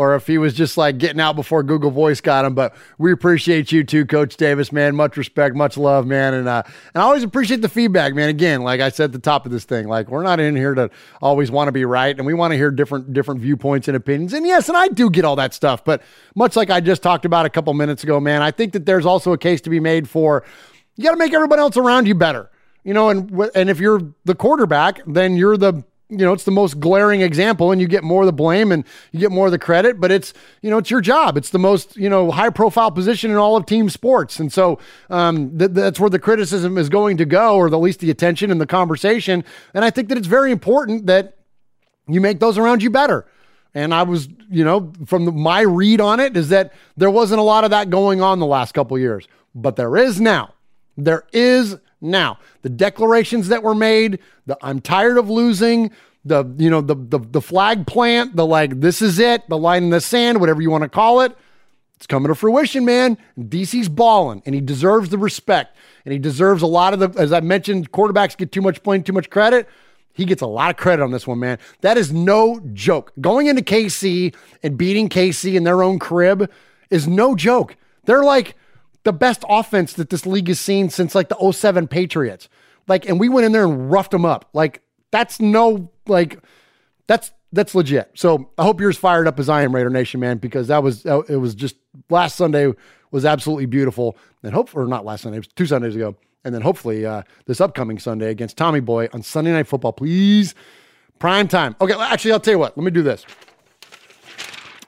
[0.00, 2.54] or if he was just like getting out before Google Voice got him.
[2.54, 4.96] But we appreciate you too, Coach Davis, man.
[4.96, 6.32] Much respect, much love, man.
[6.32, 6.62] And uh,
[6.94, 8.30] and I always appreciate the feedback, man.
[8.30, 10.74] Again, like I said at the top of this thing, like we're not in here
[10.74, 10.88] to
[11.20, 14.32] always want to be right, and we want to hear different different viewpoints and opinions.
[14.32, 15.84] And yes, and I do get all that stuff.
[15.84, 16.02] But
[16.34, 19.04] much like I just talked about a couple minutes ago, man, I think that there's
[19.04, 20.46] also a case to be made for
[20.96, 22.50] you got to make everybody else around you better.
[22.84, 26.50] You know, and and if you're the quarterback, then you're the you know, it's the
[26.50, 29.52] most glaring example and you get more of the blame and you get more of
[29.52, 31.36] the credit, but it's, you know, it's your job.
[31.36, 34.40] It's the most, you know, high profile position in all of team sports.
[34.40, 34.78] And so
[35.08, 38.50] um, th- that's where the criticism is going to go, or at least the attention
[38.50, 39.44] and the conversation.
[39.72, 41.36] And I think that it's very important that
[42.08, 43.26] you make those around you better.
[43.72, 47.38] And I was, you know, from the, my read on it is that there wasn't
[47.38, 50.54] a lot of that going on the last couple years, but there is now.
[50.96, 52.38] There is now.
[52.62, 55.90] The declarations that were made, the I'm tired of losing,
[56.24, 59.84] the you know the the, the flag plant, the like this is it, the line
[59.84, 61.36] in the sand, whatever you want to call it.
[61.96, 63.18] It's coming to fruition, man.
[63.38, 67.20] DC's balling, and he deserves the respect, and he deserves a lot of the.
[67.20, 69.68] As I mentioned, quarterbacks get too much blame, too much credit.
[70.12, 71.58] He gets a lot of credit on this one, man.
[71.82, 73.12] That is no joke.
[73.20, 76.50] Going into KC and beating KC in their own crib
[76.90, 77.76] is no joke.
[78.04, 78.56] They're like
[79.04, 82.48] the best offense that this league has seen since like the 07 Patriots.
[82.88, 84.48] Like, and we went in there and roughed them up.
[84.52, 86.38] Like, that's no, like,
[87.06, 88.10] that's that's legit.
[88.14, 90.82] So I hope you're as fired up as I am, Raider Nation, man, because that
[90.82, 91.76] was it was just
[92.08, 92.72] last Sunday
[93.10, 94.16] was absolutely beautiful.
[94.42, 96.16] And hope or not last Sunday, it was two Sundays ago.
[96.44, 100.54] And then hopefully uh, this upcoming Sunday against Tommy Boy on Sunday Night Football, please.
[101.18, 101.76] Prime time.
[101.80, 102.78] Okay, actually, I'll tell you what.
[102.78, 103.26] Let me do this.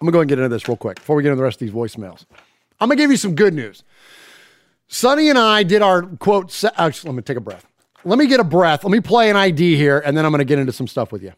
[0.00, 1.60] I'm gonna go and get into this real quick before we get into the rest
[1.60, 2.24] of these voicemails.
[2.82, 3.84] I'm gonna give you some good news.
[4.88, 6.50] Sonny and I did our quote.
[6.50, 7.64] Se- actually, let me take a breath.
[8.04, 8.82] Let me get a breath.
[8.82, 11.22] Let me play an ID here, and then I'm gonna get into some stuff with
[11.22, 11.32] you.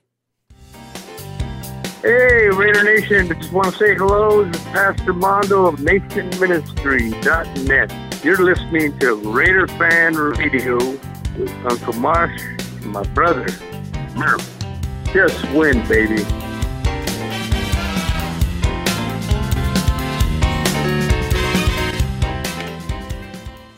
[2.01, 3.29] Hey, Raider Nation.
[3.29, 4.47] Just want to say hello.
[4.47, 8.25] This is Pastor Mondo of NationMinistry.net.
[8.25, 13.49] You're listening to Raider Fan Radio with Uncle Marsh and my brother,
[14.17, 14.51] Murph.
[15.13, 16.25] Just win, baby.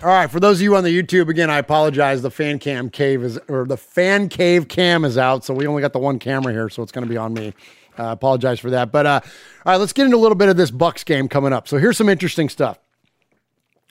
[0.07, 2.23] All right, for those of you on the YouTube, again, I apologize.
[2.23, 5.83] The fan cam cave is, or the fan cave cam is out, so we only
[5.83, 7.53] got the one camera here, so it's going to be on me.
[7.99, 8.93] I uh, apologize for that.
[8.93, 9.20] But uh,
[9.65, 11.66] all right, let's get into a little bit of this Bucks game coming up.
[11.66, 12.78] So here's some interesting stuff.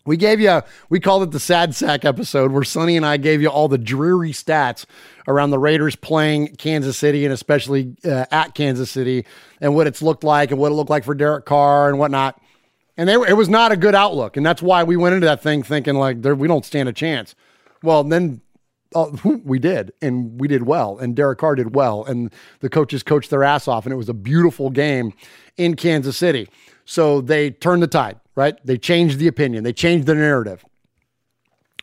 [0.06, 3.42] We gave you, we called it the sad sack episode, where Sonny and I gave
[3.42, 4.86] you all the dreary stats
[5.28, 9.26] around the Raiders playing Kansas City and especially uh, at Kansas City
[9.60, 12.40] and what it's looked like and what it looked like for Derek Carr and whatnot.
[12.98, 14.38] And they, it was not a good outlook.
[14.38, 17.36] And that's why we went into that thing thinking like we don't stand a chance.
[17.84, 18.42] Well, then
[18.96, 19.12] uh,
[19.44, 23.30] we did, and we did well, and Derek Carr did well, and the coaches coached
[23.30, 25.14] their ass off, and it was a beautiful game
[25.58, 26.48] in Kansas City.
[26.86, 28.58] So they turned the tide, right?
[28.66, 30.64] They changed the opinion, they changed the narrative.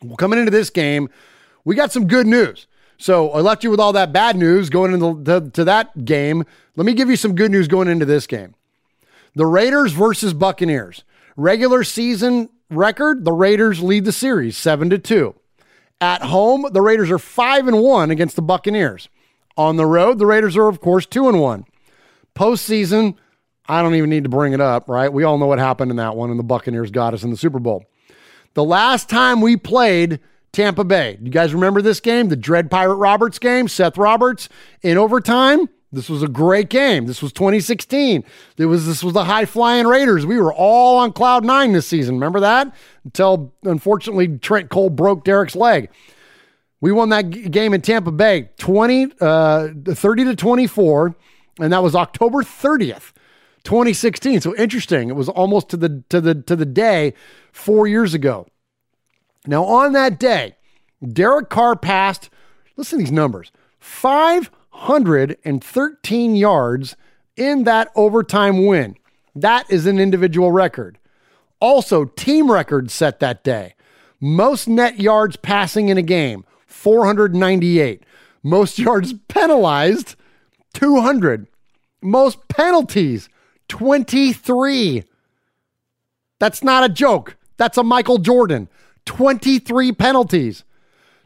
[0.03, 1.09] Well, coming into this game,
[1.63, 2.67] we got some good news.
[2.97, 6.05] So I left you with all that bad news going into the, to, to that
[6.05, 6.43] game.
[6.75, 8.55] Let me give you some good news going into this game.
[9.35, 11.03] The Raiders versus Buccaneers.
[11.35, 15.35] Regular season record, the Raiders lead the series 7 to 2.
[15.99, 19.09] At home, the Raiders are 5 and 1 against the Buccaneers.
[19.57, 21.65] On the road, the Raiders are of course 2 and 1.
[22.35, 23.15] Postseason,
[23.67, 25.11] I don't even need to bring it up, right?
[25.11, 27.37] We all know what happened in that one and the Buccaneers got us in the
[27.37, 27.85] Super Bowl.
[28.53, 30.19] The last time we played
[30.51, 32.29] Tampa Bay, you guys remember this game?
[32.29, 34.49] The Dread Pirate Roberts game, Seth Roberts
[34.81, 35.69] in overtime?
[35.93, 37.05] This was a great game.
[37.05, 38.23] This was 2016.
[38.57, 40.25] It was this was the high flying Raiders.
[40.25, 42.15] We were all on cloud nine this season.
[42.15, 42.73] Remember that?
[43.05, 45.91] Until unfortunately Trent Cole broke Derek's leg.
[46.81, 51.15] We won that g- game in Tampa Bay 20 uh, 30 to 24
[51.59, 53.13] and that was October 30th.
[53.63, 54.41] 2016.
[54.41, 55.09] So interesting.
[55.09, 57.13] It was almost to the to the to the day
[57.51, 58.47] 4 years ago.
[59.45, 60.55] Now on that day,
[61.07, 62.31] Derek Carr passed
[62.77, 63.51] listen to these numbers.
[63.79, 66.95] 5 113 yards
[67.37, 68.95] in that overtime win.
[69.35, 70.99] That is an individual record.
[71.59, 73.75] Also, team record set that day.
[74.19, 78.03] Most net yards passing in a game, 498.
[78.43, 80.15] Most yards penalized,
[80.73, 81.47] 200.
[82.01, 83.29] most penalties
[83.69, 85.03] 23.
[86.39, 87.37] That's not a joke.
[87.57, 88.67] That's a Michael Jordan.
[89.05, 90.63] 23 penalties.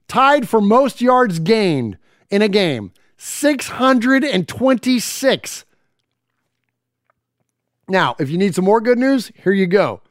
[0.07, 1.97] Tied for most yards gained
[2.29, 5.65] in a game 626.
[7.89, 10.01] Now, if you need some more good news, here you go.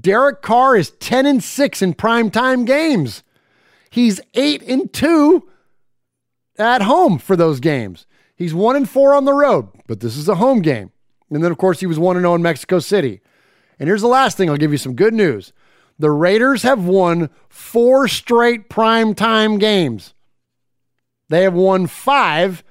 [0.00, 3.24] Derek Carr is 10 and 6 in primetime games.
[3.90, 5.48] He's 8 and 2
[6.58, 8.06] at home for those games.
[8.36, 10.90] He's 1 and 4 on the road, but this is a home game.
[11.30, 13.20] And then of course he was 1 and 0 in Mexico City.
[13.78, 15.52] And here's the last thing, I'll give you some good news.
[15.98, 20.14] The Raiders have won 4 straight primetime games.
[21.28, 22.64] They have won 5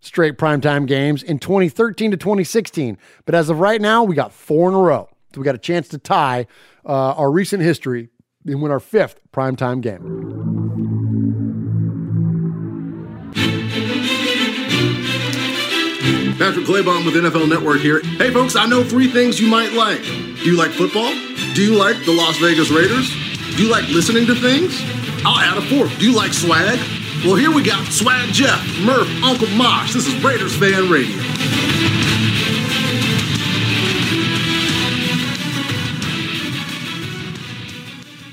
[0.00, 2.98] straight primetime games in 2013 to 2016.
[3.24, 5.08] But as of right now, we got 4 in a row.
[5.34, 6.46] So we got a chance to tie
[6.84, 8.10] uh, our recent history
[8.46, 10.26] and win our fifth primetime game.
[16.38, 18.00] Patrick Claybon with NFL Network here.
[18.18, 20.02] Hey, folks, I know three things you might like.
[20.02, 21.10] Do you like football?
[21.54, 23.10] Do you like the Las Vegas Raiders?
[23.56, 24.78] Do you like listening to things?
[25.24, 25.98] I'll add a fourth.
[25.98, 26.78] Do you like swag?
[27.24, 29.92] Well, here we got Swag Jeff, Murph, Uncle Mosh.
[29.94, 31.16] This is Raiders Fan Radio.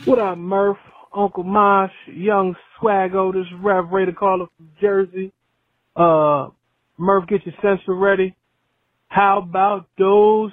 [0.05, 0.77] What up, Murph?
[1.15, 5.31] Uncle Mosh, Young Swaggo, this is Rev Raider caller from Jersey.
[5.95, 6.49] Uh,
[6.97, 8.35] Murph, get your sensor ready.
[9.07, 10.51] How about those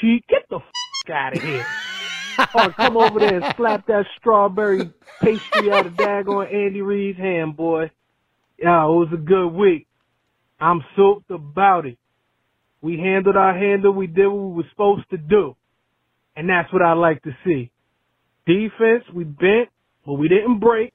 [0.00, 0.24] cheek?
[0.28, 1.66] Get the f- out of here.
[2.54, 4.90] Or come over there and slap that strawberry
[5.22, 7.90] pastry out of daggone Andy Reid's hand, boy.
[8.58, 9.86] Yeah, it was a good week.
[10.60, 11.98] I'm soaked about it.
[12.80, 13.92] We handled our handle.
[13.92, 15.56] We did what we were supposed to do.
[16.36, 17.70] And that's what I like to see.
[18.46, 19.70] Defense, we bent,
[20.06, 20.94] but we didn't break.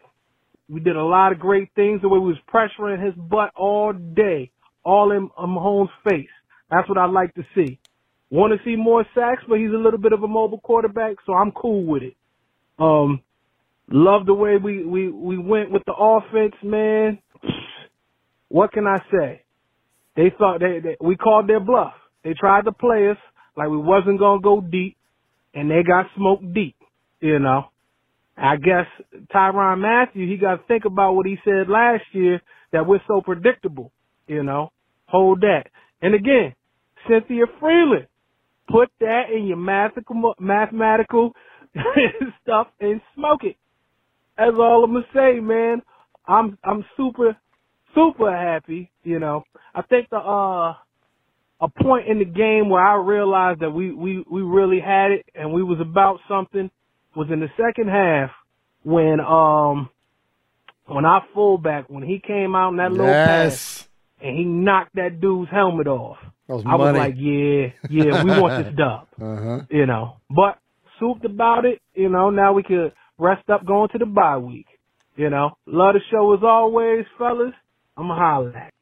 [0.69, 3.91] We did a lot of great things the way we was pressuring his butt all
[3.93, 4.51] day,
[4.85, 6.29] all in um, Mahomes' face.
[6.69, 7.80] That's what I like to see.
[8.31, 11.33] Want to see more sacks, but he's a little bit of a mobile quarterback, so
[11.33, 12.15] I'm cool with it.
[12.79, 13.21] Um,
[13.89, 17.19] love the way we, we, we went with the offense, man.
[18.47, 19.43] What can I say?
[20.15, 21.93] They thought they, they we called their bluff.
[22.23, 23.17] They tried to play us
[23.55, 24.97] like we wasn't gonna go deep,
[25.53, 26.75] and they got smoked deep.
[27.19, 27.65] You know,
[28.37, 28.87] I guess
[29.33, 32.41] Tyrann Mathieu he got to think about what he said last year
[32.71, 33.91] that we're so predictable.
[34.27, 34.71] You know,
[35.05, 35.65] hold that.
[36.01, 36.55] And again,
[37.07, 38.07] Cynthia Frelund,
[38.71, 41.33] put that in your mathematical mathematical
[42.41, 43.55] stuff and smoke it.
[44.37, 45.81] That's all I'm gonna say, man.
[46.27, 47.35] I'm I'm super
[47.95, 48.91] super happy.
[49.03, 49.43] You know,
[49.75, 50.75] I think the uh
[51.61, 55.25] a point in the game where I realized that we we we really had it
[55.35, 56.71] and we was about something
[57.15, 58.31] was in the second half
[58.83, 59.89] when um
[60.87, 63.87] when our fullback when he came out in that little pass
[64.21, 66.17] and he knocked that dude's helmet off.
[66.51, 69.07] Was I was like, yeah, yeah, we want this dub.
[69.21, 69.61] Uh-huh.
[69.69, 70.59] You know, but
[70.99, 71.81] souped about it.
[71.93, 74.67] You know, now we could rest up going to the bye week.
[75.15, 77.53] You know, love the show as always, fellas.
[77.97, 78.73] I'm a holler at.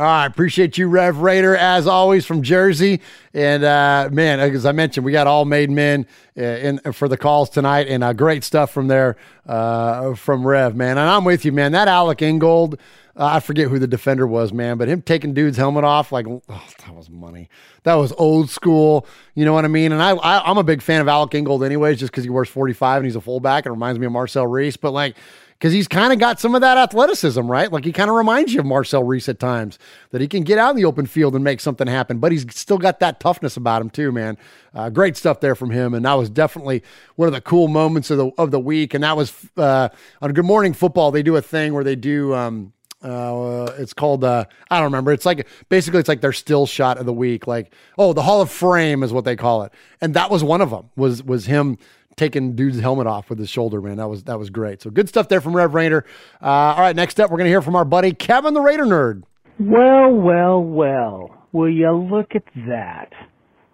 [0.00, 3.02] All right, appreciate you, Rev Raider, as always from Jersey.
[3.34, 6.06] And uh, man, as I mentioned, we got all made men
[6.38, 10.74] uh, in for the calls tonight, and uh, great stuff from there uh, from Rev,
[10.74, 10.96] man.
[10.96, 11.72] And I'm with you, man.
[11.72, 12.76] That Alec Ingold,
[13.14, 16.26] uh, I forget who the defender was, man, but him taking dude's helmet off, like
[16.26, 17.50] oh, that was money.
[17.82, 19.06] That was old school.
[19.34, 19.92] You know what I mean?
[19.92, 22.48] And I, I I'm a big fan of Alec Ingold, anyways, just because he wears
[22.48, 23.66] 45 and he's a fullback.
[23.66, 25.18] It reminds me of Marcel Reese, but like
[25.60, 27.70] because he's kind of got some of that athleticism, right?
[27.70, 29.78] Like he kind of reminds you of Marcel Reese at times
[30.10, 32.46] that he can get out in the open field and make something happen, but he's
[32.56, 34.38] still got that toughness about him too, man.
[34.72, 36.82] Uh, great stuff there from him, and that was definitely
[37.16, 38.94] one of the cool moments of the of the week.
[38.94, 39.90] And that was uh,
[40.22, 41.10] on Good Morning Football.
[41.10, 42.34] They do a thing where they do.
[42.34, 42.72] Um,
[43.02, 45.12] uh, it's called uh, I don't remember.
[45.12, 47.46] It's like basically it's like their still shot of the week.
[47.46, 50.62] Like oh, the Hall of Frame is what they call it, and that was one
[50.62, 50.88] of them.
[50.96, 51.76] Was was him
[52.16, 53.96] taking dude's helmet off with his shoulder, man.
[53.96, 54.82] That was that was great.
[54.82, 56.04] So good stuff there from Rev Raider.
[56.42, 59.22] Uh, all right, next up, we're gonna hear from our buddy Kevin the Raider Nerd.
[59.58, 61.46] Well, well, well.
[61.52, 63.10] Will you look at that?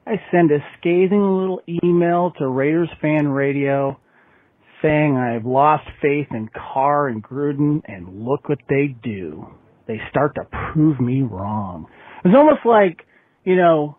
[0.07, 3.99] I send a scathing little email to Raiders Fan Radio
[4.83, 9.47] saying I've lost faith in Carr and Gruden, and look what they do.
[9.87, 11.87] They start to prove me wrong.
[12.25, 13.07] It's almost like,
[13.45, 13.97] you know,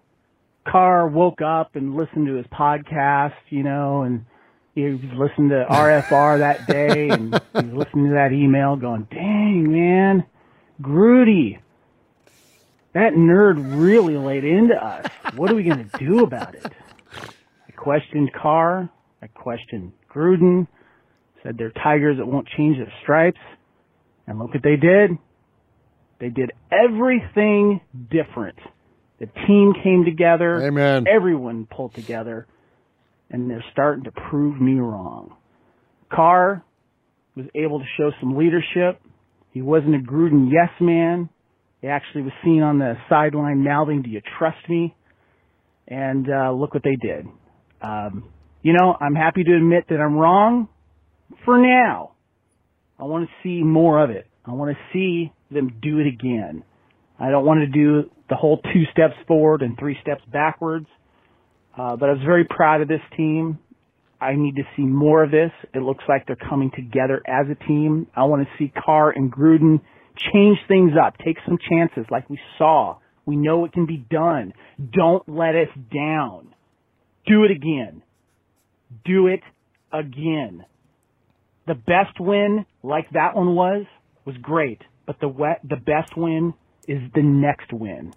[0.69, 4.25] Carr woke up and listened to his podcast, you know, and
[4.75, 9.07] he was listening to RFR that day, and he was listening to that email going,
[9.09, 10.25] dang, man,
[10.81, 11.59] Grudy,
[12.93, 15.05] that nerd really laid into us.
[15.35, 16.65] What are we going to do about it?
[17.67, 18.89] I questioned Carr.
[19.21, 20.67] I questioned Gruden.
[21.43, 23.39] Said they're tigers that won't change their stripes.
[24.27, 25.11] And look what they did.
[26.19, 27.81] They did everything
[28.11, 28.57] different
[29.19, 30.61] The team came together.
[30.61, 31.05] Amen.
[31.07, 32.47] Everyone pulled together,
[33.29, 35.35] and they're starting to prove me wrong.
[36.11, 36.63] Carr
[37.35, 39.01] was able to show some leadership.
[39.51, 41.29] He wasn't a Gruden yes man.
[41.81, 44.95] He actually was seen on the sideline mouthing, "Do you trust me?"
[45.87, 47.27] And uh, look what they did.
[47.81, 48.29] Um,
[48.61, 50.67] you know, I'm happy to admit that I'm wrong
[51.45, 52.11] for now.
[52.99, 54.27] I want to see more of it.
[54.45, 56.63] I want to see them do it again.
[57.19, 60.87] I don't want to do the whole two steps forward and three steps backwards.
[61.77, 63.59] Uh, but I was very proud of this team.
[64.19, 65.51] I need to see more of this.
[65.73, 68.07] It looks like they're coming together as a team.
[68.15, 69.81] I want to see Carr and Gruden
[70.33, 72.97] change things up, take some chances like we saw.
[73.25, 74.53] We know it can be done.
[74.91, 76.53] Don't let us down.
[77.27, 78.01] Do it again.
[79.05, 79.41] Do it
[79.93, 80.65] again.
[81.67, 83.85] The best win, like that one was,
[84.25, 84.81] was great.
[85.05, 86.53] But the wet, the best win
[86.87, 88.13] is the next win.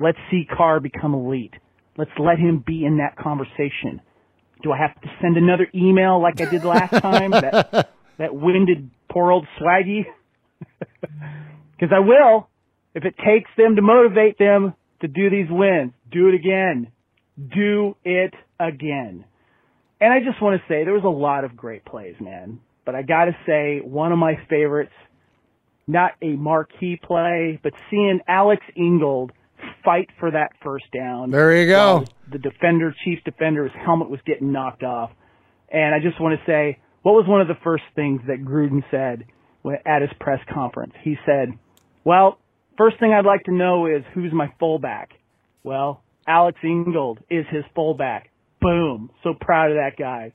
[0.00, 1.54] Let's see Carr become elite.
[1.96, 4.00] Let's let him be in that conversation.
[4.62, 7.30] Do I have to send another email like I did last time?
[7.30, 10.04] that that winded poor old swaggy?
[11.78, 12.48] Because I will.
[12.94, 16.90] If it takes them to motivate them to do these wins, do it again.
[17.54, 19.24] Do it again.
[20.00, 22.58] And I just want to say there was a lot of great plays, man.
[22.84, 24.92] But I got to say one of my favorites,
[25.88, 29.32] not a marquee play, but seeing Alex Ingold
[29.84, 31.30] fight for that first down.
[31.30, 32.04] There you go.
[32.30, 35.10] The defender, chief defender, his helmet was getting knocked off.
[35.70, 38.82] And I just want to say, what was one of the first things that Gruden
[38.90, 39.24] said
[39.86, 40.92] at his press conference?
[41.02, 41.58] He said,
[42.04, 42.38] well,
[42.76, 45.10] first thing I'd like to know is who's my fullback?
[45.62, 48.30] Well, Alex Ingold is his fullback.
[48.60, 49.10] Boom.
[49.22, 50.32] So proud of that guy.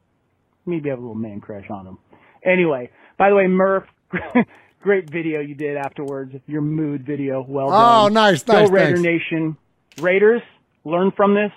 [0.66, 1.98] Maybe have a little man crush on him.
[2.44, 3.86] Anyway, by the way, Murph,
[4.84, 6.36] great video you did afterwards.
[6.46, 7.44] Your mood video.
[7.48, 7.76] Well done.
[7.80, 8.14] Oh, done.
[8.14, 9.02] nice, Go Raider thanks.
[9.02, 9.58] Nation.
[10.00, 10.42] Raiders,
[10.84, 11.52] learn from this.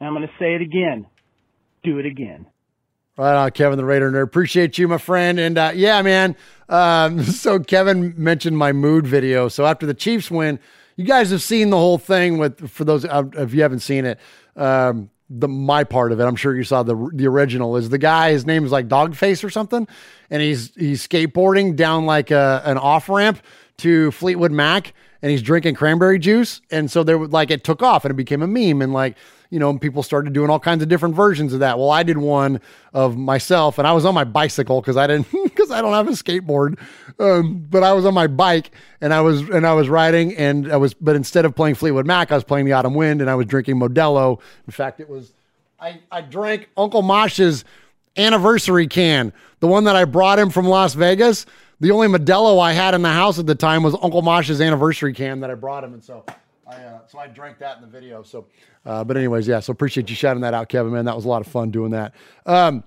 [0.00, 1.06] And I'm going to say it again.
[1.82, 2.46] Do it again.
[3.18, 4.24] Right on, Kevin the Raider nerd.
[4.24, 5.40] Appreciate you, my friend.
[5.40, 6.36] And uh, yeah, man.
[6.68, 9.48] Um, so Kevin mentioned my mood video.
[9.48, 10.58] So after the Chiefs win,
[10.96, 14.04] you guys have seen the whole thing with for those uh, if you haven't seen
[14.04, 14.20] it.
[14.54, 17.76] Um, the my part of it, I'm sure you saw the the original.
[17.76, 18.30] Is the guy?
[18.30, 19.88] His name is like Dogface or something,
[20.30, 23.40] and he's he's skateboarding down like a, an off ramp
[23.78, 28.04] to Fleetwood Mac, and he's drinking cranberry juice, and so there like it took off
[28.04, 29.16] and it became a meme, and like
[29.50, 31.78] you know people started doing all kinds of different versions of that.
[31.78, 32.60] Well, I did one
[32.92, 36.08] of myself, and I was on my bicycle because I didn't because I don't have
[36.08, 36.78] a skateboard,
[37.18, 38.70] um, but I was on my bike
[39.00, 42.06] and I was and I was riding, and I was but instead of playing Fleetwood
[42.06, 44.40] Mac, I was playing the Autumn Wind, and I was drinking Modelo.
[44.66, 45.32] In fact, it was
[45.80, 47.64] I I drank Uncle Mosh's
[48.16, 51.46] anniversary can, the one that I brought him from Las Vegas.
[51.78, 55.12] The only Modelo I had in the house at the time was Uncle Mosh's anniversary
[55.12, 56.24] can that I brought him, and so
[56.68, 58.22] I uh, so I drank that in the video.
[58.22, 58.46] So,
[58.84, 59.60] uh, but anyways, yeah.
[59.60, 60.92] So appreciate you shouting that out, Kevin.
[60.92, 62.14] Man, that was a lot of fun doing that.
[62.44, 62.82] Um,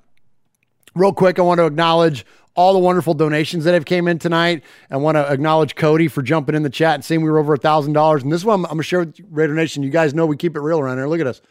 [0.95, 2.25] real quick, I want to acknowledge
[2.55, 4.63] all the wonderful donations that have came in tonight.
[4.91, 7.53] I want to acknowledge Cody for jumping in the chat and saying we were over
[7.53, 8.21] a thousand dollars.
[8.21, 9.81] And this one I'm, I'm gonna share with Raider Nation.
[9.81, 11.07] You guys know we keep it real around here.
[11.07, 11.41] Look at us.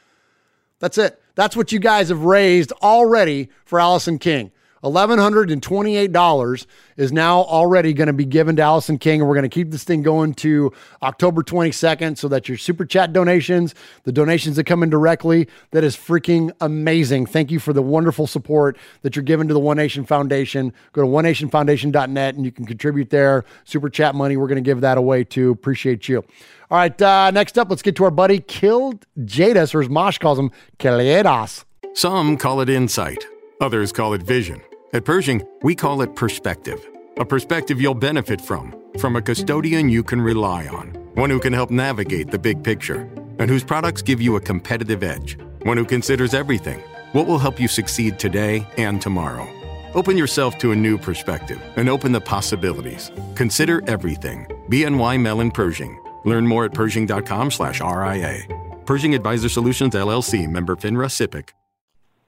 [0.80, 1.20] That's it.
[1.34, 4.52] That's what you guys have raised already for Allison King.
[4.82, 9.48] $1,128 is now already going to be given to Allison King, and we're going to
[9.48, 10.72] keep this thing going to
[11.02, 13.74] October 22nd so that your super chat donations,
[14.04, 17.26] the donations that come in directly, that is freaking amazing.
[17.26, 20.72] Thank you for the wonderful support that you're giving to the One Nation Foundation.
[20.92, 23.44] Go to onenationfoundation.net and you can contribute there.
[23.64, 25.50] Super chat money, we're going to give that away too.
[25.50, 26.24] Appreciate you.
[26.70, 30.18] All right, uh, next up, let's get to our buddy Killed Jadis, or as Mosh
[30.18, 31.64] calls him, Keledas.
[31.94, 33.24] Some call it insight,
[33.60, 34.60] others call it vision.
[34.94, 36.88] At Pershing, we call it perspective.
[37.18, 41.52] A perspective you'll benefit from, from a custodian you can rely on, one who can
[41.52, 43.02] help navigate the big picture,
[43.38, 46.82] and whose products give you a competitive edge, one who considers everything
[47.12, 49.46] what will help you succeed today and tomorrow.
[49.94, 53.10] Open yourself to a new perspective and open the possibilities.
[53.34, 54.46] Consider everything.
[54.70, 55.98] BNY Mellon Pershing.
[56.24, 58.84] Learn more at Pershing.com/RIA.
[58.84, 60.46] Pershing Advisor Solutions LLC.
[60.46, 61.50] Member FINRA SIPC.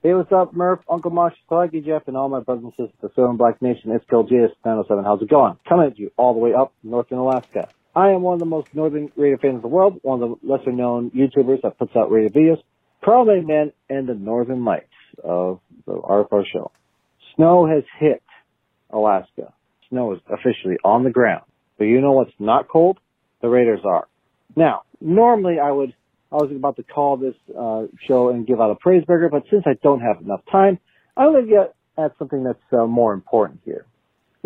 [0.03, 3.09] Hey, what's up, Murph, Uncle Mosh, Sluggy Jeff, and all my brothers and sisters, the
[3.15, 3.91] Southern Black Nation.
[3.91, 5.03] It's Kill JS 907.
[5.03, 5.57] How's it going?
[5.69, 7.69] Coming at you all the way up northern Alaska.
[7.95, 10.47] I am one of the most northern radio fans in the world, one of the
[10.47, 12.63] lesser known YouTubers that puts out radio videos,
[13.03, 14.87] probably man and the northern lights
[15.23, 16.71] of the RFR show.
[17.35, 18.23] Snow has hit
[18.89, 19.53] Alaska.
[19.89, 21.43] Snow is officially on the ground.
[21.77, 22.97] But you know what's not cold?
[23.43, 24.07] The Raiders are.
[24.55, 25.93] Now, normally I would
[26.31, 29.43] I was about to call this uh, show and give out a praise burger, but
[29.51, 30.79] since I don't have enough time,
[31.17, 33.85] I'm going to get at something that's uh, more important here.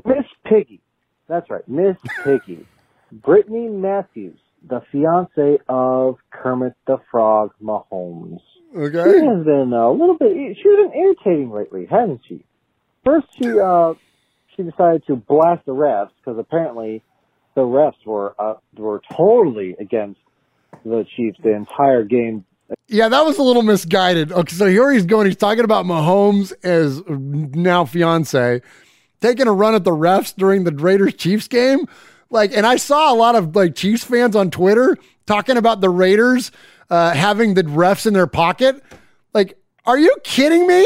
[0.03, 0.81] Miss Piggy,
[1.27, 2.65] that's right, Miss Piggy,
[3.11, 8.39] Brittany Matthews, the fiance of Kermit the Frog Mahomes.
[8.75, 9.03] Okay.
[9.03, 10.57] She has been a little bit.
[10.57, 12.43] She's been irritating lately, hasn't she?
[13.05, 13.93] First, she uh,
[14.55, 17.03] she decided to blast the refs because apparently
[17.55, 20.19] the refs were uh, were totally against
[20.83, 22.45] the Chiefs the entire game.
[22.87, 24.31] Yeah, that was a little misguided.
[24.31, 25.27] Okay, so here he's going.
[25.27, 28.61] He's talking about Mahomes as now fiance
[29.21, 31.87] taking a run at the refs during the Raiders Chiefs game.
[32.29, 35.89] Like, and I saw a lot of like Chiefs fans on Twitter talking about the
[35.89, 36.51] Raiders
[36.89, 38.83] uh, having the refs in their pocket.
[39.33, 40.85] Like, are you kidding me?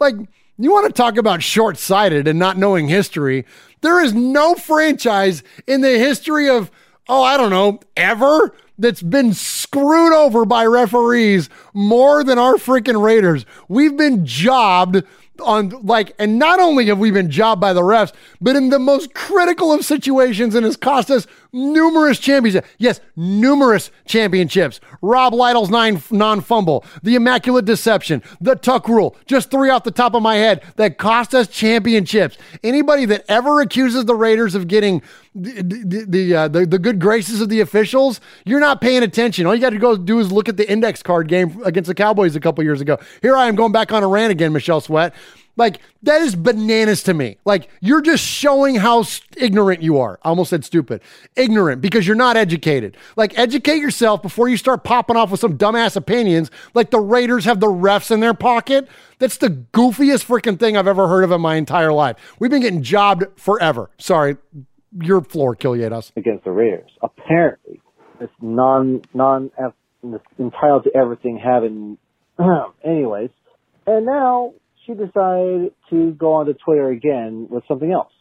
[0.00, 0.14] Like,
[0.58, 3.44] you want to talk about short sighted and not knowing history?
[3.80, 6.70] There is no franchise in the history of,
[7.08, 13.02] oh, I don't know, ever that's been screwed over by referees more than our freaking
[13.02, 13.46] Raiders.
[13.68, 15.02] We've been jobbed
[15.40, 18.78] on like, and not only have we been jobbed by the refs, but in the
[18.78, 22.68] most critical of situations, and has cost us numerous championships.
[22.78, 24.80] Yes, numerous championships.
[25.00, 29.16] Rob Lytle's nine non-fumble, the immaculate deception, the tuck rule.
[29.26, 32.36] Just three off the top of my head that cost us championships.
[32.62, 35.02] Anybody that ever accuses the Raiders of getting
[35.34, 39.46] the the the, uh, the, the good graces of the officials, you're not paying attention.
[39.46, 41.94] All you got to go do is look at the index card game against the
[41.94, 42.98] Cowboys a couple years ago.
[43.20, 45.14] Here I am going back on a rant again, Michelle Sweat.
[45.56, 47.36] Like that is bananas to me.
[47.44, 49.04] Like you're just showing how
[49.36, 50.18] ignorant you are.
[50.22, 51.02] I almost said stupid.
[51.36, 52.96] Ignorant because you're not educated.
[53.16, 57.44] Like educate yourself before you start popping off with some dumbass opinions like the Raiders
[57.44, 58.88] have the refs in their pocket.
[59.18, 62.16] That's the goofiest freaking thing I've ever heard of in my entire life.
[62.38, 63.90] We've been getting jobbed forever.
[63.98, 64.36] Sorry,
[65.00, 66.90] your floor, us Against the Raiders.
[67.02, 67.80] Apparently,
[68.18, 69.50] this non, non,
[70.38, 71.98] entitled to everything having,
[72.84, 73.30] anyways.
[73.86, 74.54] And now
[74.86, 78.12] she decided to go onto Twitter again with something else.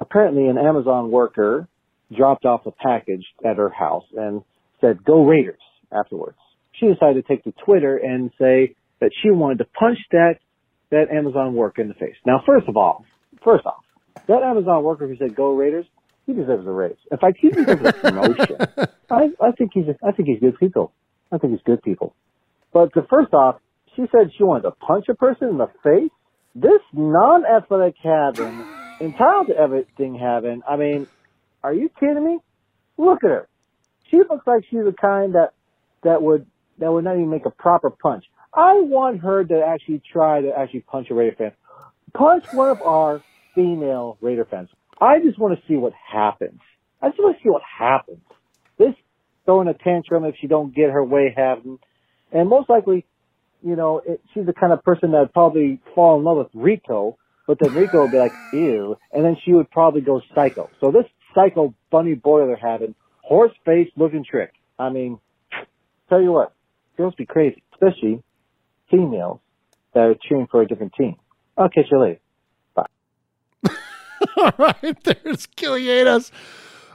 [0.00, 1.68] Apparently, an Amazon worker
[2.14, 4.42] dropped off a package at her house and
[4.80, 5.60] said, go Raiders
[5.92, 6.36] afterwards.
[6.72, 10.36] She decided to take to Twitter and say that she wanted to punch that,
[10.90, 12.16] that Amazon worker in the face.
[12.26, 13.04] Now, first of all,
[13.44, 13.84] first off,
[14.26, 15.86] that Amazon worker who said go Raiders,
[16.26, 16.96] he deserves a raise.
[17.10, 18.56] In fact, he deserves a promotion.
[19.10, 20.92] I, I think he's, I think he's good people.
[21.30, 22.14] I think he's good people.
[22.72, 23.56] But the first off,
[23.96, 26.10] she said she wanted to punch a person in the face.
[26.54, 28.64] This non-athletic having,
[29.00, 31.06] entitled to everything having, I mean,
[31.62, 32.38] are you kidding me?
[32.98, 33.48] Look at her.
[34.10, 35.52] She looks like she's the kind that,
[36.02, 36.46] that would,
[36.78, 38.24] that would not even make a proper punch.
[38.54, 41.52] I want her to actually try to actually punch a Raider fan.
[42.12, 43.22] Punch one of our
[43.54, 44.68] female Raider fans.
[45.00, 46.60] I just want to see what happens.
[47.00, 48.20] I just want to see what happens.
[48.78, 48.94] This
[49.44, 51.78] throwing a tantrum if she don't get her way having,
[52.30, 53.06] and most likely
[53.64, 56.48] you know, it, she's the kind of person that would probably fall in love with
[56.54, 57.16] Rico,
[57.46, 60.70] but then Rico would be like, ew, and then she would probably go psycho.
[60.80, 64.52] So this psycho bunny boy they're having, horse face looking trick.
[64.78, 65.18] I mean,
[66.08, 66.52] tell you what,
[66.96, 68.22] girls be crazy, especially
[68.90, 69.40] females
[69.94, 71.16] that are cheering for a different team.
[71.56, 72.20] I'll catch you later.
[72.74, 72.86] Bye.
[74.36, 76.30] All right, there's Kilianos.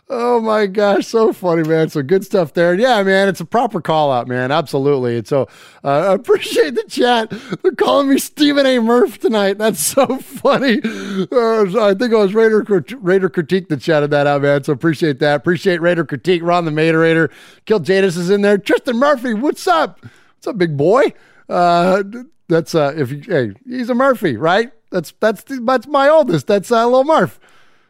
[0.10, 1.90] Oh my gosh, so funny, man.
[1.90, 2.74] So good stuff there.
[2.74, 4.54] Yeah, man, it's a proper call out, man.
[4.54, 5.18] Absolutely.
[5.18, 5.50] And so
[5.84, 7.30] uh, I appreciate the chat.
[7.62, 8.80] They're calling me Stephen A.
[8.80, 9.58] Murph tonight.
[9.58, 10.80] That's so funny.
[11.30, 12.64] Uh, I think it was Raider,
[13.00, 14.64] Raider Critique that chatted that out, man.
[14.64, 15.36] So appreciate that.
[15.36, 16.42] Appreciate Raider Critique.
[16.42, 17.30] Ron the Materator.
[17.66, 18.58] Kill Jadis is in there.
[18.58, 20.00] Tristan Murphy, what's up?
[20.04, 21.12] What's up, big boy?
[21.50, 22.04] Uh,
[22.48, 24.72] that's uh, if you, hey, he's a Murphy, right?
[24.90, 26.48] That's that's that's my oldest.
[26.48, 27.42] That's uh, little Murph.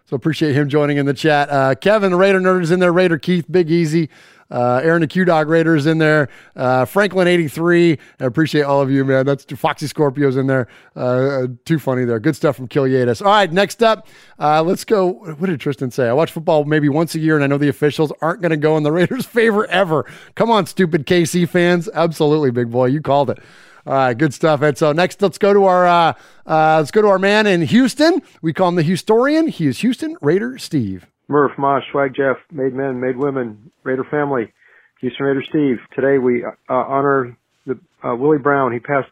[0.08, 1.50] So appreciate him joining in the chat.
[1.50, 2.94] Uh, Kevin, the Raider Nerd, is in there.
[2.94, 4.10] Raider Keith, Big Easy.
[4.50, 6.30] Uh, Aaron the Q Dog Raider is in there.
[6.56, 8.00] Uh, Franklin eighty three.
[8.18, 9.26] I appreciate all of you, man.
[9.26, 10.70] That's Foxy Scorpio's in there.
[10.96, 12.22] Uh, too funny there.
[12.22, 13.22] Good stuff from Kiliatis.
[13.22, 14.08] All right, next up,
[14.40, 15.12] uh, let's go.
[15.12, 16.08] What did Tristan say?
[16.08, 18.58] I watch football maybe once a year, and I know the officials aren't going to
[18.58, 20.06] go in the Raiders' favor ever.
[20.36, 21.90] Come on, stupid KC fans.
[21.94, 22.86] Absolutely, big boy.
[22.86, 23.40] You called it.
[23.88, 24.78] All right, good stuff, Ed.
[24.78, 26.14] So next, let's go to our uh,
[26.46, 28.22] uh, let's go to our man in Houston.
[28.42, 29.48] We call him the Historian.
[29.48, 31.08] He is Houston Raider Steve.
[31.30, 34.52] Murph, Mosh, Swag, Jeff, made men, made women, Raider family,
[35.00, 35.78] Houston Raider Steve.
[35.96, 38.74] Today we uh, honor the uh, Willie Brown.
[38.74, 39.08] He passed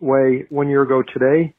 [0.00, 1.52] away one year ago today.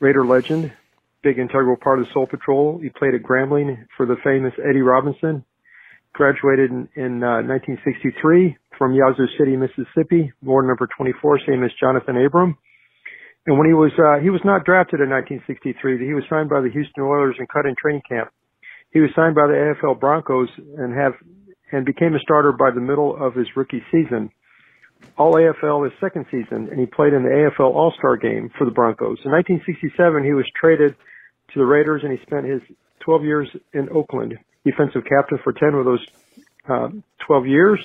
[0.00, 0.72] Raider legend,
[1.20, 2.78] big integral part of the Soul Patrol.
[2.78, 5.44] He played at Grambling for the famous Eddie Robinson.
[6.14, 12.24] Graduated in, in 1963 uh, from Yazoo City, Mississippi, ward number 24, same as Johnathan
[12.24, 12.56] Abram.
[13.46, 16.06] And when he was, uh, he was not drafted in 1963.
[16.06, 18.30] He was signed by the Houston Oilers and cut in training camp.
[18.90, 20.48] He was signed by the AFL Broncos
[20.78, 21.12] and have,
[21.72, 24.30] and became a starter by the middle of his rookie season.
[25.18, 28.70] All AFL his second season, and he played in the AFL All-Star game for the
[28.70, 29.18] Broncos.
[29.24, 30.94] In 1967, he was traded
[31.52, 32.62] to the Raiders and he spent his
[33.00, 36.06] 12 years in Oakland, defensive captain for 10 of those
[36.68, 36.88] uh,
[37.26, 37.80] 12 years,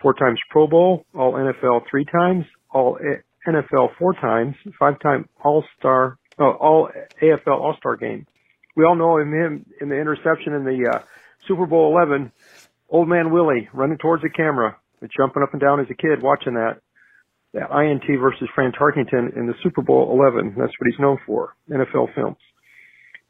[0.00, 2.98] four times Pro Bowl, All NFL three times, All
[3.46, 6.90] NFL four times, five time All Star, oh, All
[7.22, 8.26] AFL All Star game.
[8.76, 11.02] We all know him, him in the interception in the uh,
[11.48, 12.30] Super Bowl 11.
[12.90, 14.76] Old man Willie running towards the camera,
[15.16, 16.80] jumping up and down as a kid watching that.
[17.54, 20.56] That INT versus Fran Tarkenton in the Super Bowl 11.
[20.58, 21.54] That's what he's known for.
[21.70, 22.36] NFL films.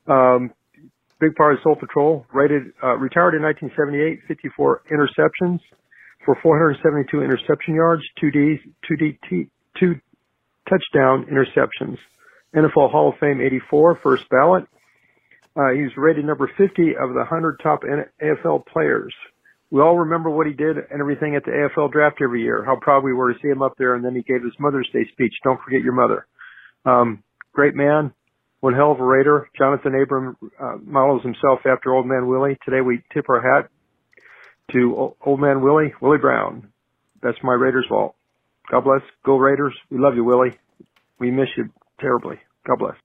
[0.08, 0.50] Um,
[1.20, 2.26] big part of Soul Patrol.
[2.32, 5.60] Rated, uh, retired in 1978, 54 interceptions
[6.26, 9.48] for 472 interception yards, two D's, two D,
[9.78, 9.94] two
[10.68, 11.96] touchdown interceptions.
[12.54, 14.64] NFL Hall of Fame 84, first ballot.
[15.56, 17.80] Uh, he's rated number 50 of the 100 top
[18.22, 19.14] AFL players.
[19.70, 22.64] We all remember what he did and everything at the AFL draft every year.
[22.64, 24.88] How proud we were to see him up there, and then he gave his Mother's
[24.92, 25.32] Day speech.
[25.44, 26.26] Don't forget your mother.
[26.84, 27.22] Um,
[27.52, 28.12] great man,
[28.60, 29.48] one hell of a Raider.
[29.58, 32.58] Johnathan Abram uh, models himself after Old Man Willie.
[32.64, 33.70] Today we tip our hat
[34.72, 36.68] to Old Man Willie, Willie Brown.
[37.22, 38.14] That's my Raiders vault.
[38.70, 39.02] God bless.
[39.24, 39.74] Go Raiders.
[39.90, 40.58] We love you, Willie.
[41.18, 41.70] We miss you
[42.00, 42.38] terribly.
[42.66, 42.96] God bless.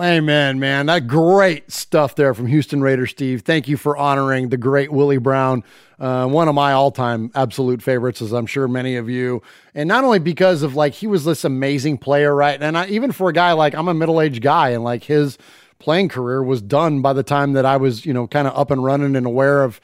[0.00, 0.86] Amen, man.
[0.86, 3.42] That great stuff there from Houston Raiders, Steve.
[3.42, 5.64] Thank you for honoring the great Willie Brown,
[5.98, 9.42] uh, one of my all-time absolute favorites, as I'm sure many of you.
[9.74, 12.62] And not only because of like he was this amazing player, right?
[12.62, 15.36] And I, even for a guy like I'm a middle-aged guy, and like his
[15.80, 18.70] playing career was done by the time that I was, you know, kind of up
[18.70, 19.80] and running and aware of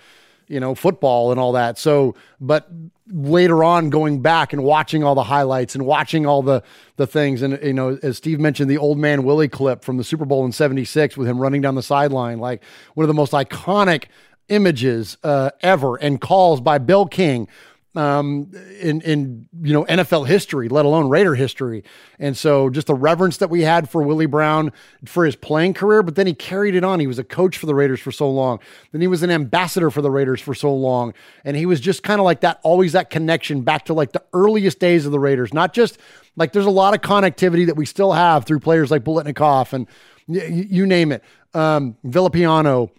[0.49, 1.79] you know, football and all that.
[1.79, 2.69] So, but
[3.09, 6.63] later on, going back and watching all the highlights and watching all the
[6.97, 10.05] the things, and you know, as Steve mentioned, the old man Willie clip from the
[10.05, 12.63] Super Bowl in '76 with him running down the sideline, like
[12.95, 14.05] one of the most iconic
[14.49, 17.49] images uh, ever, and calls by Bill King
[17.97, 18.51] um,
[18.81, 21.85] in in you know NFL history, let alone Raider history.
[22.19, 24.73] And so, just the reverence that we had for Willie Brown
[25.05, 27.01] for his playing career, but then he carried it on.
[27.01, 28.59] He was a coach for the Raiders for so long.
[28.93, 31.15] Then he was an ambassador for the Raiders for so long,
[31.45, 34.25] and he was just kind of like that, always that connection back to like the
[34.33, 35.55] earliest days of the Raiders.
[35.55, 35.99] Not just
[36.37, 39.87] like there's a lot of connectivity that we still have through players like Biletnikoff and
[40.27, 41.23] y- you name it,
[41.55, 42.91] um, Villapiano,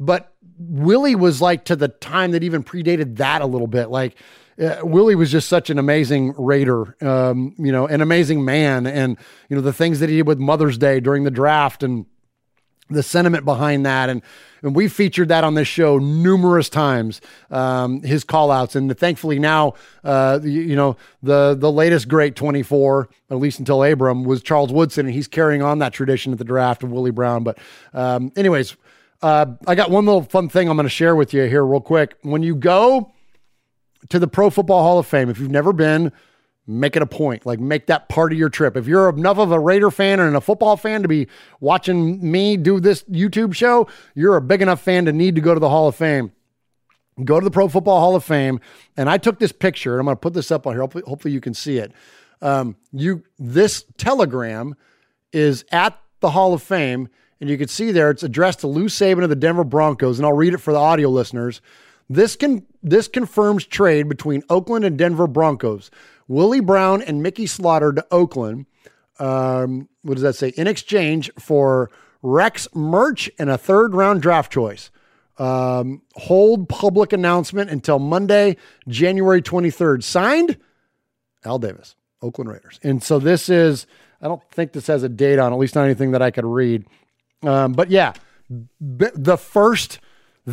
[0.00, 3.90] but Willie was like to the time that even predated that a little bit.
[3.90, 4.16] Like
[4.60, 9.16] uh, Willie was just such an amazing Raider, um, you know, an amazing man, and
[9.48, 12.06] you know the things that he did with Mother's Day during the draft and
[12.90, 14.10] the sentiment behind that.
[14.10, 14.22] And
[14.62, 19.38] and we featured that on this show numerous times um, his call outs and thankfully
[19.38, 19.74] now
[20.04, 24.70] uh, you, you, know the the latest great 24 at least until abram was charles
[24.72, 25.06] woodson.
[25.06, 27.42] And he's carrying on that tradition at the draft of willie brown.
[27.42, 27.58] But
[27.94, 28.76] um, anyways
[29.22, 31.80] uh, i got one little fun thing i'm going to share with you here real
[31.80, 32.16] quick.
[32.22, 33.12] When you go
[34.08, 35.28] to the Pro Football Hall of Fame.
[35.28, 36.12] If you've never been,
[36.66, 37.44] make it a point.
[37.44, 38.76] Like make that part of your trip.
[38.76, 41.26] If you're enough of a Raider fan and a football fan to be
[41.60, 45.54] watching me do this YouTube show, you're a big enough fan to need to go
[45.54, 46.32] to the Hall of Fame.
[47.24, 48.60] Go to the Pro Football Hall of Fame,
[48.96, 49.92] and I took this picture.
[49.92, 50.80] And I'm going to put this up on here.
[50.80, 51.92] Hopefully, hopefully you can see it.
[52.40, 54.74] Um, you this telegram
[55.32, 57.08] is at the Hall of Fame,
[57.40, 60.24] and you can see there it's addressed to Lou Saban of the Denver Broncos, and
[60.24, 61.60] I'll read it for the audio listeners.
[62.10, 65.92] This can this confirms trade between Oakland and Denver Broncos.
[66.26, 68.66] Willie Brown and Mickey Slaughter to Oakland.
[69.20, 70.48] Um, what does that say?
[70.48, 71.88] In exchange for
[72.20, 74.90] Rex Mirich and a third round draft choice.
[75.38, 78.56] Um, hold public announcement until Monday,
[78.88, 80.02] January 23rd.
[80.02, 80.58] Signed,
[81.44, 82.80] Al Davis, Oakland Raiders.
[82.82, 83.86] And so this is,
[84.20, 86.44] I don't think this has a date on, at least not anything that I could
[86.44, 86.84] read.
[87.42, 88.12] Um, but yeah,
[88.50, 90.00] b- the first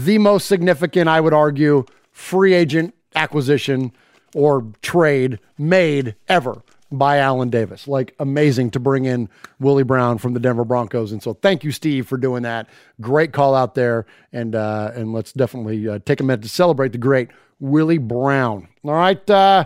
[0.03, 3.91] the most significant, I would argue, free agent acquisition
[4.36, 6.61] or trade made ever
[6.91, 7.88] by Allen Davis.
[7.88, 9.30] Like amazing to bring in
[9.60, 11.11] Willie Brown from the Denver Broncos.
[11.11, 12.69] And so thank you, Steve, for doing that.
[13.02, 14.06] Great call out there.
[14.32, 17.30] And uh, and let's definitely uh, take a minute to celebrate the great
[17.60, 18.68] Willie Brown.
[18.84, 19.30] All right.
[19.30, 19.65] Uh,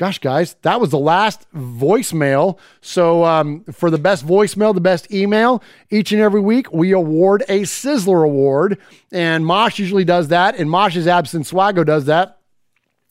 [0.00, 2.56] Gosh, guys, that was the last voicemail.
[2.80, 7.44] So, um, for the best voicemail, the best email, each and every week, we award
[7.50, 8.78] a Sizzler Award.
[9.12, 10.56] And Mosh usually does that.
[10.56, 12.38] In Mosh's absence, Swago does that.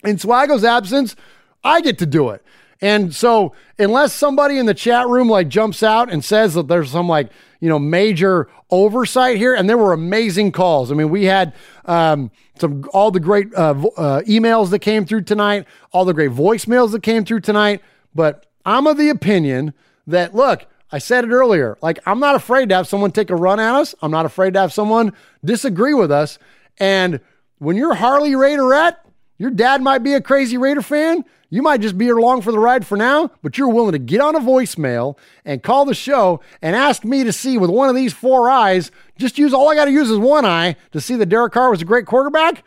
[0.03, 1.15] In Swago's absence,
[1.63, 2.43] I get to do it.
[2.81, 6.89] And so, unless somebody in the chat room like jumps out and says that there's
[6.89, 7.29] some like,
[7.59, 10.91] you know, major oversight here, and there were amazing calls.
[10.91, 11.53] I mean, we had
[11.85, 16.31] um, some all the great uh, uh, emails that came through tonight, all the great
[16.31, 17.81] voicemails that came through tonight.
[18.13, 19.73] But I'm of the opinion
[20.07, 23.35] that, look, I said it earlier, like, I'm not afraid to have someone take a
[23.35, 23.93] run at us.
[24.01, 25.13] I'm not afraid to have someone
[25.45, 26.39] disagree with us.
[26.79, 27.19] And
[27.59, 28.97] when you're Harley Raiderette,
[29.39, 31.25] your dad might be a crazy Raider fan.
[31.49, 34.21] You might just be along for the ride for now, but you're willing to get
[34.21, 37.95] on a voicemail and call the show and ask me to see with one of
[37.95, 41.15] these four eyes, just use all I got to use is one eye to see
[41.15, 42.63] that Derek Carr was a great quarterback.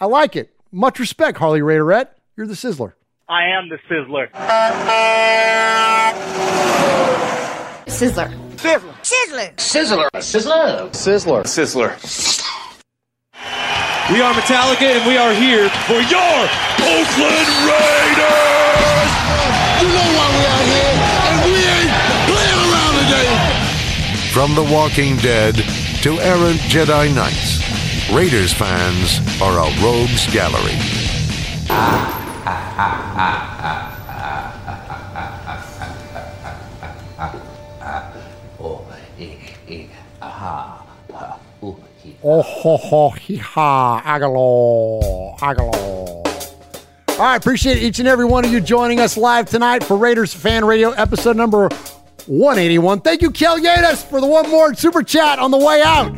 [0.00, 0.54] I like it.
[0.72, 2.08] much respect, Harley Raiderette.
[2.36, 2.94] You're the Sizzler.
[3.28, 4.30] I am the Sizzler.
[7.86, 8.32] Sizzler.
[8.56, 8.92] Sizzler.
[9.02, 9.54] Sizzler.
[9.56, 10.10] Sizzler.
[10.16, 11.44] Sizzler.
[11.44, 11.94] Sizzler.
[11.96, 13.93] Sizzler.
[14.12, 16.36] We are Metallica, and we are here for your
[16.84, 19.10] Oakland Raiders.
[19.80, 20.92] You know why we out here,
[21.24, 21.88] and we ain't
[22.28, 23.32] playing around today.
[24.30, 25.54] From The Walking Dead
[26.02, 27.62] to errant Jedi Knights,
[28.12, 30.78] Raiders fans are a rogues gallery.
[42.26, 45.74] Oh, ho, ho, hee, ha, agalo, agalo.
[47.10, 50.32] All right, appreciate each and every one of you joining us live tonight for Raiders
[50.32, 51.68] Fan Radio episode number
[52.24, 53.02] 181.
[53.02, 56.16] Thank you, Kel Yates, for the one more super chat on the way out.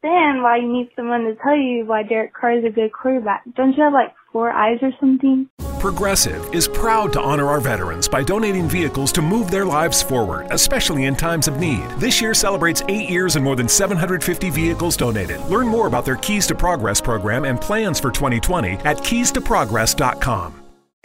[0.09, 3.43] Understand why you need someone to tell you why Derek Carr is a good quarterback.
[3.55, 5.49] Don't you have like four eyes or something?
[5.81, 10.49] Progressive is proud to honor our veterans by donating vehicles to move their lives forward,
[10.51, 11.89] especially in times of need.
[11.99, 15.41] This year celebrates eight years and more than 750 vehicles donated.
[15.43, 20.55] Learn more about their Keys to Progress program and plans for 2020 at keystoprogress.com.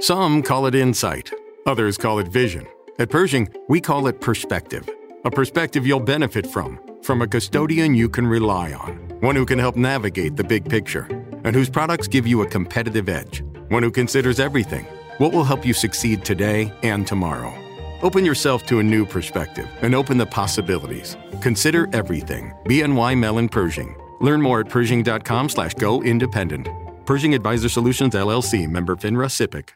[0.01, 1.31] Some call it insight,
[1.67, 2.65] others call it vision.
[2.99, 4.89] At Pershing, we call it perspective.
[5.25, 9.59] A perspective you'll benefit from, from a custodian you can rely on, one who can
[9.59, 11.05] help navigate the big picture,
[11.43, 14.85] and whose products give you a competitive edge, one who considers everything
[15.17, 17.53] what will help you succeed today and tomorrow.
[18.01, 21.15] Open yourself to a new perspective and open the possibilities.
[21.41, 22.51] Consider everything.
[22.65, 23.95] BNY Mellon Pershing.
[24.19, 26.67] Learn more at Pershing.com slash go independent.
[27.05, 29.69] Pershing Advisor Solutions LLC member FINRA SIPC.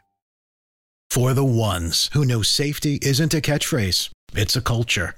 [1.10, 5.17] For the ones who know safety isn't a catchphrase, it's a culture.